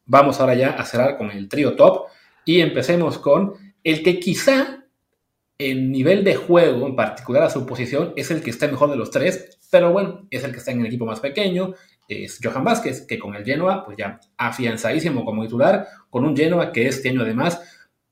Vamos 0.06 0.40
ahora 0.40 0.56
ya 0.56 0.72
a 0.72 0.86
cerrar 0.86 1.18
con 1.18 1.32
el 1.32 1.48
trío 1.48 1.76
top 1.76 2.08
y 2.46 2.60
empecemos 2.60 3.18
con 3.18 3.54
el 3.84 4.04
que 4.04 4.20
quizá 4.20 4.82
en 5.58 5.92
nivel 5.92 6.24
de 6.24 6.36
juego, 6.36 6.88
en 6.88 6.96
particular 6.96 7.44
a 7.44 7.50
su 7.50 7.66
posición, 7.66 8.14
es 8.16 8.32
el 8.32 8.42
que 8.42 8.50
está 8.50 8.68
mejor 8.68 8.90
de 8.90 8.96
los 8.96 9.12
tres, 9.12 9.60
pero 9.70 9.92
bueno, 9.92 10.28
es 10.32 10.44
el 10.44 10.52
que 10.52 10.58
está 10.58 10.72
en 10.72 10.82
el 10.82 10.88
equipo 10.88 11.06
más 11.06 11.20
pequeño, 11.20 11.76
es 12.08 12.40
Johan 12.44 12.64
Vázquez, 12.64 13.06
que 13.06 13.20
con 13.20 13.36
el 13.36 13.46
Genoa, 13.46 13.86
pues 13.86 13.96
ya 13.98 14.20
afianzadísimo 14.38 15.24
como 15.24 15.44
titular, 15.44 15.88
con 16.10 16.26
un 16.26 16.36
Genoa 16.36 16.72
que 16.72 16.88
este 16.88 17.10
año 17.10 17.22
además 17.22 17.62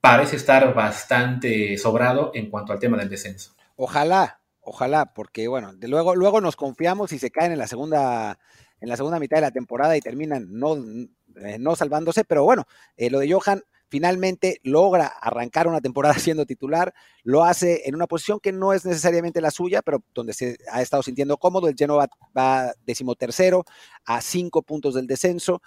parece 0.01 0.35
estar 0.35 0.73
bastante 0.73 1.77
sobrado 1.77 2.31
en 2.33 2.49
cuanto 2.49 2.73
al 2.73 2.79
tema 2.79 2.97
del 2.97 3.09
descenso. 3.09 3.55
Ojalá, 3.75 4.41
ojalá, 4.61 5.13
porque 5.13 5.47
bueno, 5.47 5.73
de 5.73 5.87
luego, 5.87 6.15
luego 6.15 6.41
nos 6.41 6.55
confiamos 6.55 7.11
y 7.11 7.19
se 7.19 7.31
caen 7.31 7.51
en 7.51 7.59
la 7.59 7.67
segunda, 7.67 8.39
en 8.79 8.89
la 8.89 8.97
segunda 8.97 9.19
mitad 9.19 9.37
de 9.37 9.41
la 9.41 9.51
temporada 9.51 9.97
y 9.97 10.01
terminan 10.01 10.47
no, 10.51 10.75
eh, 10.75 11.57
no 11.59 11.75
salvándose, 11.75 12.23
pero 12.23 12.43
bueno, 12.43 12.65
eh, 12.97 13.09
lo 13.09 13.19
de 13.19 13.31
Johan 13.31 13.63
finalmente 13.89 14.59
logra 14.63 15.07
arrancar 15.07 15.67
una 15.67 15.81
temporada 15.81 16.13
siendo 16.19 16.45
titular, 16.45 16.93
lo 17.23 17.43
hace 17.43 17.83
en 17.85 17.95
una 17.95 18.07
posición 18.07 18.39
que 18.39 18.51
no 18.51 18.73
es 18.73 18.85
necesariamente 18.85 19.41
la 19.41 19.51
suya, 19.51 19.81
pero 19.81 20.03
donde 20.13 20.33
se 20.33 20.57
ha 20.71 20.81
estado 20.81 21.03
sintiendo 21.03 21.37
cómodo. 21.37 21.67
El 21.67 21.75
Genoa 21.75 22.07
va, 22.37 22.73
decimotercero 22.85 23.65
a 24.05 24.21
cinco 24.21 24.61
puntos 24.61 24.93
del 24.93 25.07
descenso. 25.07 25.61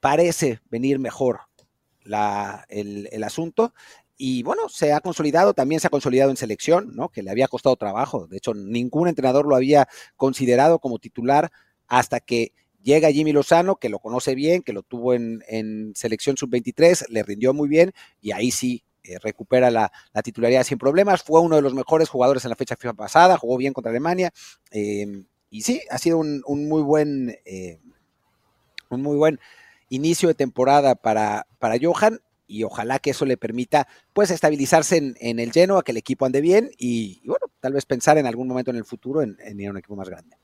Parece 0.00 0.60
venir 0.70 0.98
mejor 0.98 1.49
el, 2.04 3.24
asunto. 3.24 3.74
Y 4.16 4.42
bueno, 4.42 4.68
se 4.68 4.92
ha 4.92 5.00
consolidado, 5.00 5.54
también 5.54 5.80
se 5.80 5.86
ha 5.86 5.90
consolidado 5.90 6.30
en 6.30 6.36
selección, 6.36 6.94
¿no? 6.94 7.08
Que 7.08 7.22
le 7.22 7.30
había 7.30 7.48
costado 7.48 7.76
trabajo. 7.76 8.26
De 8.26 8.36
hecho, 8.36 8.54
ningún 8.54 9.08
entrenador 9.08 9.46
lo 9.46 9.56
había 9.56 9.88
considerado 10.16 10.78
como 10.78 10.98
titular 10.98 11.50
hasta 11.88 12.20
que 12.20 12.52
Llega 12.82 13.12
Jimmy 13.12 13.32
Lozano, 13.32 13.76
que 13.76 13.90
lo 13.90 13.98
conoce 13.98 14.34
bien, 14.34 14.62
que 14.62 14.72
lo 14.72 14.82
tuvo 14.82 15.12
en, 15.12 15.92
selección 15.94 16.36
sub-23, 16.36 17.08
le 17.08 17.22
rindió 17.22 17.52
muy 17.52 17.68
bien 17.68 17.92
y 18.22 18.32
ahí 18.32 18.50
sí 18.50 18.84
eh, 19.04 19.18
recupera 19.18 19.70
la, 19.70 19.92
titularidad 20.24 20.64
sin 20.64 20.78
problemas. 20.78 21.22
Fue 21.22 21.40
uno 21.40 21.56
de 21.56 21.62
los 21.62 21.74
mejores 21.74 22.08
jugadores 22.08 22.44
en 22.44 22.50
la 22.50 22.56
fecha 22.56 22.76
FIFA 22.76 22.94
pasada, 22.94 23.36
jugó 23.36 23.58
bien 23.58 23.74
contra 23.74 23.90
Alemania. 23.90 24.32
Em, 24.70 25.26
y 25.50 25.60
sí, 25.60 25.82
ha 25.90 25.98
sido 25.98 26.18
un, 26.18 26.42
muy 26.68 26.82
buen 26.82 27.36
eh, 27.44 27.80
un 28.88 29.02
muy 29.02 29.16
buen 29.16 29.40
inicio 29.90 30.28
de 30.28 30.34
temporada 30.34 30.94
para, 30.94 31.46
para 31.58 31.76
Johan 31.80 32.20
y 32.46 32.64
ojalá 32.64 32.98
que 32.98 33.10
eso 33.10 33.26
le 33.26 33.36
permita 33.36 33.86
pues 34.12 34.30
estabilizarse 34.30 34.96
en, 34.96 35.14
en 35.20 35.38
el 35.38 35.50
a 35.50 35.82
que 35.82 35.92
el 35.92 35.98
equipo 35.98 36.24
ande 36.24 36.40
bien 36.40 36.70
y, 36.78 37.20
bueno, 37.26 37.46
tal 37.60 37.74
vez 37.74 37.84
pensar 37.84 38.16
en 38.16 38.26
algún 38.26 38.48
momento 38.48 38.70
en 38.70 38.78
el 38.78 38.84
futuro 38.84 39.22
en 39.22 39.60
ir 39.60 39.68
a 39.68 39.70
un 39.70 39.76
equipo 39.76 39.94
más 39.94 40.08
grande. 40.08 40.36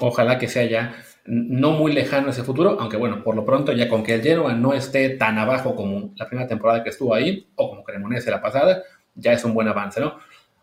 Ojalá 0.00 0.38
que 0.38 0.46
sea 0.46 0.64
ya 0.64 0.94
no 1.24 1.72
muy 1.72 1.92
lejano 1.92 2.30
ese 2.30 2.44
futuro, 2.44 2.78
aunque 2.80 2.96
bueno, 2.96 3.24
por 3.24 3.34
lo 3.34 3.44
pronto 3.44 3.72
ya 3.72 3.88
con 3.88 4.04
que 4.04 4.14
el 4.14 4.22
Genoa 4.22 4.54
no 4.54 4.72
esté 4.72 5.10
tan 5.10 5.38
abajo 5.38 5.74
como 5.74 6.12
la 6.14 6.26
primera 6.26 6.48
temporada 6.48 6.84
que 6.84 6.90
estuvo 6.90 7.14
ahí, 7.14 7.48
o 7.56 7.68
como 7.68 7.82
Cremonese 7.82 8.30
la 8.30 8.40
pasada, 8.40 8.82
ya 9.16 9.32
es 9.32 9.44
un 9.44 9.54
buen 9.54 9.66
avance, 9.66 10.00
¿no? 10.00 10.18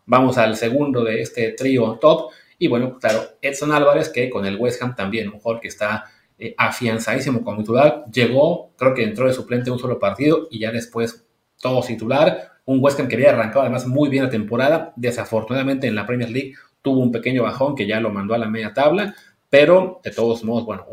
Vamos 0.06 0.38
al 0.38 0.56
segundo 0.56 1.04
de 1.04 1.20
este 1.20 1.52
trío 1.52 1.98
top, 2.00 2.30
y 2.58 2.68
bueno, 2.68 2.98
claro, 2.98 3.20
Edson 3.42 3.72
Álvarez, 3.72 4.08
que 4.08 4.30
con 4.30 4.46
el 4.46 4.56
West 4.56 4.82
Ham 4.82 4.96
también, 4.96 5.28
un 5.28 5.38
jugador 5.38 5.60
que 5.60 5.68
está 5.68 6.04
eh, 6.38 6.54
afianzadísimo 6.58 7.42
como 7.42 7.58
titular, 7.58 8.04
llegó, 8.12 8.72
creo 8.76 8.94
que 8.94 9.02
entró 9.04 9.26
de 9.26 9.32
suplente 9.32 9.70
un 9.70 9.78
solo 9.78 9.98
partido, 9.98 10.48
y 10.50 10.60
ya 10.60 10.70
después 10.70 11.26
todo 11.60 11.82
titular, 11.82 12.52
un 12.66 12.82
West 12.82 13.00
Ham 13.00 13.08
que 13.08 13.14
había 13.14 13.30
arrancado 13.30 13.62
además 13.62 13.86
muy 13.86 14.08
bien 14.08 14.24
la 14.24 14.30
temporada, 14.30 14.92
desafortunadamente 14.96 15.86
en 15.86 15.94
la 15.94 16.06
Premier 16.06 16.30
League 16.30 16.54
tuvo 16.82 17.00
un 17.00 17.10
pequeño 17.10 17.42
bajón 17.42 17.74
que 17.74 17.86
ya 17.86 18.00
lo 18.00 18.10
mandó 18.10 18.34
a 18.34 18.38
la 18.38 18.48
media 18.48 18.74
tabla, 18.74 19.14
pero 19.48 20.00
de 20.04 20.10
todos 20.10 20.44
modos, 20.44 20.64
bueno, 20.64 20.84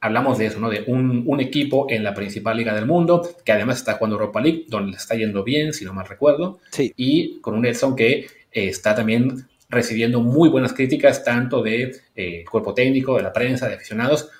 hablamos 0.00 0.38
de 0.38 0.46
eso, 0.46 0.60
¿no? 0.60 0.70
De 0.70 0.84
un, 0.86 1.40
equipo 1.40 1.86
en 1.88 2.04
la 2.04 2.14
principal 2.14 2.56
liga 2.56 2.74
del 2.74 2.86
mundo, 2.86 3.28
que 3.44 3.52
además 3.52 3.78
está 3.78 3.94
jugando 3.94 4.16
Europa 4.16 4.40
League, 4.40 4.64
donde 4.68 4.92
le 4.92 4.96
está 4.96 5.14
yendo 5.14 5.42
bien, 5.42 5.72
si 5.72 5.84
no 5.84 5.92
mal 5.92 6.06
recuerdo, 6.06 6.58
sí. 6.70 6.92
y 6.96 7.40
con 7.40 7.54
un 7.54 7.66
Edson 7.66 7.96
que 7.96 8.10
eh, 8.18 8.26
está 8.52 8.94
también 8.94 9.46
recibiendo 9.68 10.20
muy 10.20 10.48
buenas 10.48 10.72
críticas, 10.72 11.24
tanto 11.24 11.62
de 11.62 11.94
eh, 12.14 12.44
cuerpo 12.50 12.74
técnico, 12.74 13.16
de 13.16 13.22
la 13.22 13.32
prensa, 13.32 13.68
de 13.68 13.74
aficionados. 13.74 14.30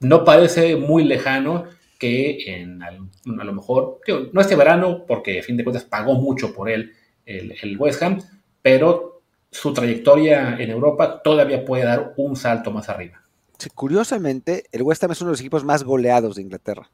No 0.00 0.24
parece 0.24 0.76
muy 0.76 1.04
lejano 1.04 1.64
que 1.98 2.38
en, 2.46 2.82
a 2.82 2.90
lo 3.44 3.52
mejor, 3.52 4.00
no 4.32 4.40
este 4.40 4.56
verano, 4.56 5.04
porque 5.06 5.40
a 5.40 5.42
fin 5.42 5.56
de 5.56 5.64
cuentas 5.64 5.84
pagó 5.84 6.14
mucho 6.14 6.52
por 6.52 6.68
él 6.68 6.92
el, 7.24 7.54
el 7.62 7.78
West 7.78 8.02
Ham, 8.02 8.20
pero 8.60 9.22
su 9.50 9.72
trayectoria 9.72 10.56
en 10.58 10.70
Europa 10.70 11.22
todavía 11.22 11.64
puede 11.64 11.84
dar 11.84 12.12
un 12.16 12.36
salto 12.36 12.70
más 12.70 12.88
arriba. 12.88 13.22
Curiosamente, 13.74 14.64
el 14.72 14.82
West 14.82 15.02
Ham 15.02 15.12
es 15.12 15.20
uno 15.22 15.30
de 15.30 15.32
los 15.32 15.40
equipos 15.40 15.64
más 15.64 15.82
goleados 15.82 16.36
de 16.36 16.42
Inglaterra. 16.42 16.90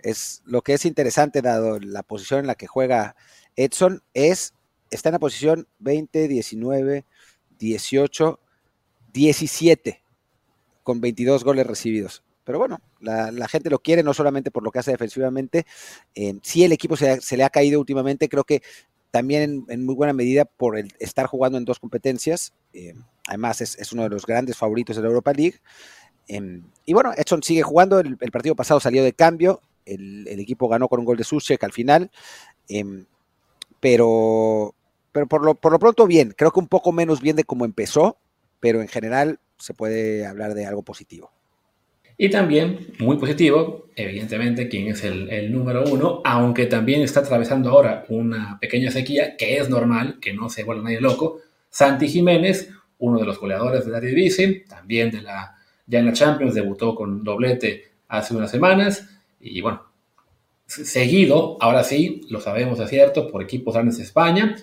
Es 0.00 0.42
lo 0.44 0.62
que 0.62 0.74
es 0.74 0.84
interesante, 0.84 1.42
dado 1.42 1.78
la 1.80 2.02
posición 2.02 2.40
en 2.40 2.46
la 2.46 2.54
que 2.54 2.66
juega 2.66 3.14
Edson, 3.56 4.02
es 4.14 4.54
está 4.90 5.08
en 5.08 5.14
la 5.14 5.18
posición 5.18 5.68
20, 5.78 6.28
19, 6.28 7.04
18, 7.58 8.40
17, 9.12 10.02
con 10.82 11.00
22 11.00 11.44
goles 11.44 11.66
recibidos. 11.66 12.22
Pero 12.44 12.58
bueno, 12.58 12.80
la, 13.00 13.48
gente 13.48 13.68
lo 13.68 13.78
quiere 13.80 14.02
no 14.02 14.14
solamente 14.14 14.50
por 14.50 14.62
lo 14.62 14.70
que 14.70 14.78
hace 14.78 14.90
defensivamente, 14.90 15.66
eh, 16.14 16.38
sí 16.42 16.64
el 16.64 16.72
equipo 16.72 16.96
se, 16.96 17.36
le 17.36 17.44
ha 17.44 17.50
caído 17.50 17.78
últimamente, 17.78 18.28
creo 18.28 18.44
que 18.44 18.62
también 19.10 19.66
en, 19.68 19.84
muy 19.84 19.94
buena 19.94 20.12
medida 20.12 20.44
por 20.44 20.78
el 20.78 20.92
estar 20.98 21.26
jugando 21.26 21.58
en 21.58 21.64
dos 21.64 21.78
competencias. 21.78 22.52
Eh, 22.72 22.94
además, 23.26 23.60
es, 23.60 23.92
uno 23.92 24.02
de 24.04 24.10
los 24.10 24.26
grandes 24.26 24.56
favoritos 24.56 24.96
de 24.96 25.02
la 25.02 25.08
Europa 25.08 25.32
League. 25.32 25.60
Eh, 26.28 26.62
y 26.84 26.92
bueno, 26.92 27.12
Edson 27.16 27.42
sigue 27.42 27.62
jugando. 27.62 28.00
El, 28.00 28.16
partido 28.30 28.54
pasado 28.54 28.80
salió 28.80 29.02
de 29.02 29.12
cambio. 29.12 29.60
El, 29.86 30.26
equipo 30.28 30.68
ganó 30.68 30.88
con 30.88 31.00
un 31.00 31.06
gol 31.06 31.16
de 31.16 31.24
Suchek 31.24 31.62
al 31.64 31.72
final. 31.72 32.10
Eh, 32.68 33.04
pero 33.80 34.74
pero 35.12 35.26
por 35.26 35.44
lo, 35.44 35.54
por 35.54 35.72
lo 35.72 35.78
pronto 35.78 36.06
bien. 36.06 36.34
Creo 36.36 36.50
que 36.50 36.60
un 36.60 36.68
poco 36.68 36.92
menos 36.92 37.20
bien 37.20 37.36
de 37.36 37.44
cómo 37.44 37.64
empezó, 37.64 38.18
pero 38.60 38.80
en 38.80 38.88
general 38.88 39.40
se 39.58 39.74
puede 39.74 40.26
hablar 40.26 40.54
de 40.54 40.66
algo 40.66 40.82
positivo. 40.82 41.30
Y 42.20 42.30
también, 42.30 42.94
muy 42.98 43.16
positivo, 43.16 43.86
evidentemente, 43.94 44.68
quien 44.68 44.88
es 44.88 45.04
el, 45.04 45.30
el, 45.30 45.52
número 45.52 45.84
uno, 45.84 46.20
aunque 46.24 46.66
también 46.66 47.00
está 47.02 47.20
atravesando 47.20 47.70
ahora 47.70 48.04
una 48.08 48.58
pequeña 48.60 48.90
sequía, 48.90 49.36
que 49.36 49.58
es 49.58 49.70
normal, 49.70 50.18
que 50.20 50.32
no 50.32 50.48
se 50.48 50.64
vuelva 50.64 50.82
nadie 50.82 51.00
loco, 51.00 51.40
Santi 51.70 52.08
Jiménez, 52.08 52.70
uno 52.98 53.20
de 53.20 53.24
los 53.24 53.38
goleadores 53.38 53.84
de 53.84 53.92
la 53.92 53.98
Eredivisie, 53.98 54.64
también 54.68 55.12
de 55.12 55.22
la, 55.22 55.54
ya 55.86 56.12
Champions, 56.12 56.54
debutó 56.54 56.96
con 56.96 57.22
doblete 57.22 57.92
hace 58.08 58.34
unas 58.34 58.50
semanas, 58.50 59.08
y 59.40 59.60
bueno, 59.60 59.84
seguido, 60.66 61.56
ahora 61.60 61.84
sí, 61.84 62.22
lo 62.30 62.40
sabemos 62.40 62.78
de 62.78 62.88
cierto, 62.88 63.30
por 63.30 63.42
equipos 63.42 63.74
grandes 63.74 63.98
de 63.98 64.02
España, 64.02 64.56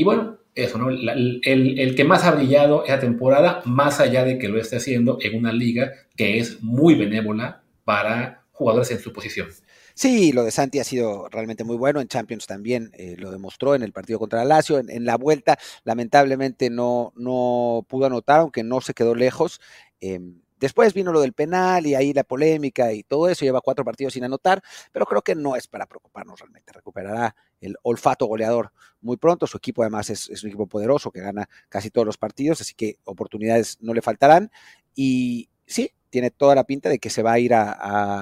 y 0.00 0.02
bueno, 0.02 0.38
eso, 0.54 0.78
¿no? 0.78 0.88
El, 0.88 1.42
el, 1.44 1.94
que 1.94 2.04
más 2.04 2.24
ha 2.24 2.30
brillado 2.30 2.86
esa 2.86 2.98
temporada, 2.98 3.60
más 3.66 4.00
allá 4.00 4.24
de 4.24 4.38
que 4.38 4.48
lo 4.48 4.58
esté 4.58 4.76
haciendo 4.76 5.18
en 5.20 5.36
una 5.36 5.52
liga 5.52 5.92
que 6.16 6.38
es 6.38 6.62
muy 6.62 6.94
benévola 6.94 7.64
para 7.84 8.46
jugadores 8.50 8.90
en 8.92 8.98
su 8.98 9.12
posición. 9.12 9.48
Sí, 9.92 10.32
lo 10.32 10.42
de 10.42 10.52
Santi 10.52 10.78
ha 10.78 10.84
sido 10.84 11.28
realmente 11.28 11.64
muy 11.64 11.76
bueno. 11.76 12.00
En 12.00 12.08
Champions 12.08 12.46
también 12.46 12.92
eh, 12.94 13.14
lo 13.18 13.30
demostró 13.30 13.74
en 13.74 13.82
el 13.82 13.92
partido 13.92 14.18
contra 14.18 14.42
Lazio. 14.46 14.78
En, 14.78 15.04
la 15.04 15.18
vuelta, 15.18 15.58
lamentablemente, 15.84 16.70
no, 16.70 17.12
no 17.14 17.84
pudo 17.86 18.06
anotar, 18.06 18.40
aunque 18.40 18.64
no 18.64 18.80
se 18.80 18.94
quedó 18.94 19.14
lejos. 19.14 19.60
Eh, 20.00 20.18
Después 20.60 20.92
vino 20.92 21.10
lo 21.10 21.22
del 21.22 21.32
penal 21.32 21.86
y 21.86 21.94
ahí 21.94 22.12
la 22.12 22.22
polémica 22.22 22.92
y 22.92 23.02
todo 23.02 23.28
eso, 23.30 23.46
lleva 23.46 23.62
cuatro 23.62 23.82
partidos 23.82 24.12
sin 24.12 24.24
anotar, 24.24 24.62
pero 24.92 25.06
creo 25.06 25.22
que 25.22 25.34
no 25.34 25.56
es 25.56 25.66
para 25.66 25.86
preocuparnos 25.86 26.38
realmente. 26.38 26.70
Recuperará 26.70 27.34
el 27.60 27.76
olfato 27.82 28.26
goleador 28.26 28.70
muy 29.00 29.16
pronto. 29.16 29.46
Su 29.46 29.56
equipo 29.56 29.82
además 29.82 30.10
es, 30.10 30.28
un 30.42 30.50
equipo 30.50 30.66
poderoso 30.66 31.10
que 31.10 31.20
gana 31.20 31.48
casi 31.70 31.90
todos 31.90 32.06
los 32.06 32.18
partidos, 32.18 32.60
así 32.60 32.74
que 32.74 32.98
oportunidades 33.04 33.78
no 33.80 33.94
le 33.94 34.02
faltarán. 34.02 34.52
Y 34.94 35.48
sí, 35.66 35.92
tiene 36.10 36.30
toda 36.30 36.54
la 36.54 36.64
pinta 36.64 36.90
de 36.90 36.98
que 36.98 37.08
se 37.08 37.22
va 37.22 37.32
a 37.32 37.38
ir 37.38 37.54
a, 37.54 37.72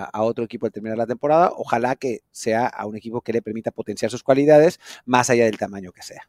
a, 0.05 0.23
otro 0.23 0.45
equipo 0.45 0.67
al 0.67 0.73
terminar 0.73 0.97
la 0.97 1.07
temporada. 1.07 1.51
Ojalá 1.57 1.97
que 1.97 2.21
sea 2.31 2.69
a 2.69 2.87
un 2.87 2.97
equipo 2.97 3.21
que 3.21 3.33
le 3.33 3.43
permita 3.43 3.73
potenciar 3.73 4.13
sus 4.13 4.23
cualidades 4.23 4.79
más 5.05 5.29
allá 5.29 5.45
del 5.45 5.59
tamaño 5.59 5.91
que 5.91 6.03
sea. 6.03 6.29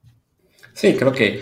Sí, 0.74 0.96
creo 0.96 1.12
que 1.12 1.42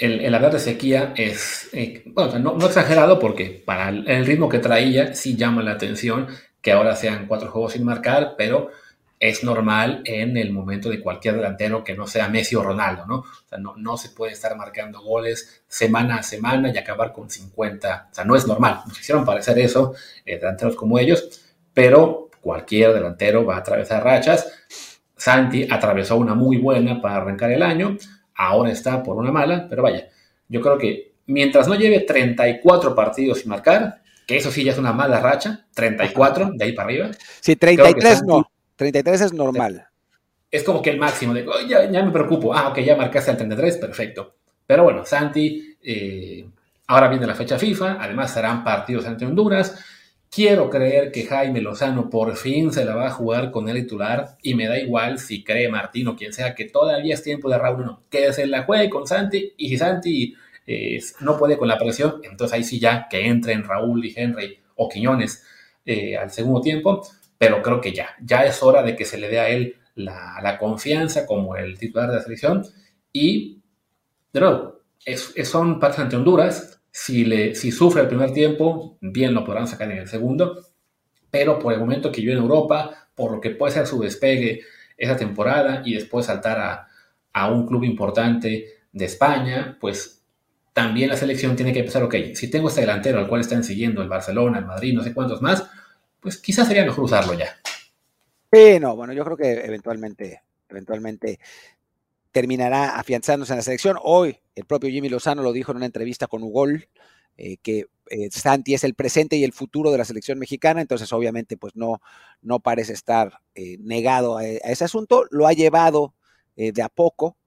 el, 0.00 0.20
el, 0.20 0.34
hablar 0.34 0.52
de 0.52 0.60
sequía 0.60 1.12
es, 1.16 1.68
eh, 1.72 2.02
bueno, 2.06 2.38
no, 2.38 2.54
no, 2.54 2.66
exagerado 2.66 3.18
porque 3.18 3.62
para 3.64 3.88
el, 3.88 4.08
el, 4.08 4.26
ritmo 4.26 4.48
que 4.48 4.58
traía 4.58 5.14
sí 5.14 5.36
llama 5.36 5.62
la 5.62 5.72
atención 5.72 6.28
que 6.60 6.72
ahora 6.72 6.96
sean 6.96 7.26
cuatro 7.26 7.50
juegos 7.50 7.72
sin 7.72 7.84
marcar, 7.84 8.34
pero 8.36 8.70
es 9.18 9.44
normal 9.44 10.02
en 10.04 10.36
el 10.36 10.52
momento 10.52 10.90
de 10.90 11.00
cualquier 11.00 11.36
delantero 11.36 11.82
que 11.82 11.94
no 11.94 12.06
sea 12.06 12.28
Messi 12.28 12.54
o 12.54 12.62
Ronaldo, 12.62 13.06
¿no? 13.06 13.18
O 13.18 13.48
sea, 13.48 13.58
no, 13.58 13.74
no 13.76 13.96
se 13.96 14.10
puede 14.10 14.32
estar 14.32 14.56
marcando 14.56 15.00
goles 15.00 15.62
semana 15.66 16.16
a 16.16 16.22
semana 16.22 16.70
y 16.70 16.76
acabar 16.76 17.12
con 17.12 17.30
50, 17.30 18.08
o 18.10 18.14
sea, 18.14 18.24
no 18.24 18.36
es 18.36 18.46
normal, 18.46 18.80
nos 18.86 19.00
hicieron 19.00 19.24
parecer 19.24 19.58
eso 19.58 19.94
eh, 20.24 20.38
delanteros 20.38 20.76
como 20.76 20.98
ellos, 20.98 21.42
pero 21.72 22.30
cualquier 22.40 22.92
delantero 22.92 23.44
va 23.44 23.56
a 23.56 23.58
atravesar 23.58 24.04
rachas. 24.04 24.52
Santi 25.16 25.66
atravesó 25.70 26.16
una 26.16 26.34
muy 26.34 26.58
buena 26.58 27.00
para 27.00 27.16
arrancar 27.16 27.50
el 27.50 27.62
año, 27.62 27.96
ahora 28.36 28.70
está 28.70 29.02
por 29.02 29.16
una 29.16 29.32
mala, 29.32 29.66
pero 29.68 29.82
vaya, 29.82 30.08
yo 30.48 30.60
creo 30.60 30.78
que 30.78 31.12
mientras 31.26 31.68
no 31.68 31.74
lleve 31.74 32.00
34 32.00 32.94
partidos 32.94 33.40
sin 33.40 33.50
marcar, 33.50 34.02
que 34.26 34.36
eso 34.36 34.50
sí 34.50 34.64
ya 34.64 34.72
es 34.72 34.78
una 34.78 34.92
mala 34.92 35.20
racha, 35.20 35.66
34 35.74 36.52
de 36.54 36.64
ahí 36.64 36.72
para 36.72 36.88
arriba. 36.88 37.10
Sí, 37.40 37.56
33 37.56 38.18
Santi, 38.18 38.26
no, 38.26 38.50
33 38.76 39.20
es 39.20 39.32
normal. 39.32 39.86
Es 40.50 40.64
como 40.64 40.82
que 40.82 40.90
el 40.90 40.98
máximo 40.98 41.34
de, 41.34 41.46
oh, 41.46 41.60
ya, 41.66 41.90
ya, 41.90 42.02
me 42.02 42.10
preocupo, 42.10 42.54
ah, 42.54 42.68
ok, 42.68 42.78
ya 42.80 42.96
marcaste 42.96 43.30
el 43.30 43.36
33, 43.36 43.78
perfecto. 43.78 44.36
Pero 44.66 44.84
bueno, 44.84 45.04
Santi, 45.04 45.76
eh, 45.82 46.46
ahora 46.88 47.08
viene 47.08 47.26
la 47.26 47.34
fecha 47.34 47.58
FIFA, 47.58 47.98
además 48.00 48.32
serán 48.32 48.64
partidos 48.64 49.06
ante 49.06 49.24
Honduras. 49.24 49.78
Quiero 50.36 50.68
creer 50.68 51.12
que 51.12 51.24
Jaime 51.24 51.62
Lozano 51.62 52.10
por 52.10 52.36
fin 52.36 52.70
se 52.70 52.84
la 52.84 52.94
va 52.94 53.06
a 53.06 53.10
jugar 53.10 53.50
con 53.50 53.70
el 53.70 53.76
titular 53.76 54.36
y 54.42 54.54
me 54.54 54.66
da 54.66 54.78
igual 54.78 55.18
si 55.18 55.42
cree 55.42 55.70
Martín 55.70 56.08
o 56.08 56.14
quien 56.14 56.34
sea 56.34 56.54
que 56.54 56.66
todavía 56.66 57.14
es 57.14 57.22
tiempo 57.22 57.48
de 57.48 57.56
Raúl 57.56 57.86
no, 57.86 58.02
que 58.10 58.30
se 58.34 58.46
la 58.46 58.64
juegue 58.64 58.90
con 58.90 59.06
Santi 59.06 59.54
y 59.56 59.70
si 59.70 59.78
Santi 59.78 60.36
no 61.20 61.38
puede 61.38 61.56
con 61.56 61.68
la 61.68 61.78
presión, 61.78 62.20
entonces 62.22 62.52
ahí 62.52 62.64
sí 62.64 62.78
ya 62.78 63.08
que 63.08 63.26
entren 63.26 63.64
Raúl 63.64 64.04
y 64.04 64.12
Henry 64.14 64.58
o 64.74 64.90
Quiñones 64.90 65.42
eh, 65.86 66.18
al 66.18 66.30
segundo 66.30 66.60
tiempo, 66.60 67.08
pero 67.38 67.62
creo 67.62 67.80
que 67.80 67.94
ya, 67.94 68.10
ya 68.20 68.44
es 68.44 68.62
hora 68.62 68.82
de 68.82 68.94
que 68.94 69.06
se 69.06 69.16
le 69.16 69.30
dé 69.30 69.40
a 69.40 69.48
él 69.48 69.76
la, 69.94 70.58
confianza 70.60 71.24
como 71.24 71.56
el 71.56 71.78
titular 71.78 72.10
de 72.10 72.16
la 72.16 72.22
selección 72.22 72.62
y 73.10 73.62
de 74.34 74.40
nuevo, 74.40 74.82
es, 75.02 75.32
son 75.44 75.80
partidos 75.80 76.04
ante 76.04 76.16
Honduras, 76.16 76.75
si, 76.98 77.26
le, 77.26 77.54
si 77.54 77.72
sufre 77.72 78.00
el 78.00 78.08
primer 78.08 78.32
tiempo, 78.32 78.96
bien 79.02 79.34
lo 79.34 79.44
podrán 79.44 79.68
sacar 79.68 79.92
en 79.92 79.98
el 79.98 80.08
segundo, 80.08 80.64
pero 81.30 81.58
por 81.58 81.74
el 81.74 81.78
momento 81.78 82.10
que 82.10 82.22
yo 82.22 82.32
en 82.32 82.38
Europa, 82.38 83.10
por 83.14 83.32
lo 83.32 83.38
que 83.38 83.50
puede 83.50 83.74
ser 83.74 83.86
su 83.86 84.00
despegue 84.00 84.62
esa 84.96 85.14
temporada 85.14 85.82
y 85.84 85.92
después 85.92 86.24
saltar 86.24 86.58
a, 86.58 86.88
a 87.34 87.52
un 87.52 87.66
club 87.66 87.84
importante 87.84 88.78
de 88.90 89.04
España, 89.04 89.76
pues 89.78 90.24
también 90.72 91.10
la 91.10 91.18
selección 91.18 91.54
tiene 91.54 91.74
que 91.74 91.82
pensar, 91.82 92.02
ok, 92.02 92.14
si 92.32 92.48
tengo 92.48 92.68
este 92.68 92.80
delantero 92.80 93.18
al 93.18 93.28
cual 93.28 93.42
están 93.42 93.62
siguiendo 93.62 94.00
el 94.00 94.08
Barcelona, 94.08 94.58
el 94.58 94.64
Madrid, 94.64 94.94
no 94.94 95.02
sé 95.02 95.12
cuántos 95.12 95.42
más, 95.42 95.68
pues 96.18 96.38
quizás 96.38 96.66
sería 96.66 96.86
mejor 96.86 97.04
usarlo 97.04 97.34
ya. 97.34 97.58
Sí, 98.50 98.80
no, 98.80 98.96
bueno, 98.96 99.12
yo 99.12 99.22
creo 99.22 99.36
que 99.36 99.52
eventualmente, 99.52 100.40
eventualmente 100.70 101.40
terminará 102.36 102.98
afianzándose 102.98 103.54
en 103.54 103.56
la 103.56 103.62
selección. 103.62 103.96
Hoy 104.02 104.36
el 104.56 104.66
propio 104.66 104.90
Jimmy 104.90 105.08
Lozano 105.08 105.42
lo 105.42 105.54
dijo 105.54 105.72
en 105.72 105.78
una 105.78 105.86
entrevista 105.86 106.26
con 106.26 106.42
Ugol, 106.42 106.86
eh, 107.38 107.56
que 107.62 107.86
eh, 108.10 108.28
Santi 108.30 108.74
es 108.74 108.84
el 108.84 108.92
presente 108.92 109.36
y 109.36 109.44
el 109.44 109.54
futuro 109.54 109.90
de 109.90 109.96
la 109.96 110.04
selección 110.04 110.38
mexicana, 110.38 110.82
entonces 110.82 111.10
obviamente 111.14 111.56
pues 111.56 111.76
no, 111.76 112.02
no 112.42 112.60
parece 112.60 112.92
estar 112.92 113.40
eh, 113.54 113.78
negado 113.80 114.36
a, 114.36 114.44
ese 114.44 114.84
asunto, 114.84 115.24
lo 115.30 115.46
ha 115.46 115.54
llevado 115.54 116.12
de 116.56 116.82
a 116.82 116.90
poco, 116.90 117.38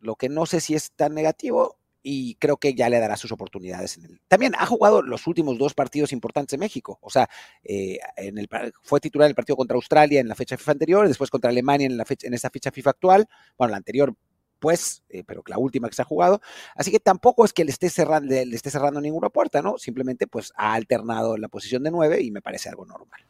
lo 0.00 0.16
que 0.16 0.30
no 0.30 0.46
sé 0.46 0.60
si 0.60 0.74
es 0.74 0.90
tan 0.92 1.12
negativo 1.14 1.77
y 2.02 2.36
creo 2.36 2.56
que 2.56 2.74
ya 2.74 2.88
le 2.88 2.98
dará 3.00 3.16
sus 3.16 3.32
oportunidades. 3.32 3.96
En 3.96 4.04
el... 4.04 4.20
También 4.28 4.54
ha 4.56 4.66
jugado 4.66 5.02
los 5.02 5.26
últimos 5.26 5.58
dos 5.58 5.74
partidos 5.74 6.12
importantes 6.12 6.54
en 6.54 6.60
México, 6.60 6.98
o 7.02 7.10
sea, 7.10 7.28
eh, 7.64 7.98
en 8.16 8.38
el, 8.38 8.48
fue 8.82 9.00
titular 9.00 9.26
en 9.26 9.30
el 9.30 9.34
partido 9.34 9.56
contra 9.56 9.74
Australia 9.74 10.20
en 10.20 10.28
la 10.28 10.34
fecha 10.34 10.56
FIFA 10.56 10.72
anterior, 10.72 11.08
después 11.08 11.30
contra 11.30 11.50
Alemania 11.50 11.86
en, 11.86 11.96
la 11.96 12.04
fecha, 12.04 12.26
en 12.26 12.34
esta 12.34 12.50
fecha 12.50 12.70
FIFA 12.70 12.90
actual, 12.90 13.28
bueno, 13.56 13.72
la 13.72 13.76
anterior 13.78 14.14
pues, 14.58 15.04
eh, 15.08 15.22
pero 15.24 15.42
la 15.46 15.56
última 15.56 15.88
que 15.88 15.94
se 15.94 16.02
ha 16.02 16.04
jugado. 16.04 16.40
Así 16.74 16.90
que 16.90 16.98
tampoco 16.98 17.44
es 17.44 17.52
que 17.52 17.64
le 17.64 17.70
esté 17.70 17.88
cerrando, 17.88 18.34
le, 18.34 18.44
le 18.44 18.56
esté 18.56 18.70
cerrando 18.70 19.00
ninguna 19.00 19.28
puerta, 19.28 19.62
¿no? 19.62 19.78
Simplemente 19.78 20.26
pues 20.26 20.52
ha 20.56 20.74
alternado 20.74 21.36
la 21.36 21.46
posición 21.48 21.84
de 21.84 21.92
nueve 21.92 22.20
y 22.20 22.32
me 22.32 22.42
parece 22.42 22.68
algo 22.68 22.84
normal. 22.84 23.20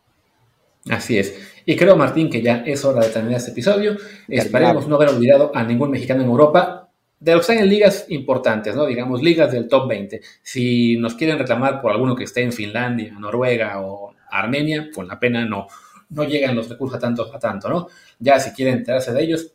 Así 0.90 1.18
es. 1.18 1.34
Y 1.66 1.76
creo, 1.76 1.96
Martín, 1.96 2.30
que 2.30 2.40
ya 2.40 2.62
es 2.64 2.84
hora 2.84 3.04
de 3.04 3.10
terminar 3.10 3.38
este 3.38 3.50
episodio. 3.50 3.96
Esperemos 4.26 4.88
no 4.88 4.96
haber 4.96 5.10
olvidado 5.10 5.54
a 5.54 5.64
ningún 5.64 5.90
mexicano 5.90 6.22
en 6.22 6.28
Europa 6.28 6.88
de 7.20 7.32
los 7.32 7.46
que 7.46 7.52
están 7.52 7.64
en 7.64 7.70
ligas 7.70 8.06
importantes, 8.08 8.76
¿no? 8.76 8.86
Digamos, 8.86 9.22
ligas 9.22 9.52
del 9.52 9.68
top 9.68 9.88
20. 9.88 10.20
Si 10.42 10.96
nos 10.96 11.14
quieren 11.14 11.38
reclamar 11.38 11.80
por 11.80 11.92
alguno 11.92 12.14
que 12.14 12.24
esté 12.24 12.42
en 12.42 12.52
Finlandia, 12.52 13.12
Noruega 13.18 13.80
o 13.80 14.14
Armenia, 14.30 14.88
con 14.94 15.08
la 15.08 15.18
pena 15.18 15.44
no, 15.44 15.66
no 16.10 16.24
llegan 16.24 16.54
los 16.54 16.68
recursos 16.68 16.96
a 16.96 17.00
tanto, 17.00 17.34
a 17.34 17.38
tanto, 17.38 17.68
¿no? 17.68 17.88
Ya 18.18 18.38
si 18.38 18.52
quieren 18.52 18.78
enterarse 18.78 19.12
de 19.12 19.22
ellos, 19.22 19.52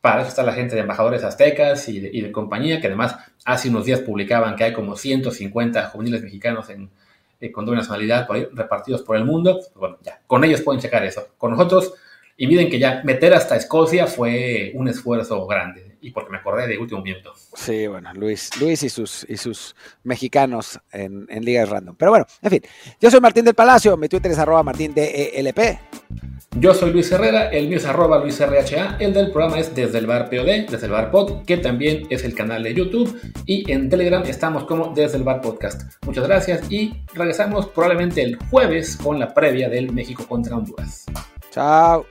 para 0.00 0.20
eso 0.20 0.28
está 0.28 0.42
la 0.44 0.52
gente 0.52 0.76
de 0.76 0.82
embajadores 0.82 1.24
aztecas 1.24 1.88
y 1.88 1.98
de, 2.00 2.10
y 2.12 2.20
de 2.20 2.30
compañía, 2.30 2.80
que 2.80 2.86
además 2.86 3.16
hace 3.44 3.68
unos 3.68 3.84
días 3.84 4.00
publicaban 4.00 4.54
que 4.54 4.64
hay 4.64 4.72
como 4.72 4.96
150 4.96 5.86
juveniles 5.88 6.22
mexicanos 6.22 6.70
en, 6.70 6.90
eh, 7.40 7.52
con 7.52 7.66
doble 7.66 7.78
nacionalidad 7.78 8.26
por 8.26 8.36
ahí 8.36 8.46
repartidos 8.52 9.02
por 9.02 9.16
el 9.16 9.24
mundo. 9.24 9.56
Pues 9.56 9.74
bueno, 9.74 9.98
ya, 10.02 10.20
con 10.26 10.44
ellos 10.44 10.62
pueden 10.62 10.80
checar 10.80 11.04
eso. 11.04 11.28
Con 11.36 11.50
nosotros, 11.50 11.94
y 12.36 12.46
miren 12.46 12.70
que 12.70 12.78
ya 12.78 13.02
meter 13.04 13.34
hasta 13.34 13.56
Escocia 13.56 14.06
fue 14.06 14.72
un 14.74 14.88
esfuerzo 14.88 15.46
grande. 15.46 15.85
Y 16.00 16.10
porque 16.10 16.30
me 16.30 16.38
acordé 16.38 16.66
de 16.66 16.78
último 16.78 17.02
minuto. 17.02 17.32
Sí, 17.54 17.86
bueno, 17.86 18.12
Luis, 18.14 18.50
Luis 18.60 18.82
y 18.82 18.88
sus, 18.88 19.26
y 19.28 19.36
sus 19.36 19.74
mexicanos 20.04 20.78
en, 20.92 21.26
en 21.28 21.44
ligas 21.44 21.68
random. 21.68 21.96
Pero 21.96 22.10
bueno, 22.10 22.26
en 22.42 22.50
fin, 22.50 22.62
yo 23.00 23.10
soy 23.10 23.20
Martín 23.20 23.44
del 23.44 23.54
Palacio, 23.54 23.96
mi 23.96 24.08
Twitter 24.08 24.30
es 24.30 24.38
arroba 24.38 24.62
martín 24.62 24.94
DELP. 24.94 25.58
Yo 26.58 26.72
soy 26.72 26.90
Luis 26.90 27.12
Herrera, 27.12 27.50
el 27.50 27.68
mío 27.68 27.76
es 27.76 27.84
arroba 27.84 28.18
LuisRHA, 28.18 28.96
el 28.98 29.12
del 29.12 29.30
programa 29.30 29.58
es 29.58 29.74
Desde 29.74 29.98
el 29.98 30.06
Bar 30.06 30.30
POD, 30.30 30.70
Desde 30.70 30.86
el 30.86 30.92
Bar 30.92 31.10
Pod, 31.10 31.44
que 31.44 31.58
también 31.58 32.06
es 32.08 32.24
el 32.24 32.34
canal 32.34 32.62
de 32.62 32.72
YouTube, 32.72 33.20
y 33.44 33.70
en 33.70 33.90
Telegram 33.90 34.22
estamos 34.24 34.64
como 34.64 34.94
Desde 34.94 35.18
el 35.18 35.24
Bar 35.24 35.42
Podcast. 35.42 35.82
Muchas 36.06 36.26
gracias 36.26 36.70
y 36.70 36.94
regresamos 37.12 37.66
probablemente 37.68 38.22
el 38.22 38.36
jueves 38.50 38.96
con 38.96 39.18
la 39.18 39.34
previa 39.34 39.68
del 39.68 39.92
México 39.92 40.26
contra 40.26 40.56
Honduras. 40.56 41.04
Chao. 41.50 42.06